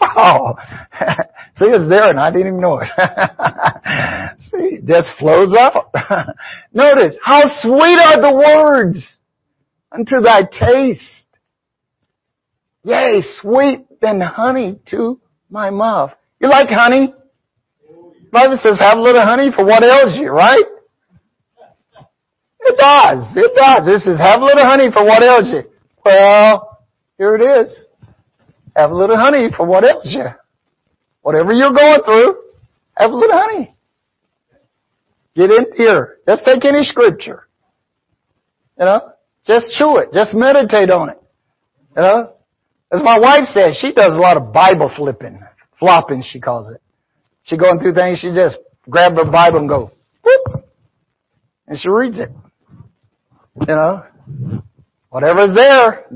Wow. 0.00 0.56
See, 1.56 1.68
it's 1.68 1.88
there 1.88 2.10
and 2.10 2.18
I 2.18 2.30
didn't 2.30 2.48
even 2.48 2.60
know 2.60 2.80
it. 2.80 2.88
See, 4.38 4.80
it 4.82 4.84
just 4.84 5.08
flows 5.18 5.54
out. 5.56 5.90
Notice, 6.74 7.16
how 7.22 7.42
sweet 7.46 7.98
are 7.98 8.20
the 8.20 8.34
words 8.34 9.16
unto 9.90 10.20
thy 10.22 10.42
taste. 10.42 11.24
Yea, 12.82 13.22
sweet 13.40 13.85
than 14.00 14.20
honey 14.20 14.78
to 14.90 15.20
my 15.50 15.70
mouth. 15.70 16.12
You 16.40 16.48
like 16.48 16.68
honey? 16.68 17.14
Bible 18.32 18.58
says 18.60 18.78
have 18.80 18.98
a 18.98 19.00
little 19.00 19.22
honey 19.22 19.50
for 19.54 19.64
what 19.64 19.82
ails 19.82 20.18
you, 20.20 20.30
right? 20.30 20.64
It 22.60 22.76
does. 22.78 23.24
It 23.36 23.52
does. 23.54 23.86
This 23.86 24.06
is 24.06 24.18
have 24.18 24.40
a 24.40 24.44
little 24.44 24.64
honey 24.64 24.90
for 24.92 25.04
what 25.04 25.22
ails 25.22 25.50
you. 25.52 25.70
Well, 26.04 26.78
here 27.16 27.36
it 27.36 27.42
is. 27.42 27.86
Have 28.76 28.90
a 28.90 28.94
little 28.94 29.16
honey 29.16 29.48
for 29.56 29.66
what 29.66 29.84
ails 29.84 30.04
you. 30.04 30.26
Whatever 31.22 31.52
you're 31.52 31.72
going 31.72 32.02
through, 32.04 32.36
have 32.96 33.10
a 33.10 33.14
little 33.14 33.36
honey. 33.36 33.74
Get 35.34 35.50
in 35.50 35.66
here. 35.76 36.18
Just 36.26 36.44
take 36.44 36.64
any 36.64 36.82
scripture. 36.82 37.46
You 38.78 38.84
know, 38.84 39.12
just 39.46 39.70
chew 39.70 39.98
it. 39.98 40.12
Just 40.12 40.34
meditate 40.34 40.90
on 40.90 41.10
it. 41.10 41.22
You 41.96 42.02
know, 42.02 42.35
as 42.92 43.02
my 43.02 43.18
wife 43.18 43.48
says, 43.52 43.76
she 43.80 43.92
does 43.92 44.12
a 44.12 44.16
lot 44.16 44.36
of 44.36 44.52
Bible 44.52 44.90
flipping, 44.94 45.40
flopping, 45.78 46.22
she 46.24 46.40
calls 46.40 46.70
it. 46.70 46.80
She 47.44 47.56
going 47.56 47.78
through 47.80 47.94
things, 47.94 48.20
she 48.20 48.32
just 48.32 48.58
grab 48.88 49.16
her 49.16 49.30
Bible 49.30 49.58
and 49.58 49.68
go, 49.68 49.90
whoop, 50.22 50.64
and 51.66 51.78
she 51.78 51.88
reads 51.88 52.18
it. 52.18 52.30
You 53.60 53.66
know, 53.74 54.04
whatever's 55.10 55.54
there, 55.54 56.06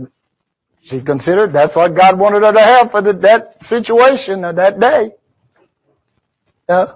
she 0.82 1.02
considered 1.02 1.52
that's 1.52 1.74
what 1.74 1.96
God 1.96 2.18
wanted 2.18 2.42
her 2.42 2.52
to 2.52 2.60
have 2.60 2.90
for 2.90 3.02
the, 3.02 3.12
that 3.14 3.56
situation 3.62 4.44
or 4.44 4.52
that 4.54 4.78
day. 4.78 5.10
Yeah. 6.68 6.86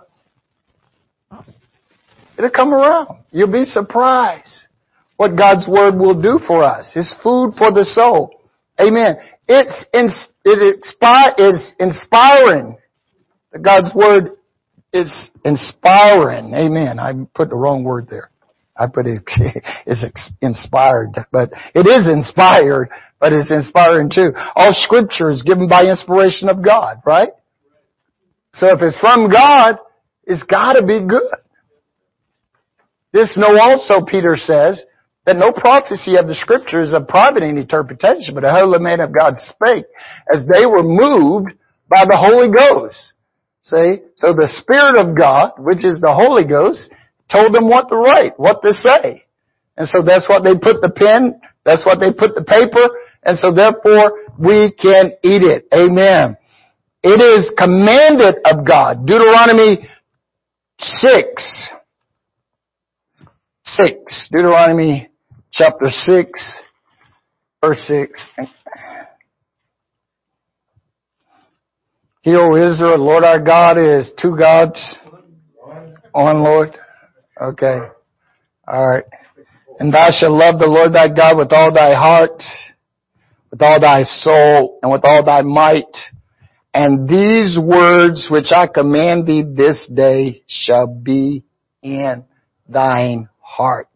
It'll 2.39 2.51
come 2.51 2.75
around. 2.75 3.19
You'll 3.31 3.53
be 3.53 3.65
surprised 3.65 4.67
what 5.17 5.37
God's 5.37 5.69
Word 5.69 5.97
will 5.97 6.21
do 6.21 6.41
for 6.47 6.63
us. 6.63 6.93
It's 6.97 7.15
food 7.23 7.53
for 7.57 7.73
the 7.73 7.85
soul. 7.85 8.41
Amen. 8.81 9.17
It's, 9.47 9.87
it 9.93 10.77
inspire, 10.77 11.35
is 11.39 11.75
inspiring. 11.79 12.79
God's 13.63 13.95
Word 13.95 14.31
is 14.93 15.31
inspiring. 15.45 16.55
Amen. 16.55 16.99
I 16.99 17.13
put 17.35 17.51
the 17.51 17.57
wrong 17.57 17.85
word 17.85 18.07
there. 18.09 18.31
I 18.77 18.87
put 18.87 19.07
it 19.07 19.21
is 19.87 20.05
inspired, 20.41 21.11
but 21.31 21.51
it 21.75 21.87
is 21.87 22.09
inspired, 22.09 22.89
but 23.21 23.33
it's 23.33 23.51
inspiring 23.51 24.11
too. 24.13 24.33
All 24.55 24.73
scripture 24.73 25.31
is 25.31 25.43
given 25.43 25.69
by 25.69 25.85
inspiration 25.85 26.49
of 26.49 26.65
God, 26.65 26.99
right? 27.07 27.31
So 28.53 28.69
if 28.69 28.83
it's 28.83 28.99
from 28.99 29.31
God, 29.31 29.79
it's 30.25 30.43
gotta 30.45 30.85
be 30.85 31.01
good. 31.07 31.23
This 33.13 33.37
know 33.37 33.57
also, 33.61 34.05
Peter 34.05 34.37
says, 34.37 34.83
that 35.27 35.37
no 35.37 35.53
prophecy 35.53 36.17
of 36.17 36.27
the 36.29 36.35
scriptures 36.35 36.93
of 36.93 37.09
private 37.09 37.43
interpretation, 37.43 38.35
but 38.35 38.45
a 38.45 38.53
holy 38.53 38.79
man 38.79 39.01
of 39.01 39.15
God 39.15 39.37
spake 39.39 39.87
as 40.33 40.45
they 40.47 40.67
were 40.67 40.83
moved 40.83 41.53
by 41.89 42.05
the 42.05 42.17
Holy 42.17 42.53
Ghost. 42.53 43.15
See? 43.63 44.05
So 44.17 44.35
the 44.35 44.49
Spirit 44.49 45.01
of 45.01 45.17
God, 45.17 45.53
which 45.59 45.85
is 45.85 46.01
the 46.01 46.13
Holy 46.13 46.45
Ghost, 46.45 46.93
told 47.33 47.55
them 47.55 47.69
what 47.69 47.89
to 47.89 47.97
write, 47.97 48.39
what 48.39 48.63
to 48.63 48.73
say. 48.73 49.25
And 49.77 49.89
so 49.89 50.03
that's 50.05 50.29
what 50.29 50.45
they 50.45 50.53
put 50.53 50.83
the 50.83 50.91
pen, 50.91 51.41
that's 51.65 51.85
what 51.87 51.99
they 51.99 52.13
put 52.13 52.35
the 52.35 52.45
paper, 52.45 52.85
and 53.25 53.39
so 53.39 53.53
therefore 53.53 54.21
we 54.39 54.73
can 54.77 55.13
eat 55.25 55.43
it. 55.43 55.67
Amen. 55.73 56.37
It 57.03 57.21
is 57.21 57.53
commanded 57.57 58.37
of 58.45 58.67
God. 58.67 59.07
Deuteronomy 59.07 59.89
6. 60.79 61.71
6. 63.65 64.29
Deuteronomy 64.31 65.09
chapter 65.57 65.89
6, 65.89 66.53
verse 67.63 67.85
6. 67.87 68.31
Hear, 72.23 72.41
O 72.41 72.57
Israel, 72.57 72.99
Lord 72.99 73.23
our 73.23 73.41
God 73.41 73.79
is 73.79 74.11
two 74.21 74.37
gods, 74.37 74.97
one 76.13 76.43
Lord. 76.43 76.71
Okay. 77.41 77.79
Alright. 78.67 79.05
And 79.79 79.93
thou 79.93 80.09
shalt 80.11 80.33
love 80.33 80.59
the 80.59 80.67
Lord 80.67 80.93
thy 80.93 81.09
God 81.15 81.37
with 81.37 81.53
all 81.53 81.73
thy 81.73 81.95
heart, 81.95 82.43
with 83.51 83.63
all 83.63 83.81
thy 83.81 84.03
soul, 84.03 84.79
and 84.83 84.91
with 84.91 85.03
all 85.05 85.25
thy 85.25 85.43
might. 85.43 85.97
And 86.73 87.09
these 87.09 87.59
words 87.63 88.29
which 88.31 88.51
I 88.51 88.67
command 88.67 89.27
thee 89.27 89.45
this 89.45 89.89
day 89.95 90.43
shall 90.49 90.87
be 90.87 91.45
in 91.83 92.25
thine 92.69 93.29
heart. 93.41 93.91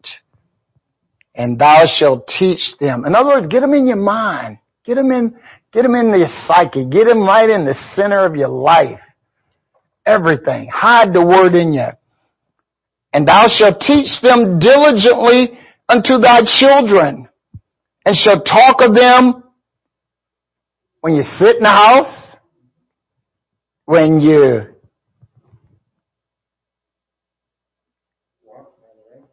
And 1.39 1.57
thou 1.57 1.85
shalt 1.87 2.27
teach 2.27 2.77
them. 2.79 3.05
In 3.07 3.15
other 3.15 3.29
words, 3.29 3.47
get 3.47 3.61
them 3.61 3.73
in 3.73 3.87
your 3.87 3.95
mind. 3.95 4.59
Get 4.85 4.95
them 4.95 5.09
in, 5.09 5.39
Get 5.71 5.83
them 5.83 5.93
in 5.95 6.11
the 6.11 6.27
psyche. 6.47 6.85
Get 6.89 7.05
them 7.05 7.21
right 7.21 7.49
in 7.49 7.65
the 7.65 7.75
center 7.93 8.25
of 8.25 8.35
your 8.35 8.49
life. 8.49 8.99
Everything. 10.05 10.69
Hide 10.73 11.13
the 11.13 11.23
word 11.23 11.53
in 11.53 11.73
you. 11.73 11.87
And 13.13 13.27
thou 13.27 13.45
shalt 13.47 13.79
teach 13.79 14.21
them 14.21 14.59
diligently 14.59 15.57
unto 15.87 16.17
thy 16.17 16.41
children, 16.45 17.27
and 18.05 18.15
shalt 18.15 18.45
talk 18.45 18.77
of 18.81 18.95
them 18.95 19.43
when 21.01 21.15
you 21.15 21.23
sit 21.23 21.57
in 21.57 21.63
the 21.63 21.69
house, 21.69 22.35
when 23.85 24.19
you 24.19 24.67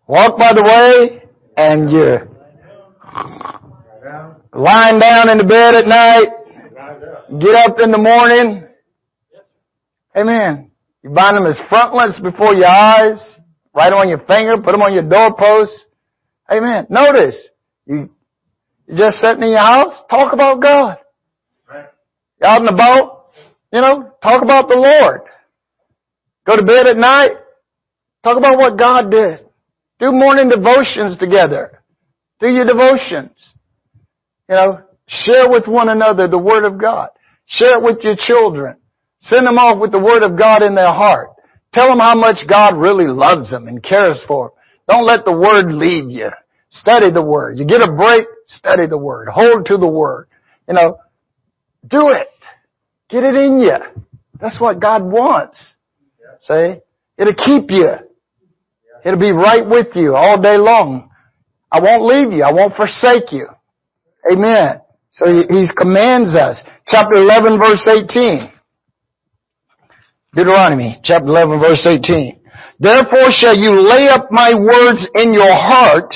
walk 0.06 0.38
by 0.38 0.54
the 0.54 0.62
way, 0.62 1.25
and 1.56 1.90
you 1.90 2.36
lying 4.52 4.98
down 4.98 5.28
in 5.28 5.38
the 5.38 5.44
bed 5.44 5.74
at 5.74 5.86
night, 5.86 6.28
get 7.40 7.54
up 7.56 7.78
in 7.80 7.90
the 7.90 7.98
morning. 7.98 8.66
Amen. 10.16 10.70
You 11.02 11.10
bind 11.10 11.36
them 11.36 11.46
as 11.46 11.60
frontlets 11.68 12.18
before 12.20 12.54
your 12.54 12.68
eyes, 12.68 13.20
them 13.74 13.92
on 13.92 14.08
your 14.08 14.24
finger, 14.26 14.56
put 14.56 14.72
them 14.72 14.82
on 14.82 14.94
your 14.94 15.08
doorpost. 15.08 15.84
Amen. 16.50 16.86
Notice, 16.88 17.36
you, 17.86 18.10
just 18.88 19.18
sitting 19.18 19.42
in 19.42 19.50
your 19.50 19.66
house, 19.66 20.00
talk 20.08 20.32
about 20.32 20.62
God. 20.62 20.98
You 22.40 22.46
out 22.46 22.60
in 22.60 22.66
the 22.66 22.72
boat, 22.72 23.32
you 23.72 23.80
know, 23.80 24.12
talk 24.22 24.42
about 24.42 24.68
the 24.68 24.76
Lord. 24.76 25.22
Go 26.46 26.56
to 26.56 26.62
bed 26.62 26.86
at 26.86 26.96
night, 26.96 27.32
talk 28.22 28.38
about 28.38 28.56
what 28.56 28.78
God 28.78 29.10
did. 29.10 29.45
Do 29.98 30.12
morning 30.12 30.48
devotions 30.48 31.16
together. 31.18 31.82
Do 32.40 32.48
your 32.48 32.66
devotions. 32.66 33.54
You 34.48 34.54
know, 34.54 34.80
share 35.08 35.50
with 35.50 35.66
one 35.66 35.88
another 35.88 36.28
the 36.28 36.38
Word 36.38 36.64
of 36.64 36.78
God. 36.80 37.08
Share 37.46 37.78
it 37.78 37.82
with 37.82 37.98
your 38.02 38.16
children. 38.18 38.76
Send 39.20 39.46
them 39.46 39.58
off 39.58 39.80
with 39.80 39.92
the 39.92 40.02
Word 40.02 40.22
of 40.22 40.38
God 40.38 40.62
in 40.62 40.74
their 40.74 40.92
heart. 40.92 41.30
Tell 41.72 41.88
them 41.88 41.98
how 41.98 42.14
much 42.14 42.46
God 42.48 42.76
really 42.76 43.06
loves 43.06 43.50
them 43.50 43.68
and 43.68 43.82
cares 43.82 44.22
for 44.28 44.48
them. 44.48 44.56
Don't 44.88 45.06
let 45.06 45.24
the 45.24 45.36
Word 45.36 45.72
leave 45.72 46.10
you. 46.10 46.28
Study 46.68 47.10
the 47.10 47.22
Word. 47.22 47.58
You 47.58 47.66
get 47.66 47.82
a 47.82 47.92
break, 47.92 48.26
study 48.46 48.86
the 48.86 48.98
Word. 48.98 49.28
Hold 49.28 49.66
to 49.66 49.76
the 49.76 49.88
Word. 49.88 50.28
You 50.68 50.74
know, 50.74 50.98
do 51.86 52.10
it. 52.10 52.28
Get 53.08 53.24
it 53.24 53.34
in 53.34 53.60
you. 53.60 54.04
That's 54.40 54.60
what 54.60 54.80
God 54.80 55.04
wants. 55.04 55.72
See? 56.42 56.76
It'll 57.18 57.34
keep 57.34 57.70
you. 57.70 57.92
It'll 59.06 59.20
be 59.20 59.30
right 59.30 59.62
with 59.64 59.94
you 59.94 60.16
all 60.16 60.42
day 60.42 60.58
long. 60.58 61.08
I 61.70 61.78
won't 61.78 62.02
leave 62.02 62.36
you. 62.36 62.42
I 62.42 62.52
won't 62.52 62.74
forsake 62.74 63.30
you. 63.30 63.46
Amen. 64.30 64.80
So 65.12 65.30
he, 65.30 65.68
commands 65.78 66.34
us. 66.34 66.64
Chapter 66.90 67.14
11 67.14 67.56
verse 67.56 67.86
18. 67.86 68.50
Deuteronomy 70.34 70.98
chapter 71.04 71.28
11 71.28 71.60
verse 71.60 71.86
18. 71.86 72.40
Therefore 72.80 73.30
shall 73.30 73.56
you 73.56 73.78
lay 73.78 74.08
up 74.08 74.26
my 74.32 74.52
words 74.58 75.08
in 75.14 75.32
your 75.32 75.54
heart 75.54 76.12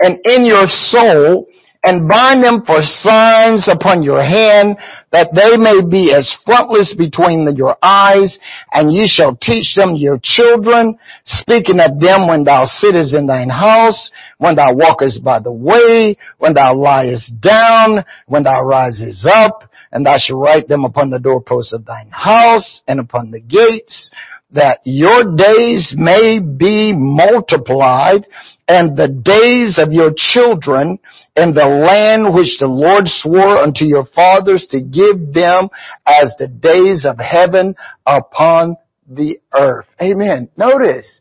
and 0.00 0.20
in 0.26 0.44
your 0.44 0.66
soul 0.68 1.46
and 1.84 2.08
bind 2.08 2.42
them 2.42 2.62
for 2.66 2.80
signs 2.80 3.68
upon 3.68 4.02
your 4.02 4.22
hand 4.22 4.78
that 5.12 5.30
they 5.36 5.56
may 5.56 5.84
be 5.84 6.12
as 6.12 6.26
frontlets 6.44 6.94
between 6.96 7.44
the, 7.44 7.54
your 7.54 7.76
eyes, 7.82 8.38
and 8.72 8.90
ye 8.90 9.06
shall 9.06 9.36
teach 9.36 9.76
them 9.76 9.94
your 9.94 10.18
children, 10.20 10.98
speaking 11.24 11.78
of 11.78 12.00
them 12.00 12.26
when 12.26 12.42
thou 12.42 12.64
sittest 12.64 13.14
in 13.14 13.26
thine 13.26 13.50
house, 13.50 14.10
when 14.38 14.56
thou 14.56 14.72
walkest 14.74 15.22
by 15.22 15.38
the 15.38 15.52
way, 15.52 16.16
when 16.38 16.54
thou 16.54 16.74
liest 16.74 17.38
down, 17.40 18.02
when 18.26 18.42
thou 18.42 18.62
risest 18.62 19.24
up, 19.26 19.70
and 19.92 20.04
thou 20.04 20.16
shalt 20.16 20.42
write 20.42 20.66
them 20.66 20.84
upon 20.84 21.10
the 21.10 21.20
doorposts 21.20 21.72
of 21.72 21.84
thine 21.84 22.10
house 22.10 22.82
and 22.88 22.98
upon 22.98 23.30
the 23.30 23.40
gates, 23.40 24.10
that 24.50 24.80
your 24.84 25.36
days 25.36 25.94
may 25.96 26.40
be 26.40 26.92
multiplied 26.96 28.26
and 28.66 28.96
the 28.96 29.08
days 29.08 29.78
of 29.78 29.92
your 29.92 30.12
children 30.16 30.98
in 31.36 31.52
the 31.52 31.66
land 31.66 32.34
which 32.34 32.58
the 32.60 32.66
Lord 32.66 33.04
swore 33.06 33.58
unto 33.58 33.84
your 33.84 34.06
fathers 34.06 34.66
to 34.70 34.80
give 34.80 35.34
them 35.34 35.68
as 36.06 36.34
the 36.38 36.48
days 36.48 37.06
of 37.08 37.18
heaven 37.18 37.74
upon 38.06 38.76
the 39.08 39.40
earth. 39.52 39.86
Amen. 40.00 40.48
Notice, 40.56 41.20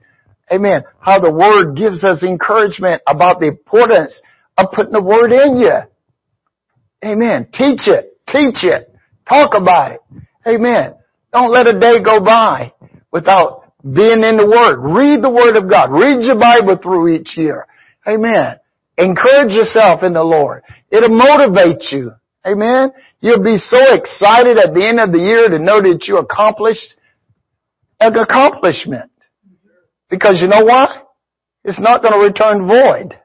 amen, 0.52 0.84
how 1.00 1.20
the 1.20 1.32
word 1.32 1.76
gives 1.76 2.04
us 2.04 2.24
encouragement 2.24 3.02
about 3.08 3.40
the 3.40 3.48
importance 3.48 4.22
of 4.58 4.68
putting 4.72 4.94
the 4.94 5.02
word 5.02 5.32
in 5.32 5.58
you. 5.58 5.80
Amen. 7.04 7.48
Teach 7.52 7.88
it. 7.88 8.18
Teach 8.28 8.64
it. 8.64 8.94
Talk 9.28 9.54
about 9.60 9.94
it. 9.94 10.02
Amen. 10.48 10.96
Don't 11.32 11.52
let 11.52 11.68
a 11.68 11.80
day 11.80 12.04
go 12.04 12.24
by 12.24 12.74
without 13.12 13.74
being 13.84 14.24
in 14.24 14.38
the 14.38 14.48
Word. 14.48 14.80
Read 14.80 15.24
the 15.24 15.30
Word 15.30 15.58
of 15.58 15.70
God. 15.70 15.92
Read 15.92 16.24
your 16.24 16.40
Bible 16.40 16.80
through 16.82 17.16
each 17.16 17.36
year. 17.36 17.68
Amen. 18.08 18.58
Encourage 18.98 19.52
yourself 19.52 20.04
in 20.04 20.14
the 20.14 20.24
Lord. 20.24 20.64
It'll 20.92 21.10
motivate 21.10 21.92
you. 21.92 22.12
Amen. 22.46 22.92
You'll 23.22 23.44
be 23.44 23.58
so 23.58 23.96
excited 23.96 24.58
at 24.58 24.74
the 24.74 24.86
end 24.86 25.00
of 25.00 25.12
the 25.12 25.20
year 25.20 25.50
to 25.50 25.60
know 25.60 25.82
that 25.82 26.06
you 26.08 26.18
accomplished 26.18 26.96
an 28.00 28.16
accomplishment. 28.16 29.10
Because 30.10 30.42
you 30.42 30.48
know 30.48 30.66
what? 30.66 30.90
It's 31.64 31.80
not 31.80 32.02
going 32.02 32.14
to 32.14 32.20
return 32.20 32.68
void. 32.68 33.18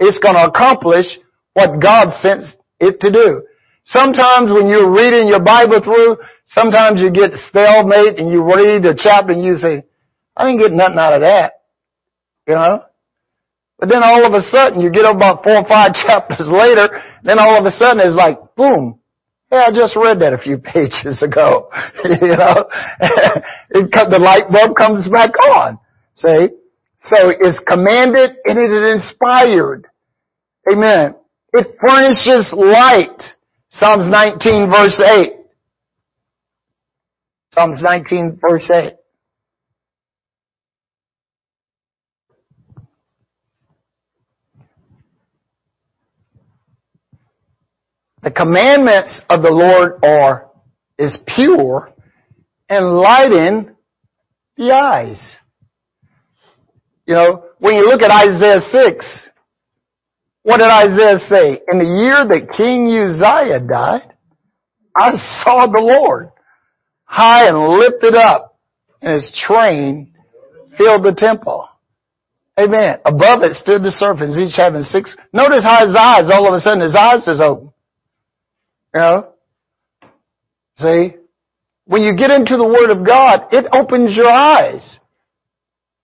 It's 0.00 0.18
going 0.18 0.34
to 0.34 0.50
accomplish 0.50 1.06
what 1.54 1.80
God 1.80 2.10
sent 2.10 2.44
it 2.80 3.00
to 3.00 3.12
do. 3.12 3.42
Sometimes 3.84 4.50
when 4.50 4.68
you're 4.68 4.90
reading 4.90 5.28
your 5.28 5.42
Bible 5.42 5.80
through, 5.82 6.16
sometimes 6.46 7.00
you 7.00 7.10
get 7.10 7.32
stalemate 7.48 8.18
and 8.18 8.30
you 8.30 8.42
read 8.42 8.84
a 8.84 8.94
chapter 8.96 9.32
and 9.32 9.44
you 9.44 9.56
say, 9.56 9.84
I 10.36 10.46
didn't 10.46 10.60
get 10.60 10.72
nothing 10.72 10.98
out 10.98 11.14
of 11.14 11.20
that. 11.22 11.52
You 12.46 12.54
know? 12.54 12.84
But 13.80 13.88
then 13.88 14.04
all 14.04 14.26
of 14.26 14.34
a 14.34 14.42
sudden, 14.42 14.82
you 14.82 14.92
get 14.92 15.08
about 15.08 15.42
four 15.42 15.56
or 15.56 15.64
five 15.64 15.94
chapters 16.06 16.46
later, 16.52 16.92
then 17.24 17.40
all 17.40 17.56
of 17.56 17.64
a 17.64 17.70
sudden 17.72 18.04
it's 18.04 18.14
like, 18.14 18.36
boom. 18.54 19.00
Yeah, 19.50 19.64
I 19.66 19.70
just 19.74 19.96
read 19.96 20.20
that 20.20 20.32
a 20.32 20.38
few 20.38 20.58
pages 20.62 21.24
ago. 21.24 21.70
you 22.04 22.36
know? 22.36 22.68
it, 23.72 23.90
the 23.90 24.20
light 24.20 24.52
bulb 24.52 24.76
comes 24.76 25.08
back 25.08 25.32
on. 25.48 25.80
See? 26.14 26.54
So 27.00 27.32
it's 27.32 27.58
commanded 27.66 28.36
and 28.44 28.58
it 28.58 28.70
is 28.70 29.00
inspired. 29.00 29.88
Amen. 30.70 31.16
It 31.54 31.74
furnishes 31.80 32.52
light. 32.54 33.16
Psalms 33.70 34.10
19 34.10 34.70
verse 34.70 35.00
8. 35.00 35.32
Psalms 37.54 37.80
19 37.82 38.38
verse 38.40 38.70
8. 38.70 38.99
The 48.22 48.30
commandments 48.30 49.22
of 49.30 49.42
the 49.42 49.50
Lord 49.50 50.04
are, 50.04 50.50
is 50.98 51.16
pure 51.26 51.92
and 52.68 52.98
lighten 52.98 53.76
the 54.56 54.72
eyes. 54.72 55.36
You 57.06 57.14
know, 57.14 57.44
when 57.58 57.74
you 57.74 57.84
look 57.84 58.02
at 58.02 58.10
Isaiah 58.10 58.60
6, 58.60 59.28
what 60.42 60.58
did 60.58 60.70
Isaiah 60.70 61.18
say? 61.18 61.60
In 61.72 61.78
the 61.78 61.84
year 61.84 62.26
that 62.28 62.54
King 62.56 62.86
Uzziah 62.86 63.60
died, 63.60 64.14
I 64.94 65.10
saw 65.42 65.66
the 65.66 65.80
Lord 65.80 66.30
high 67.04 67.48
and 67.48 67.78
lifted 67.78 68.14
up 68.14 68.58
and 69.02 69.14
his 69.14 69.44
train 69.46 70.14
filled 70.76 71.04
the 71.04 71.14
temple. 71.16 71.68
Amen. 72.58 72.98
Above 73.04 73.42
it 73.42 73.54
stood 73.54 73.82
the 73.82 73.90
serpents, 73.90 74.36
each 74.38 74.56
having 74.56 74.82
six. 74.82 75.16
Notice 75.32 75.64
how 75.64 75.86
his 75.86 75.96
eyes, 75.96 76.30
all 76.30 76.46
of 76.46 76.54
a 76.54 76.60
sudden 76.60 76.82
his 76.82 76.94
eyes 76.94 77.26
is 77.26 77.40
open. 77.40 77.69
You 78.94 79.00
know? 79.00 79.28
See? 80.78 81.16
When 81.86 82.02
you 82.02 82.16
get 82.16 82.30
into 82.30 82.56
the 82.56 82.66
Word 82.66 82.90
of 82.90 83.04
God, 83.04 83.48
it 83.52 83.66
opens 83.76 84.16
your 84.16 84.30
eyes. 84.30 84.98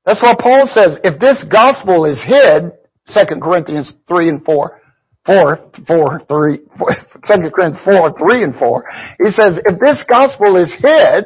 That's 0.04 0.22
why 0.22 0.34
Paul 0.38 0.66
says, 0.66 0.98
if 1.02 1.20
this 1.20 1.44
gospel 1.50 2.04
is 2.04 2.22
hid, 2.22 2.72
2 3.08 3.40
Corinthians 3.40 3.94
3 4.08 4.28
and 4.28 4.44
4, 4.44 4.80
4, 5.26 5.70
4, 5.86 6.20
3, 6.28 6.58
4, 6.78 6.90
2 7.42 7.50
Corinthians 7.50 7.80
4, 7.84 8.18
3 8.18 8.44
and 8.44 8.54
4, 8.56 8.84
he 9.18 9.30
says, 9.30 9.58
if 9.64 9.80
this 9.80 9.98
gospel 10.08 10.56
is 10.56 10.72
hid, 10.78 11.24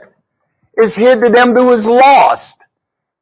is 0.82 0.94
hid 0.96 1.20
to 1.20 1.30
them 1.32 1.52
who 1.54 1.72
is 1.72 1.84
lost, 1.84 2.56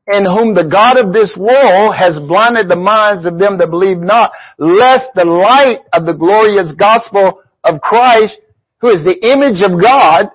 in 0.07 0.25
whom 0.25 0.55
the 0.55 0.69
God 0.71 0.97
of 0.97 1.13
this 1.13 1.37
world 1.37 1.95
has 1.95 2.19
blinded 2.19 2.69
the 2.69 2.77
minds 2.77 3.27
of 3.27 3.39
them 3.39 3.59
that 3.59 3.71
believe 3.71 3.99
not, 3.99 4.33
lest 4.59 5.09
the 5.15 5.25
light 5.25 5.81
of 5.93 6.07
the 6.07 6.15
glorious 6.15 6.73
gospel 6.79 7.43
of 7.69 7.81
Christ, 7.81 8.39
who 8.81 8.89
is 8.89 9.05
the 9.05 9.17
image 9.21 9.63
of 9.63 9.81
God, 9.81 10.31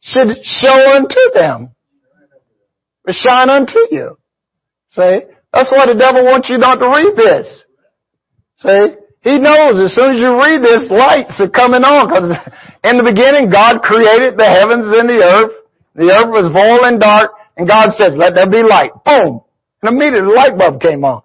should 0.00 0.28
show 0.42 0.94
unto 0.94 1.20
them. 1.34 1.74
Or 3.06 3.12
shine 3.12 3.50
unto 3.50 3.78
you. 3.90 4.18
See? 4.90 5.20
That's 5.52 5.70
why 5.70 5.86
the 5.86 5.98
devil 5.98 6.24
wants 6.24 6.48
you 6.48 6.58
not 6.58 6.76
to 6.76 6.88
read 6.88 7.16
this. 7.16 7.64
See? 8.58 8.94
He 9.22 9.38
knows 9.38 9.80
as 9.82 9.94
soon 9.94 10.14
as 10.14 10.20
you 10.20 10.36
read 10.38 10.62
this, 10.62 10.90
lights 10.90 11.40
are 11.40 11.50
coming 11.50 11.82
on. 11.82 12.06
Because 12.06 12.30
in 12.84 12.96
the 12.96 13.06
beginning, 13.06 13.50
God 13.50 13.82
created 13.82 14.38
the 14.38 14.46
heavens 14.46 14.86
and 14.86 15.08
the 15.08 15.20
earth. 15.24 15.52
The 15.94 16.08
earth 16.14 16.30
was 16.30 16.52
void 16.52 16.86
and 16.86 17.00
dark. 17.00 17.32
And 17.56 17.66
God 17.66 17.90
says, 17.90 18.14
let 18.14 18.34
there 18.34 18.48
be 18.48 18.62
light. 18.62 18.92
Boom. 19.04 19.40
And 19.82 19.94
immediately 19.94 20.30
the 20.30 20.34
light 20.34 20.56
bulb 20.56 20.80
came 20.80 21.04
on. 21.04 21.22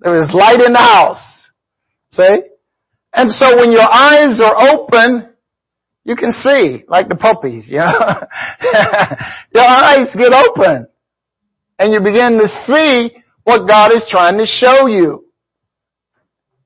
There 0.00 0.12
was 0.12 0.32
light 0.32 0.60
in 0.64 0.72
the 0.72 0.78
house. 0.78 1.48
See? 2.10 2.55
And 3.16 3.30
so 3.30 3.56
when 3.56 3.72
your 3.72 3.88
eyes 3.88 4.38
are 4.44 4.76
open, 4.76 5.32
you 6.04 6.16
can 6.16 6.32
see, 6.32 6.84
like 6.86 7.08
the 7.08 7.16
puppies, 7.16 7.64
you 7.66 7.78
know. 7.78 7.88
your 9.54 9.64
eyes 9.64 10.14
get 10.14 10.36
open. 10.36 10.86
And 11.78 11.92
you 11.92 12.00
begin 12.00 12.38
to 12.38 12.48
see 12.68 13.16
what 13.44 13.66
God 13.66 13.90
is 13.92 14.06
trying 14.10 14.36
to 14.36 14.44
show 14.44 14.86
you. 14.86 15.24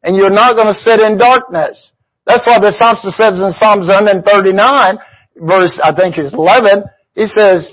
And 0.03 0.17
you're 0.17 0.29
not 0.29 0.55
going 0.55 0.67
to 0.67 0.75
sit 0.75 0.99
in 0.99 1.19
darkness. 1.19 1.93
That's 2.27 2.45
why 2.45 2.59
the 2.59 2.75
psalmist 2.77 3.17
says 3.17 3.39
in 3.39 3.53
Psalms 3.55 3.87
139, 3.87 4.99
verse, 5.37 5.81
I 5.83 5.95
think 5.95 6.19
it's 6.19 6.35
11, 6.35 6.83
he 7.15 7.27
says, 7.27 7.71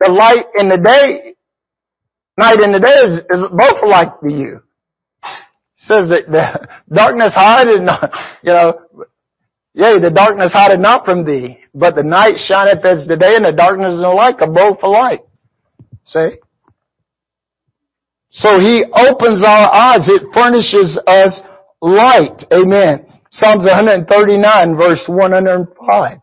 the 0.00 0.10
light 0.10 0.44
in 0.56 0.68
the 0.68 0.76
day, 0.76 1.34
night 2.36 2.60
in 2.60 2.72
the 2.72 2.80
day 2.80 2.98
is, 3.08 3.18
is 3.24 3.50
both 3.50 3.82
alike 3.82 4.20
to 4.20 4.32
you 4.32 4.62
says 5.80 6.12
that 6.12 6.28
the 6.28 6.68
darkness 6.94 7.32
hideth 7.34 7.82
not, 7.82 8.12
you 8.42 8.52
know, 8.52 8.80
yea, 9.72 9.98
the 9.98 10.10
darkness 10.14 10.52
hideth 10.52 10.80
not 10.80 11.04
from 11.04 11.24
thee, 11.24 11.58
but 11.74 11.94
the 11.94 12.02
night 12.02 12.36
shineth 12.36 12.84
as 12.84 13.06
the 13.08 13.16
day 13.16 13.34
and 13.34 13.44
the 13.44 13.52
darkness 13.52 13.94
is 13.94 14.00
alike, 14.00 14.36
are 14.40 14.52
both 14.52 14.78
alike. 14.82 15.24
See? 16.06 16.38
So 18.30 18.60
he 18.60 18.84
opens 18.92 19.42
our 19.44 19.74
eyes. 19.74 20.08
It 20.08 20.22
furnishes 20.32 21.00
us 21.06 21.40
light. 21.80 22.44
Amen. 22.52 23.06
Psalms 23.30 23.64
139 23.64 24.76
verse 24.76 25.04
105. 25.08 26.18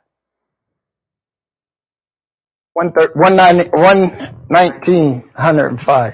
119, 2.73 5.31
105. 5.35 6.13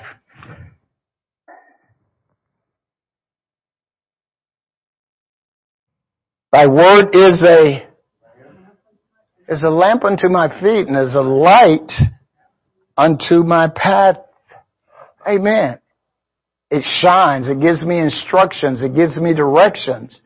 Thy 6.54 6.68
word 6.68 7.08
is 7.14 7.44
a, 7.44 7.84
is 9.50 9.64
a 9.64 9.70
lamp 9.72 10.04
unto 10.04 10.30
my 10.30 10.48
feet 10.62 10.88
and 10.88 10.96
is 10.96 11.16
a 11.16 11.22
light 11.22 11.92
unto 12.96 13.44
my 13.44 13.70
path. 13.76 14.18
Amen. 15.28 15.80
It 16.70 16.84
shines. 16.84 17.50
It 17.50 17.60
gives 17.60 17.84
me 17.84 18.00
instructions. 18.00 18.84
It 18.84 18.94
gives 18.94 19.18
me 19.18 19.34
directions. 19.34 20.22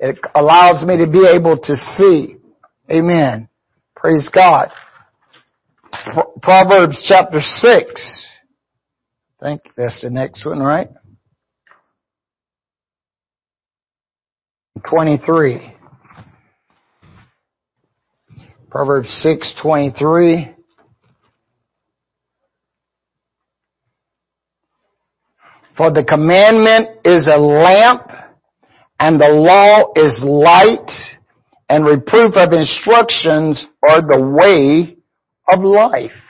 It 0.00 0.18
allows 0.34 0.82
me 0.82 0.96
to 1.04 1.10
be 1.10 1.28
able 1.30 1.58
to 1.58 1.76
see. 1.76 2.36
Amen. 2.90 3.50
Praise 3.94 4.30
God. 4.34 4.70
Proverbs 6.40 7.04
chapter 7.06 7.40
6. 7.40 8.28
I 9.42 9.44
think 9.44 9.60
that's 9.76 10.00
the 10.00 10.08
next 10.08 10.46
one, 10.46 10.60
right? 10.60 10.88
23. 14.84 15.74
Proverbs 18.70 19.08
6:23 19.24 20.54
For 25.76 25.92
the 25.92 26.04
commandment 26.04 27.00
is 27.04 27.28
a 27.28 27.36
lamp 27.36 28.10
and 28.98 29.20
the 29.20 29.28
law 29.28 29.92
is 29.94 30.22
light 30.24 30.90
and 31.68 31.84
reproof 31.84 32.34
of 32.36 32.52
instructions 32.52 33.66
are 33.86 34.00
the 34.00 34.20
way 34.20 34.96
of 35.48 35.62
life. 35.62 36.25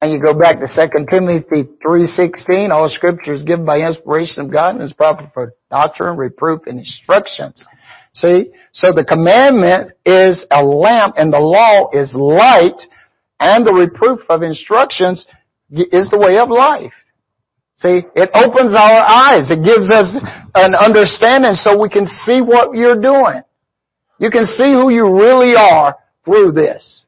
And 0.00 0.12
you 0.12 0.20
go 0.20 0.32
back 0.32 0.60
to 0.60 0.66
2 0.66 1.06
Timothy 1.10 1.68
3.16, 1.84 2.70
all 2.70 2.88
scripture 2.88 3.34
is 3.34 3.42
given 3.42 3.66
by 3.66 3.80
inspiration 3.80 4.44
of 4.44 4.50
God 4.50 4.76
and 4.76 4.84
is 4.84 4.94
proper 4.94 5.30
for 5.34 5.52
doctrine, 5.70 6.16
reproof, 6.16 6.62
and 6.66 6.78
instructions. 6.78 7.66
See? 8.14 8.50
So 8.72 8.92
the 8.92 9.04
commandment 9.04 9.92
is 10.06 10.46
a 10.50 10.64
lamp 10.64 11.14
and 11.18 11.32
the 11.32 11.38
law 11.38 11.90
is 11.92 12.14
light 12.14 12.80
and 13.40 13.66
the 13.66 13.72
reproof 13.72 14.20
of 14.30 14.42
instructions 14.42 15.26
is 15.70 16.08
the 16.10 16.18
way 16.18 16.38
of 16.38 16.48
life. 16.48 16.92
See, 17.78 18.02
it 18.14 18.30
opens 18.34 18.74
our 18.74 19.04
eyes. 19.08 19.50
It 19.50 19.64
gives 19.64 19.90
us 19.90 20.14
an 20.54 20.74
understanding 20.74 21.54
so 21.54 21.80
we 21.80 21.88
can 21.88 22.06
see 22.06 22.40
what 22.42 22.76
you're 22.76 23.00
doing. 23.00 23.40
You 24.18 24.30
can 24.30 24.44
see 24.44 24.72
who 24.72 24.90
you 24.90 25.08
really 25.08 25.54
are 25.56 25.96
through 26.24 26.52
this. 26.52 26.99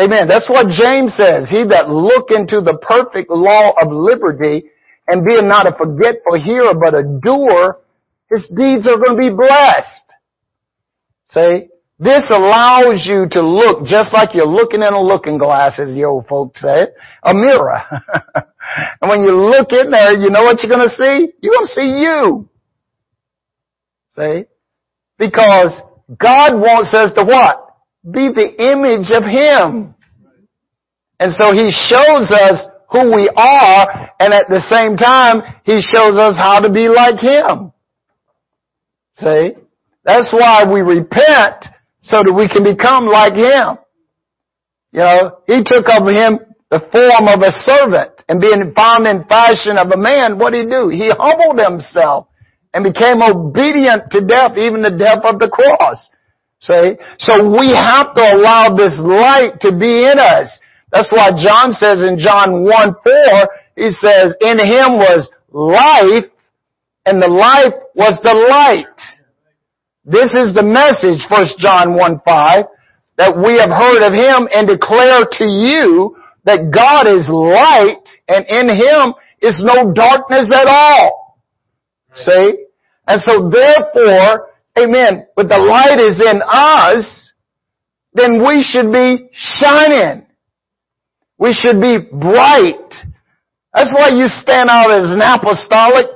Amen. 0.00 0.28
That's 0.28 0.48
what 0.48 0.68
James 0.68 1.16
says. 1.16 1.48
He 1.48 1.64
that 1.68 1.88
look 1.88 2.30
into 2.30 2.60
the 2.60 2.76
perfect 2.82 3.30
law 3.30 3.72
of 3.80 3.90
liberty 3.90 4.68
and 5.08 5.24
being 5.24 5.48
not 5.48 5.66
a 5.66 5.76
forgetful 5.76 6.42
hearer 6.42 6.74
but 6.74 6.94
a 6.94 7.02
doer, 7.02 7.78
his 8.28 8.46
deeds 8.54 8.86
are 8.86 8.98
going 8.98 9.16
to 9.16 9.30
be 9.30 9.34
blessed. 9.34 10.06
See? 11.30 11.68
This 11.98 12.30
allows 12.30 13.06
you 13.08 13.26
to 13.30 13.40
look 13.40 13.86
just 13.86 14.12
like 14.12 14.34
you're 14.34 14.46
looking 14.46 14.82
in 14.82 14.92
a 14.92 15.00
looking 15.00 15.38
glass, 15.38 15.80
as 15.80 15.94
the 15.94 16.04
old 16.04 16.26
folks 16.26 16.60
say, 16.60 16.88
a 17.22 17.32
mirror. 17.32 17.80
and 19.00 19.08
when 19.08 19.22
you 19.22 19.32
look 19.32 19.72
in 19.72 19.90
there, 19.90 20.12
you 20.12 20.28
know 20.28 20.42
what 20.42 20.62
you're 20.62 20.76
going 20.76 20.86
to 20.86 20.94
see? 20.94 21.32
You're 21.40 21.54
going 21.54 21.66
to 21.66 21.72
see 21.72 22.00
you. 22.02 22.48
See? 24.14 24.44
Because 25.16 25.80
God 26.08 26.60
wants 26.60 26.92
us 26.92 27.12
to 27.14 27.24
what? 27.24 27.65
Be 28.10 28.30
the 28.30 28.46
image 28.46 29.10
of 29.10 29.24
Him. 29.26 29.94
And 31.18 31.32
so 31.32 31.52
He 31.52 31.70
shows 31.74 32.30
us 32.30 32.66
who 32.90 33.14
we 33.14 33.28
are, 33.34 34.10
and 34.20 34.32
at 34.32 34.48
the 34.48 34.62
same 34.70 34.96
time, 34.96 35.42
He 35.64 35.82
shows 35.82 36.16
us 36.16 36.36
how 36.36 36.60
to 36.60 36.70
be 36.72 36.88
like 36.88 37.18
Him. 37.18 37.72
See? 39.18 39.60
That's 40.04 40.32
why 40.32 40.70
we 40.70 40.82
repent, 40.82 41.66
so 42.00 42.22
that 42.22 42.32
we 42.32 42.46
can 42.46 42.62
become 42.62 43.06
like 43.06 43.34
Him. 43.34 43.78
You 44.92 45.00
know, 45.00 45.42
He 45.46 45.64
took 45.64 45.86
of 45.90 46.06
Him 46.06 46.38
the 46.70 46.82
form 46.90 47.26
of 47.26 47.42
a 47.42 47.50
servant, 47.50 48.22
and 48.28 48.40
being 48.40 48.74
found 48.74 49.06
in 49.06 49.24
fashion 49.24 49.78
of 49.78 49.90
a 49.90 49.96
man, 49.96 50.38
what 50.38 50.50
did 50.52 50.66
He 50.66 50.70
do? 50.70 50.88
He 50.90 51.10
humbled 51.10 51.58
Himself 51.58 52.28
and 52.74 52.84
became 52.84 53.22
obedient 53.22 54.10
to 54.12 54.20
death, 54.20 54.58
even 54.58 54.82
the 54.82 54.94
death 54.94 55.24
of 55.24 55.38
the 55.38 55.48
cross. 55.50 56.10
See? 56.60 56.96
So 57.18 57.50
we 57.50 57.74
have 57.74 58.14
to 58.14 58.22
allow 58.34 58.74
this 58.76 58.96
light 58.98 59.60
to 59.60 59.76
be 59.76 60.04
in 60.04 60.18
us. 60.18 60.58
That's 60.92 61.12
why 61.12 61.30
John 61.36 61.72
says 61.72 62.00
in 62.00 62.18
John 62.18 62.64
1 62.64 62.94
4, 63.02 63.48
he 63.76 63.90
says, 63.90 64.34
in 64.40 64.58
him 64.58 64.98
was 64.98 65.30
life, 65.50 66.30
and 67.04 67.20
the 67.20 67.28
life 67.28 67.74
was 67.94 68.18
the 68.22 68.32
light. 68.32 68.98
This 70.04 70.34
is 70.34 70.54
the 70.54 70.62
message, 70.62 71.20
1 71.28 71.58
John 71.58 71.96
1 71.96 72.20
5, 72.24 72.64
that 73.18 73.36
we 73.36 73.58
have 73.58 73.70
heard 73.70 74.06
of 74.06 74.12
him 74.12 74.48
and 74.52 74.68
declare 74.68 75.26
to 75.26 75.44
you 75.44 76.16
that 76.44 76.70
God 76.70 77.10
is 77.10 77.28
light 77.28 78.06
and 78.28 78.46
in 78.46 78.70
him 78.70 79.14
is 79.42 79.60
no 79.60 79.92
darkness 79.92 80.50
at 80.54 80.66
all. 80.66 81.36
See? 82.16 82.64
And 83.06 83.20
so 83.22 83.50
therefore, 83.50 84.48
amen, 84.78 85.26
but 85.36 85.48
the 85.48 85.60
light 85.60 85.98
is 85.98 86.20
in 86.20 86.42
us, 86.46 87.32
then 88.12 88.44
we 88.46 88.62
should 88.62 88.92
be 88.92 89.28
shining. 89.32 90.26
We 91.38 91.52
should 91.52 91.80
be 91.80 91.98
bright. 92.00 92.92
That's 93.74 93.92
why 93.92 94.08
you 94.16 94.28
stand 94.28 94.70
out 94.70 94.88
as 94.90 95.12
an 95.12 95.20
apostolic. 95.20 96.06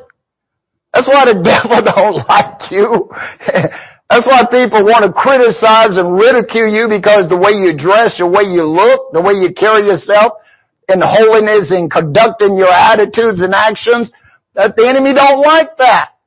That's 0.93 1.09
why 1.09 1.29
the 1.29 1.39
devil 1.45 1.85
don't 1.85 2.25
like 2.25 2.73
you. 2.73 3.11
That's 4.11 4.27
why 4.27 4.43
people 4.51 4.83
want 4.83 5.07
to 5.07 5.15
criticize 5.15 5.95
and 5.95 6.19
ridicule 6.19 6.67
you 6.67 6.91
because 6.91 7.31
the 7.31 7.39
way 7.39 7.55
you 7.55 7.79
dress, 7.79 8.19
the 8.19 8.27
way 8.27 8.43
you 8.43 8.67
look, 8.67 9.13
the 9.15 9.23
way 9.23 9.39
you 9.39 9.55
carry 9.55 9.87
yourself 9.87 10.43
in 10.91 10.99
holiness 10.99 11.71
and 11.71 11.87
conducting 11.87 12.59
your 12.59 12.75
attitudes 12.75 13.39
and 13.39 13.55
actions, 13.55 14.11
that 14.59 14.75
the 14.75 14.83
enemy 14.83 15.15
don't 15.15 15.39
like 15.47 15.79
that. 15.79 16.19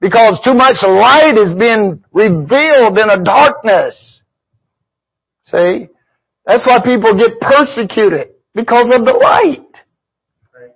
Because 0.00 0.40
too 0.42 0.54
much 0.54 0.76
light 0.82 1.36
is 1.36 1.54
being 1.58 2.02
revealed 2.12 2.96
in 2.96 3.10
a 3.10 3.22
darkness. 3.22 4.22
See? 5.44 5.88
That's 6.46 6.66
why 6.66 6.80
people 6.82 7.16
get 7.16 7.38
persecuted 7.40 8.28
because 8.54 8.90
of 8.94 9.04
the 9.04 9.12
light. 9.12 9.66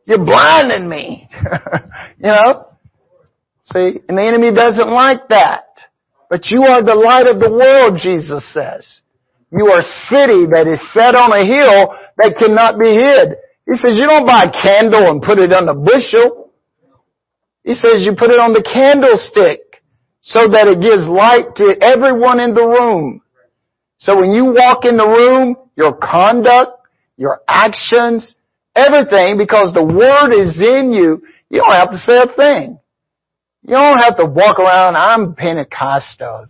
You're 0.06 0.24
blinding 0.24 0.88
me. 0.90 1.28
you 2.18 2.26
know? 2.26 2.66
See? 3.72 4.00
And 4.08 4.18
the 4.18 4.22
enemy 4.22 4.54
doesn't 4.54 4.90
like 4.90 5.28
that. 5.28 5.64
But 6.28 6.50
you 6.50 6.62
are 6.62 6.82
the 6.84 6.94
light 6.94 7.26
of 7.26 7.40
the 7.40 7.50
world, 7.50 7.98
Jesus 8.02 8.44
says. 8.52 9.00
You 9.50 9.68
are 9.68 9.80
a 9.80 9.92
city 10.10 10.50
that 10.50 10.66
is 10.66 10.82
set 10.92 11.14
on 11.14 11.30
a 11.32 11.46
hill 11.46 11.94
that 12.18 12.36
cannot 12.36 12.78
be 12.78 12.90
hid. 12.90 13.38
He 13.64 13.78
says 13.78 13.96
you 13.96 14.04
don't 14.04 14.26
buy 14.26 14.44
a 14.44 14.52
candle 14.52 15.08
and 15.08 15.22
put 15.22 15.38
it 15.38 15.52
on 15.52 15.68
a 15.68 15.74
bushel. 15.74 16.43
He 17.64 17.74
says 17.74 18.04
you 18.04 18.14
put 18.16 18.30
it 18.30 18.38
on 18.38 18.52
the 18.52 18.62
candlestick 18.62 19.82
so 20.20 20.48
that 20.52 20.68
it 20.68 20.80
gives 20.80 21.08
light 21.08 21.56
to 21.56 21.74
everyone 21.80 22.38
in 22.40 22.54
the 22.54 22.64
room. 22.64 23.22
So 23.98 24.20
when 24.20 24.32
you 24.32 24.52
walk 24.52 24.84
in 24.84 24.96
the 24.96 25.08
room, 25.08 25.56
your 25.76 25.96
conduct, 25.96 26.80
your 27.16 27.40
actions, 27.48 28.36
everything, 28.76 29.38
because 29.38 29.72
the 29.72 29.84
Word 29.84 30.32
is 30.36 30.60
in 30.60 30.92
you, 30.92 31.22
you 31.48 31.60
don't 31.60 31.72
have 31.72 31.90
to 31.90 31.96
say 31.96 32.20
a 32.20 32.28
thing. 32.36 32.78
You 33.62 33.74
don't 33.74 33.98
have 33.98 34.18
to 34.18 34.26
walk 34.26 34.58
around, 34.58 34.96
I'm 34.96 35.34
Pentecostal. 35.34 36.46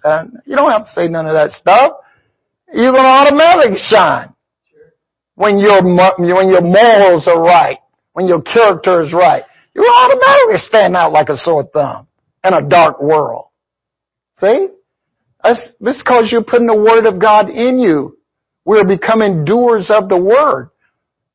You 0.47 0.57
don't 0.57 0.71
have 0.71 0.87
to 0.87 0.91
say 0.91 1.07
none 1.07 1.27
of 1.27 1.35
that 1.35 1.51
stuff. 1.51 1.93
You're 2.73 2.91
going 2.91 3.05
to 3.05 3.09
automatically 3.09 3.79
shine. 3.79 4.35
When 5.37 5.59
your, 5.59 5.83
when 5.83 6.49
your 6.49 6.63
morals 6.63 7.29
are 7.29 7.41
right. 7.41 7.79
When 8.15 8.27
your 8.27 8.43
character 8.43 9.03
is 9.03 9.13
right. 9.13 9.45
You 9.75 9.91
automatically 10.01 10.59
stand 10.59 10.97
out 10.97 11.13
like 11.13 11.29
a 11.29 11.37
sore 11.37 11.65
thumb 11.65 12.07
in 12.45 12.53
a 12.53 12.67
dark 12.67 13.01
world. 13.03 13.47
See? 14.41 14.69
That's, 15.43 15.61
because 15.81 16.31
you're 16.31 16.45
putting 16.45 16.67
the 16.67 16.77
Word 16.77 17.07
of 17.07 17.21
God 17.21 17.51
in 17.51 17.79
you. 17.79 18.19
We're 18.65 18.87
becoming 18.87 19.45
doers 19.45 19.91
of 19.91 20.09
the 20.09 20.19
Word. 20.19 20.71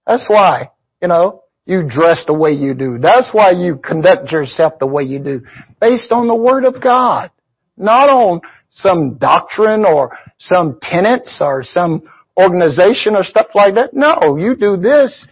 That's 0.07 0.27
why, 0.27 0.71
you 1.01 1.07
know, 1.07 1.43
you 1.65 1.87
dress 1.87 2.23
the 2.25 2.33
way 2.33 2.51
you 2.51 2.73
do. 2.73 2.97
That's 2.97 3.29
why 3.31 3.51
you 3.51 3.77
conduct 3.77 4.31
yourself 4.31 4.73
the 4.79 4.87
way 4.87 5.03
you 5.03 5.19
do. 5.19 5.41
Based 5.79 6.11
on 6.11 6.27
the 6.27 6.35
Word 6.35 6.65
of 6.65 6.81
God. 6.81 7.29
Not 7.77 8.09
on 8.09 8.41
some 8.71 9.17
doctrine 9.17 9.85
or 9.85 10.17
some 10.37 10.79
tenets 10.81 11.39
or 11.41 11.63
some 11.63 12.09
organization 12.37 13.15
or 13.15 13.23
stuff 13.23 13.47
like 13.53 13.75
that. 13.75 13.93
No, 13.93 14.37
you 14.37 14.55
do 14.55 14.77
this 14.77 15.27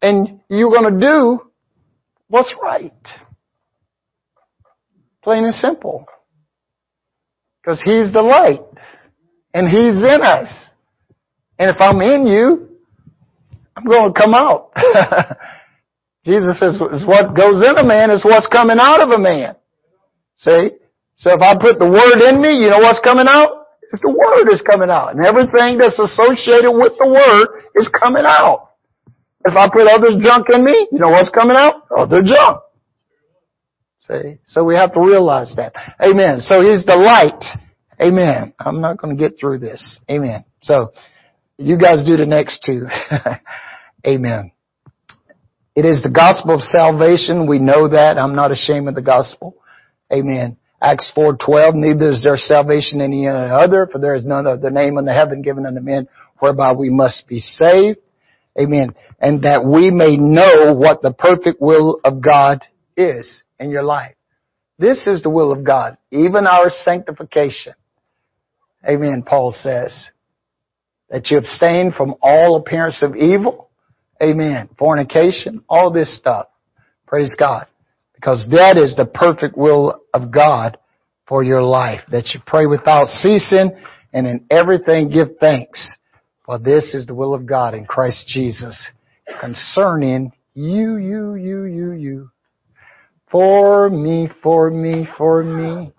and 0.00 0.40
you're 0.48 0.70
going 0.70 0.94
to 0.94 1.00
do 1.00 1.40
what's 2.28 2.52
right. 2.62 2.92
Plain 5.22 5.44
and 5.44 5.54
simple. 5.54 6.06
Because 7.62 7.82
He's 7.82 8.12
the 8.12 8.22
light. 8.22 8.62
And 9.52 9.68
He's 9.68 10.02
in 10.02 10.20
us. 10.22 10.48
And 11.58 11.70
if 11.74 11.80
I'm 11.80 12.00
in 12.00 12.26
you, 12.26 12.68
I'm 13.76 13.84
going 13.84 14.12
to 14.12 14.18
come 14.18 14.34
out. 14.34 14.70
Jesus 16.24 16.60
says, 16.60 16.80
what 17.06 17.34
goes 17.34 17.62
in 17.62 17.76
a 17.76 17.84
man 17.84 18.10
is 18.10 18.24
what's 18.24 18.46
coming 18.46 18.76
out 18.80 19.00
of 19.00 19.10
a 19.10 19.18
man. 19.18 19.56
See? 20.38 20.70
So 21.16 21.34
if 21.34 21.40
I 21.40 21.56
put 21.58 21.78
the 21.78 21.88
Word 21.88 22.20
in 22.28 22.40
me, 22.40 22.62
you 22.62 22.70
know 22.70 22.78
what's 22.78 23.00
coming 23.00 23.26
out? 23.28 23.66
It's 23.90 24.02
the 24.02 24.12
Word 24.12 24.52
is 24.52 24.62
coming 24.62 24.90
out. 24.90 25.16
And 25.16 25.24
everything 25.24 25.78
that's 25.78 25.98
associated 25.98 26.70
with 26.70 26.92
the 26.98 27.08
Word 27.08 27.62
is 27.74 27.90
coming 27.98 28.24
out. 28.26 28.67
If 29.44 29.56
I 29.56 29.68
put 29.68 29.86
other 29.86 30.20
junk 30.20 30.46
in 30.52 30.64
me, 30.64 30.88
you 30.90 30.98
know 30.98 31.10
what's 31.10 31.30
coming 31.30 31.56
out? 31.56 31.86
Oh, 31.90 32.02
other 32.02 32.22
junk. 32.22 32.60
See? 34.08 34.38
So 34.46 34.64
we 34.64 34.74
have 34.74 34.92
to 34.94 35.00
realize 35.00 35.54
that. 35.56 35.74
Amen. 36.02 36.40
So 36.40 36.62
He's 36.62 36.84
the 36.84 36.96
light. 36.96 37.44
Amen. 38.00 38.54
I'm 38.58 38.80
not 38.80 38.98
going 38.98 39.16
to 39.16 39.20
get 39.20 39.38
through 39.38 39.58
this. 39.58 40.00
Amen. 40.10 40.44
So, 40.62 40.92
you 41.56 41.76
guys 41.76 42.04
do 42.06 42.16
the 42.16 42.26
next 42.26 42.62
two. 42.64 42.86
Amen. 44.06 44.52
It 45.74 45.84
is 45.84 46.02
the 46.02 46.10
gospel 46.10 46.54
of 46.54 46.60
salvation. 46.62 47.48
We 47.48 47.58
know 47.58 47.88
that. 47.88 48.18
I'm 48.18 48.34
not 48.34 48.52
ashamed 48.52 48.88
of 48.88 48.94
the 48.94 49.02
gospel. 49.02 49.56
Amen. 50.12 50.56
Acts 50.80 51.12
4:12 51.16 51.74
Neither 51.74 52.10
is 52.10 52.22
there 52.22 52.36
salvation 52.36 53.00
in 53.00 53.12
any 53.12 53.28
other, 53.28 53.88
for 53.90 53.98
there 53.98 54.14
is 54.14 54.24
none 54.24 54.46
other 54.46 54.70
name 54.70 54.96
under 54.96 55.12
heaven 55.12 55.42
given 55.42 55.66
unto 55.66 55.80
men 55.80 56.08
whereby 56.38 56.72
we 56.72 56.88
must 56.88 57.26
be 57.26 57.40
saved. 57.40 57.98
Amen. 58.58 58.94
And 59.20 59.42
that 59.42 59.64
we 59.64 59.90
may 59.90 60.16
know 60.16 60.74
what 60.74 61.02
the 61.02 61.12
perfect 61.12 61.60
will 61.60 62.00
of 62.04 62.20
God 62.20 62.62
is 62.96 63.42
in 63.58 63.70
your 63.70 63.84
life. 63.84 64.14
This 64.78 65.06
is 65.06 65.22
the 65.22 65.30
will 65.30 65.52
of 65.52 65.64
God, 65.64 65.96
even 66.10 66.46
our 66.46 66.70
sanctification. 66.70 67.74
Amen, 68.88 69.24
Paul 69.26 69.52
says. 69.52 70.10
That 71.10 71.30
you 71.30 71.38
abstain 71.38 71.92
from 71.96 72.14
all 72.20 72.56
appearance 72.56 73.02
of 73.02 73.16
evil. 73.16 73.70
Amen. 74.22 74.68
Fornication, 74.78 75.64
all 75.68 75.92
this 75.92 76.16
stuff. 76.16 76.48
Praise 77.06 77.34
God. 77.38 77.66
Because 78.14 78.46
that 78.50 78.76
is 78.76 78.94
the 78.96 79.06
perfect 79.06 79.56
will 79.56 80.00
of 80.12 80.30
God 80.32 80.76
for 81.26 81.42
your 81.42 81.62
life. 81.62 82.00
That 82.10 82.30
you 82.34 82.40
pray 82.46 82.66
without 82.66 83.06
ceasing 83.06 83.70
and 84.12 84.26
in 84.26 84.46
everything 84.50 85.08
give 85.08 85.38
thanks. 85.40 85.96
For 86.48 86.58
this 86.58 86.94
is 86.94 87.04
the 87.04 87.14
will 87.14 87.34
of 87.34 87.44
God 87.44 87.74
in 87.74 87.84
Christ 87.84 88.26
Jesus 88.26 88.88
concerning 89.38 90.32
you, 90.54 90.96
you, 90.96 91.34
you, 91.34 91.64
you, 91.64 91.92
you. 91.92 92.30
For 93.30 93.90
me, 93.90 94.30
for 94.42 94.70
me, 94.70 95.06
for 95.18 95.44
me. 95.44 95.92